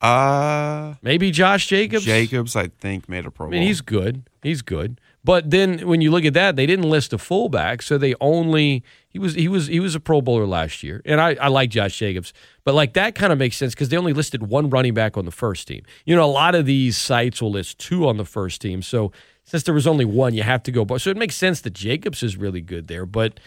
Uh, 0.00 0.94
Maybe 1.02 1.32
Josh 1.32 1.66
Jacobs. 1.66 2.04
Jacobs, 2.04 2.54
I 2.54 2.68
think, 2.68 3.08
made 3.08 3.26
a 3.26 3.32
Pro 3.32 3.46
I 3.46 3.50
Bowl. 3.50 3.58
mean, 3.58 3.66
he's 3.66 3.80
good. 3.80 4.30
He's 4.44 4.62
good. 4.62 5.00
But 5.24 5.50
then 5.50 5.78
when 5.88 6.02
you 6.02 6.10
look 6.10 6.26
at 6.26 6.34
that, 6.34 6.54
they 6.54 6.66
didn't 6.66 6.88
list 6.88 7.14
a 7.14 7.18
fullback, 7.18 7.80
so 7.80 7.96
they 7.96 8.14
only 8.20 8.84
he 9.08 9.18
was 9.18 9.34
he 9.34 9.48
was 9.48 9.68
he 9.68 9.80
was 9.80 9.94
a 9.94 10.00
Pro 10.00 10.20
Bowler 10.20 10.46
last 10.46 10.82
year, 10.82 11.00
and 11.06 11.18
I 11.18 11.34
I 11.40 11.48
like 11.48 11.70
Josh 11.70 11.98
Jacobs, 11.98 12.34
but 12.62 12.74
like 12.74 12.92
that 12.92 13.14
kind 13.14 13.32
of 13.32 13.38
makes 13.38 13.56
sense 13.56 13.74
because 13.74 13.88
they 13.88 13.96
only 13.96 14.12
listed 14.12 14.42
one 14.42 14.68
running 14.68 14.92
back 14.92 15.16
on 15.16 15.24
the 15.24 15.30
first 15.30 15.66
team. 15.66 15.82
You 16.04 16.14
know, 16.14 16.24
a 16.24 16.30
lot 16.30 16.54
of 16.54 16.66
these 16.66 16.98
sites 16.98 17.40
will 17.40 17.52
list 17.52 17.78
two 17.78 18.06
on 18.06 18.18
the 18.18 18.26
first 18.26 18.60
team, 18.60 18.82
so 18.82 19.12
since 19.44 19.62
there 19.62 19.74
was 19.74 19.86
only 19.86 20.04
one, 20.04 20.34
you 20.34 20.42
have 20.42 20.62
to 20.64 20.72
go. 20.72 20.86
So 20.98 21.08
it 21.08 21.16
makes 21.16 21.36
sense 21.36 21.62
that 21.62 21.72
Jacobs 21.72 22.22
is 22.22 22.36
really 22.36 22.60
good 22.60 22.88
there, 22.88 23.06
but 23.06 23.40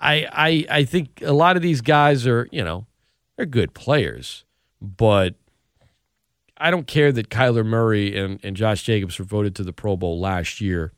I 0.00 0.26
I 0.32 0.78
I 0.80 0.84
think 0.84 1.22
a 1.24 1.32
lot 1.32 1.54
of 1.54 1.62
these 1.62 1.82
guys 1.82 2.26
are 2.26 2.48
you 2.50 2.64
know 2.64 2.86
they're 3.36 3.46
good 3.46 3.74
players, 3.74 4.44
but 4.80 5.36
I 6.58 6.70
don't 6.72 6.86
care 6.86 7.12
that 7.12 7.28
Kyler 7.28 7.64
Murray 7.64 8.18
and, 8.18 8.40
and 8.42 8.56
Josh 8.56 8.82
Jacobs 8.82 9.18
were 9.18 9.24
voted 9.24 9.54
to 9.56 9.62
the 9.62 9.72
Pro 9.72 9.96
Bowl 9.96 10.18
last 10.18 10.60
year. 10.60 10.92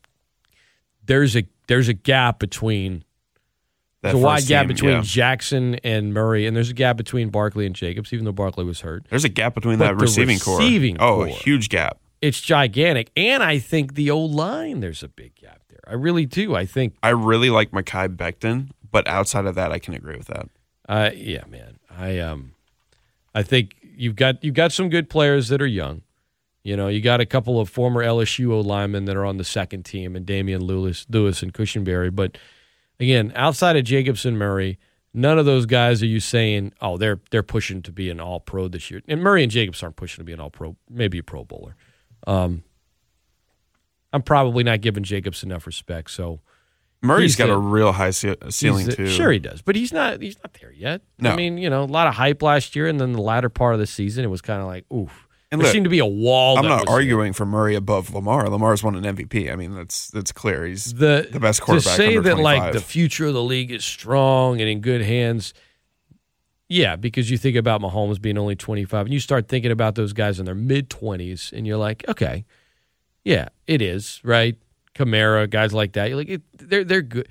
There's 1.08 1.36
a 1.36 1.42
there's 1.66 1.88
a 1.88 1.92
gap 1.92 2.38
between 2.38 3.02
That 4.02 4.12
there's 4.12 4.14
a 4.14 4.18
wide 4.18 4.46
gap 4.46 4.62
team, 4.62 4.68
between 4.68 4.92
yeah. 4.92 5.02
Jackson 5.02 5.74
and 5.82 6.14
Murray, 6.14 6.46
and 6.46 6.56
there's 6.56 6.70
a 6.70 6.74
gap 6.74 6.96
between 6.96 7.30
Barkley 7.30 7.66
and 7.66 7.74
Jacobs, 7.74 8.12
even 8.12 8.24
though 8.24 8.32
Barkley 8.32 8.64
was 8.64 8.82
hurt. 8.82 9.04
There's 9.10 9.24
a 9.24 9.28
gap 9.28 9.54
between 9.54 9.78
But 9.78 9.88
that 9.88 9.98
the 9.98 10.02
receiving, 10.02 10.38
corps. 10.38 10.58
receiving 10.58 10.96
Oh, 11.00 11.22
a 11.22 11.28
huge 11.28 11.68
gap. 11.68 11.98
It's 12.22 12.40
gigantic. 12.40 13.10
And 13.16 13.42
I 13.42 13.58
think 13.58 13.94
the 13.94 14.10
old 14.10 14.32
line, 14.34 14.80
there's 14.80 15.02
a 15.02 15.08
big 15.08 15.34
gap 15.34 15.62
there. 15.68 15.80
I 15.86 15.94
really 15.94 16.26
do. 16.26 16.54
I 16.54 16.64
think 16.66 16.94
I 17.02 17.10
really 17.10 17.50
like 17.50 17.70
Mekhi 17.72 18.16
Becton, 18.16 18.70
but 18.90 19.06
outside 19.08 19.46
of 19.46 19.54
that, 19.56 19.72
I 19.72 19.78
can 19.78 19.94
agree 19.94 20.16
with 20.16 20.26
that. 20.28 20.48
Uh, 20.88 21.10
yeah, 21.14 21.44
man. 21.48 21.78
I 21.90 22.18
um, 22.18 22.52
I 23.34 23.42
think 23.42 23.76
you've 23.82 24.16
got 24.16 24.42
you've 24.42 24.54
got 24.54 24.72
some 24.72 24.88
good 24.88 25.08
players 25.10 25.48
that 25.48 25.60
are 25.62 25.66
young. 25.66 26.02
You 26.68 26.76
know, 26.76 26.88
you 26.88 27.00
got 27.00 27.22
a 27.22 27.24
couple 27.24 27.58
of 27.58 27.70
former 27.70 28.04
LSU 28.04 28.52
O 28.52 28.60
linemen 28.60 29.06
that 29.06 29.16
are 29.16 29.24
on 29.24 29.38
the 29.38 29.44
second 29.44 29.84
team, 29.84 30.14
and 30.14 30.26
Damien 30.26 30.60
Lewis, 30.62 31.06
Lewis 31.08 31.42
and 31.42 31.54
Cushenberry. 31.54 32.14
But 32.14 32.36
again, 33.00 33.32
outside 33.34 33.76
of 33.76 33.84
Jacobson 33.84 34.36
Murray, 34.36 34.78
none 35.14 35.38
of 35.38 35.46
those 35.46 35.64
guys 35.64 36.02
are 36.02 36.06
you 36.06 36.20
saying, 36.20 36.74
oh, 36.82 36.98
they're 36.98 37.20
they're 37.30 37.42
pushing 37.42 37.80
to 37.84 37.90
be 37.92 38.10
an 38.10 38.20
All 38.20 38.38
Pro 38.40 38.68
this 38.68 38.90
year. 38.90 39.00
And 39.08 39.22
Murray 39.22 39.42
and 39.42 39.50
Jacobs 39.50 39.82
aren't 39.82 39.96
pushing 39.96 40.20
to 40.20 40.24
be 40.24 40.34
an 40.34 40.40
All 40.40 40.50
Pro, 40.50 40.76
maybe 40.90 41.16
a 41.18 41.22
Pro 41.22 41.42
Bowler. 41.44 41.74
Um, 42.26 42.64
I'm 44.12 44.22
probably 44.22 44.64
not 44.64 44.80
giving 44.80 45.04
Jacobs 45.04 45.42
enough 45.42 45.66
respect, 45.66 46.10
so 46.10 46.40
Murray's 47.00 47.36
got 47.36 47.48
a- 47.48 47.54
a, 47.54 47.58
real 47.58 47.92
high 47.92 48.10
ce- 48.10 48.36
ceiling 48.50 48.88
a- 48.88 48.92
too. 48.92 49.06
Sure, 49.06 49.30
he 49.30 49.38
does, 49.38 49.62
but 49.62 49.76
he's 49.76 49.92
not. 49.92 50.20
He's 50.20 50.36
not 50.42 50.54
there 50.60 50.72
yet. 50.72 51.02
No. 51.18 51.30
I 51.30 51.36
mean, 51.36 51.56
you 51.58 51.70
know, 51.70 51.84
a 51.84 51.84
lot 51.84 52.08
of 52.08 52.14
hype 52.14 52.42
last 52.42 52.74
year, 52.76 52.86
and 52.88 53.00
then 53.00 53.12
the 53.12 53.20
latter 53.22 53.48
part 53.48 53.74
of 53.74 53.80
the 53.80 53.86
season, 53.86 54.24
it 54.24 54.28
was 54.28 54.40
kind 54.42 54.60
of 54.60 54.66
like, 54.66 54.84
oof. 54.92 55.27
And 55.50 55.60
there 55.60 55.66
look, 55.66 55.72
seemed 55.72 55.84
to 55.84 55.90
be 55.90 55.98
a 55.98 56.06
wall. 56.06 56.58
I'm 56.58 56.66
not 56.66 56.88
arguing 56.88 57.32
for 57.32 57.46
Murray 57.46 57.74
above 57.74 58.12
Lamar. 58.12 58.50
Lamar's 58.50 58.82
won 58.82 58.94
an 58.94 59.16
MVP. 59.16 59.50
I 59.50 59.56
mean, 59.56 59.74
that's 59.74 60.08
that's 60.10 60.30
clear. 60.30 60.66
He's 60.66 60.94
the 60.94 61.26
the 61.30 61.40
best 61.40 61.60
to 61.60 61.64
quarterback 61.64 61.96
say 61.96 62.08
under 62.08 62.20
that 62.22 62.38
like 62.38 62.74
the 62.74 62.80
future 62.80 63.26
of 63.26 63.34
the 63.34 63.42
league 63.42 63.70
is 63.70 63.84
strong 63.84 64.60
and 64.60 64.68
in 64.68 64.80
good 64.80 65.00
hands. 65.00 65.54
Yeah, 66.68 66.96
because 66.96 67.30
you 67.30 67.38
think 67.38 67.56
about 67.56 67.80
Mahomes 67.80 68.20
being 68.20 68.36
only 68.36 68.54
25, 68.54 69.06
and 69.06 69.14
you 69.14 69.20
start 69.20 69.48
thinking 69.48 69.70
about 69.70 69.94
those 69.94 70.12
guys 70.12 70.38
in 70.38 70.44
their 70.44 70.54
mid 70.54 70.90
20s, 70.90 71.50
and 71.50 71.66
you're 71.66 71.78
like, 71.78 72.04
okay, 72.08 72.44
yeah, 73.24 73.48
it 73.66 73.80
is 73.80 74.20
right. 74.22 74.54
Kamara, 74.94 75.48
guys 75.48 75.72
like 75.72 75.92
that, 75.94 76.08
you're 76.08 76.18
like, 76.18 76.28
it, 76.28 76.42
they're 76.58 76.84
they're 76.84 77.02
good. 77.02 77.28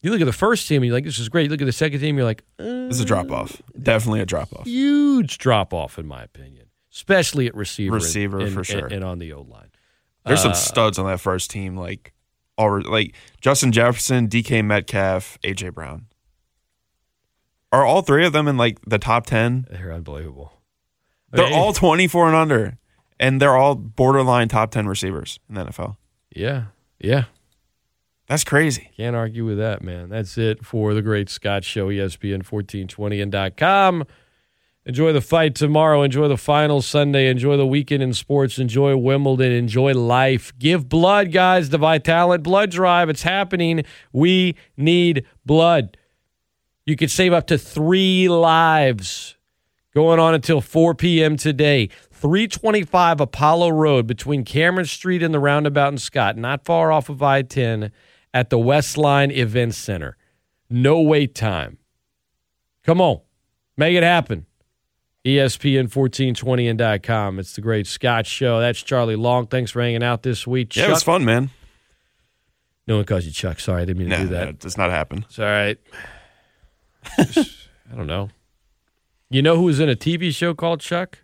You 0.00 0.10
look 0.10 0.20
at 0.20 0.26
the 0.26 0.32
first 0.32 0.66
team, 0.66 0.82
and 0.82 0.86
you're 0.86 0.94
like, 0.94 1.04
this 1.04 1.18
is 1.18 1.28
great. 1.28 1.44
You 1.44 1.50
look 1.50 1.60
at 1.60 1.66
the 1.66 1.72
second 1.72 2.00
team, 2.00 2.16
you're 2.16 2.24
like, 2.24 2.42
uh, 2.58 2.64
this 2.64 2.96
is 2.96 3.00
a 3.00 3.04
drop 3.04 3.30
off. 3.30 3.60
Definitely 3.80 4.20
a 4.20 4.26
drop 4.26 4.52
off. 4.52 4.66
huge 4.66 5.38
drop 5.38 5.72
off, 5.72 5.98
in 5.98 6.06
my 6.06 6.22
opinion, 6.22 6.66
especially 6.92 7.46
at 7.46 7.54
receiver, 7.54 7.96
and- 7.96 8.04
Receiver, 8.04 8.40
and, 8.40 8.52
for 8.52 8.64
sure. 8.64 8.84
and, 8.84 8.92
and 8.92 9.04
on 9.04 9.18
the 9.18 9.32
O 9.32 9.42
line. 9.42 9.70
There's 10.26 10.40
Uh, 10.40 10.52
some 10.52 10.54
studs 10.54 10.98
on 10.98 11.06
that 11.06 11.20
first 11.20 11.50
team, 11.50 11.76
like 11.76 12.12
already, 12.58 12.88
like 12.88 13.14
Justin 13.40 13.72
Jefferson, 13.72 14.28
DK 14.28 14.62
Metcalf, 14.64 15.38
AJ 15.42 15.72
Brown. 15.74 16.06
Are 17.72 17.84
all 17.84 18.02
three 18.02 18.24
of 18.26 18.32
them 18.32 18.48
in 18.48 18.56
like 18.56 18.78
the 18.86 18.98
top 18.98 19.26
ten? 19.26 19.66
They're 19.70 19.92
unbelievable. 19.92 20.52
They're 21.30 21.52
all 21.52 21.74
24 21.74 22.28
and 22.28 22.36
under, 22.36 22.78
and 23.20 23.38
they're 23.40 23.54
all 23.56 23.74
borderline 23.74 24.48
top 24.48 24.70
10 24.70 24.86
receivers 24.88 25.38
in 25.46 25.56
the 25.56 25.64
NFL. 25.66 25.96
yeah, 26.34 26.64
yeah. 26.98 27.24
That's 28.28 28.44
crazy. 28.44 28.90
Can't 28.96 29.14
argue 29.16 29.44
with 29.46 29.56
that, 29.58 29.82
man. 29.82 30.08
That's 30.10 30.36
it 30.38 30.64
for 30.64 30.92
the 30.94 31.00
Great 31.02 31.28
Scott 31.30 31.64
Show, 31.64 31.88
ESPN 31.88 32.42
1420 32.44 33.20
and 33.22 33.56
.com. 33.56 34.04
Enjoy 34.88 35.12
the 35.12 35.20
fight 35.20 35.54
tomorrow. 35.54 36.00
Enjoy 36.00 36.28
the 36.28 36.38
final 36.38 36.80
Sunday. 36.80 37.28
Enjoy 37.28 37.58
the 37.58 37.66
weekend 37.66 38.02
in 38.02 38.14
sports. 38.14 38.58
Enjoy 38.58 38.96
Wimbledon. 38.96 39.52
Enjoy 39.52 39.92
life. 39.92 40.50
Give 40.58 40.88
blood, 40.88 41.30
guys. 41.30 41.68
The 41.68 41.78
Vitalant 41.78 42.42
Blood 42.42 42.70
Drive. 42.70 43.10
It's 43.10 43.22
happening. 43.22 43.84
We 44.14 44.56
need 44.78 45.26
blood. 45.44 45.98
You 46.86 46.96
could 46.96 47.10
save 47.10 47.34
up 47.34 47.46
to 47.48 47.58
three 47.58 48.30
lives 48.30 49.36
going 49.94 50.18
on 50.18 50.32
until 50.32 50.62
4 50.62 50.94
p.m. 50.94 51.36
today. 51.36 51.90
325 52.10 53.20
Apollo 53.20 53.68
Road 53.68 54.06
between 54.06 54.42
Cameron 54.42 54.86
Street 54.86 55.22
and 55.22 55.34
the 55.34 55.38
roundabout 55.38 55.92
in 55.92 55.98
Scott, 55.98 56.38
not 56.38 56.64
far 56.64 56.90
off 56.90 57.10
of 57.10 57.22
I 57.22 57.42
10 57.42 57.92
at 58.32 58.48
the 58.48 58.58
Westline 58.58 59.30
Event 59.36 59.74
Center. 59.74 60.16
No 60.70 61.02
wait 61.02 61.34
time. 61.34 61.76
Come 62.84 63.02
on, 63.02 63.20
make 63.76 63.94
it 63.94 64.02
happen. 64.02 64.46
E 65.24 65.36
ESPN1420 65.36 66.70
and 66.70 67.02
.com. 67.02 67.38
It's 67.38 67.54
the 67.54 67.60
Great 67.60 67.86
Scott 67.86 68.26
Show. 68.26 68.60
That's 68.60 68.80
Charlie 68.82 69.16
Long. 69.16 69.46
Thanks 69.46 69.70
for 69.70 69.82
hanging 69.82 70.02
out 70.02 70.22
this 70.22 70.46
week. 70.46 70.74
Yeah, 70.76 70.86
it 70.86 70.90
was 70.90 71.02
fun, 71.02 71.24
man. 71.24 71.50
No 72.86 72.96
one 72.96 73.04
calls 73.04 73.26
you 73.26 73.32
Chuck. 73.32 73.60
Sorry, 73.60 73.82
I 73.82 73.84
didn't 73.84 73.98
mean 73.98 74.10
to 74.10 74.16
No, 74.16 74.22
do 74.24 74.28
that. 74.30 74.46
that 74.46 74.58
does 74.60 74.78
not 74.78 74.90
happen. 74.90 75.24
It's 75.28 75.38
all 75.38 75.44
right. 75.44 75.78
Just- 77.30 77.68
I 77.92 77.96
don't 77.96 78.06
know. 78.06 78.30
You 79.30 79.42
know 79.42 79.56
who 79.56 79.64
was 79.64 79.80
in 79.80 79.88
a 79.90 79.96
TV 79.96 80.34
show 80.34 80.54
called 80.54 80.80
Chuck? 80.80 81.18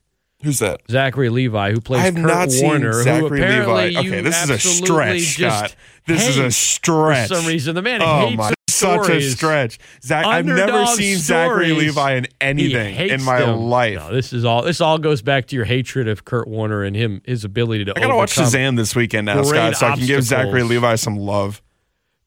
Who's 0.44 0.58
that? 0.58 0.82
Zachary 0.90 1.30
Levi, 1.30 1.72
who 1.72 1.80
plays 1.80 2.02
I 2.02 2.04
have 2.04 2.14
Kurt 2.16 2.24
not 2.26 2.48
Warner, 2.62 2.92
who 2.92 3.02
Zachary 3.02 3.40
Levi. 3.40 3.98
Okay, 3.98 4.20
this 4.20 4.44
is 4.44 4.50
a 4.50 4.58
stretch, 4.58 5.20
Scott. 5.22 5.74
This 6.06 6.28
is 6.28 6.36
a 6.36 6.50
stretch. 6.50 7.28
For 7.28 7.34
some 7.36 7.46
reason, 7.46 7.74
the 7.74 7.80
man 7.80 8.02
Oh 8.02 8.26
hates 8.26 8.36
my, 8.36 8.52
such 8.68 9.08
a 9.08 9.22
stretch. 9.22 9.78
Zach, 10.02 10.26
I've 10.26 10.44
never 10.44 10.84
seen 10.86 11.16
Zachary. 11.16 11.72
Levi 11.72 12.12
in 12.16 12.26
anything 12.42 12.94
in 13.08 13.22
my 13.22 13.40
them. 13.40 13.56
life. 13.58 13.96
No, 13.96 14.12
this 14.12 14.34
is 14.34 14.44
all. 14.44 14.62
This 14.62 14.82
all 14.82 14.98
goes 14.98 15.22
back 15.22 15.46
to 15.46 15.56
your 15.56 15.64
hatred 15.64 16.08
of 16.08 16.26
Kurt 16.26 16.46
Warner 16.46 16.82
and 16.84 16.94
him, 16.94 17.22
his 17.24 17.44
ability 17.44 17.86
to. 17.86 17.96
I 17.96 18.02
gotta 18.02 18.14
watch. 18.16 18.34
Shazam 18.34 18.76
this 18.76 18.94
weekend 18.94 19.24
now, 19.24 19.42
Scott, 19.44 19.76
so 19.76 19.86
I 19.86 19.96
can 19.96 20.06
give 20.06 20.22
Zachary. 20.24 20.62
Levi 20.62 20.96
some 20.96 21.16
love. 21.16 21.62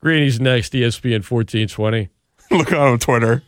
Greeny's 0.01 0.39
next. 0.39 0.73
ESPN 0.73 1.23
fourteen 1.23 1.67
twenty. 1.67 2.09
Look 2.51 2.71
on 2.73 2.97
Twitter. 2.97 3.43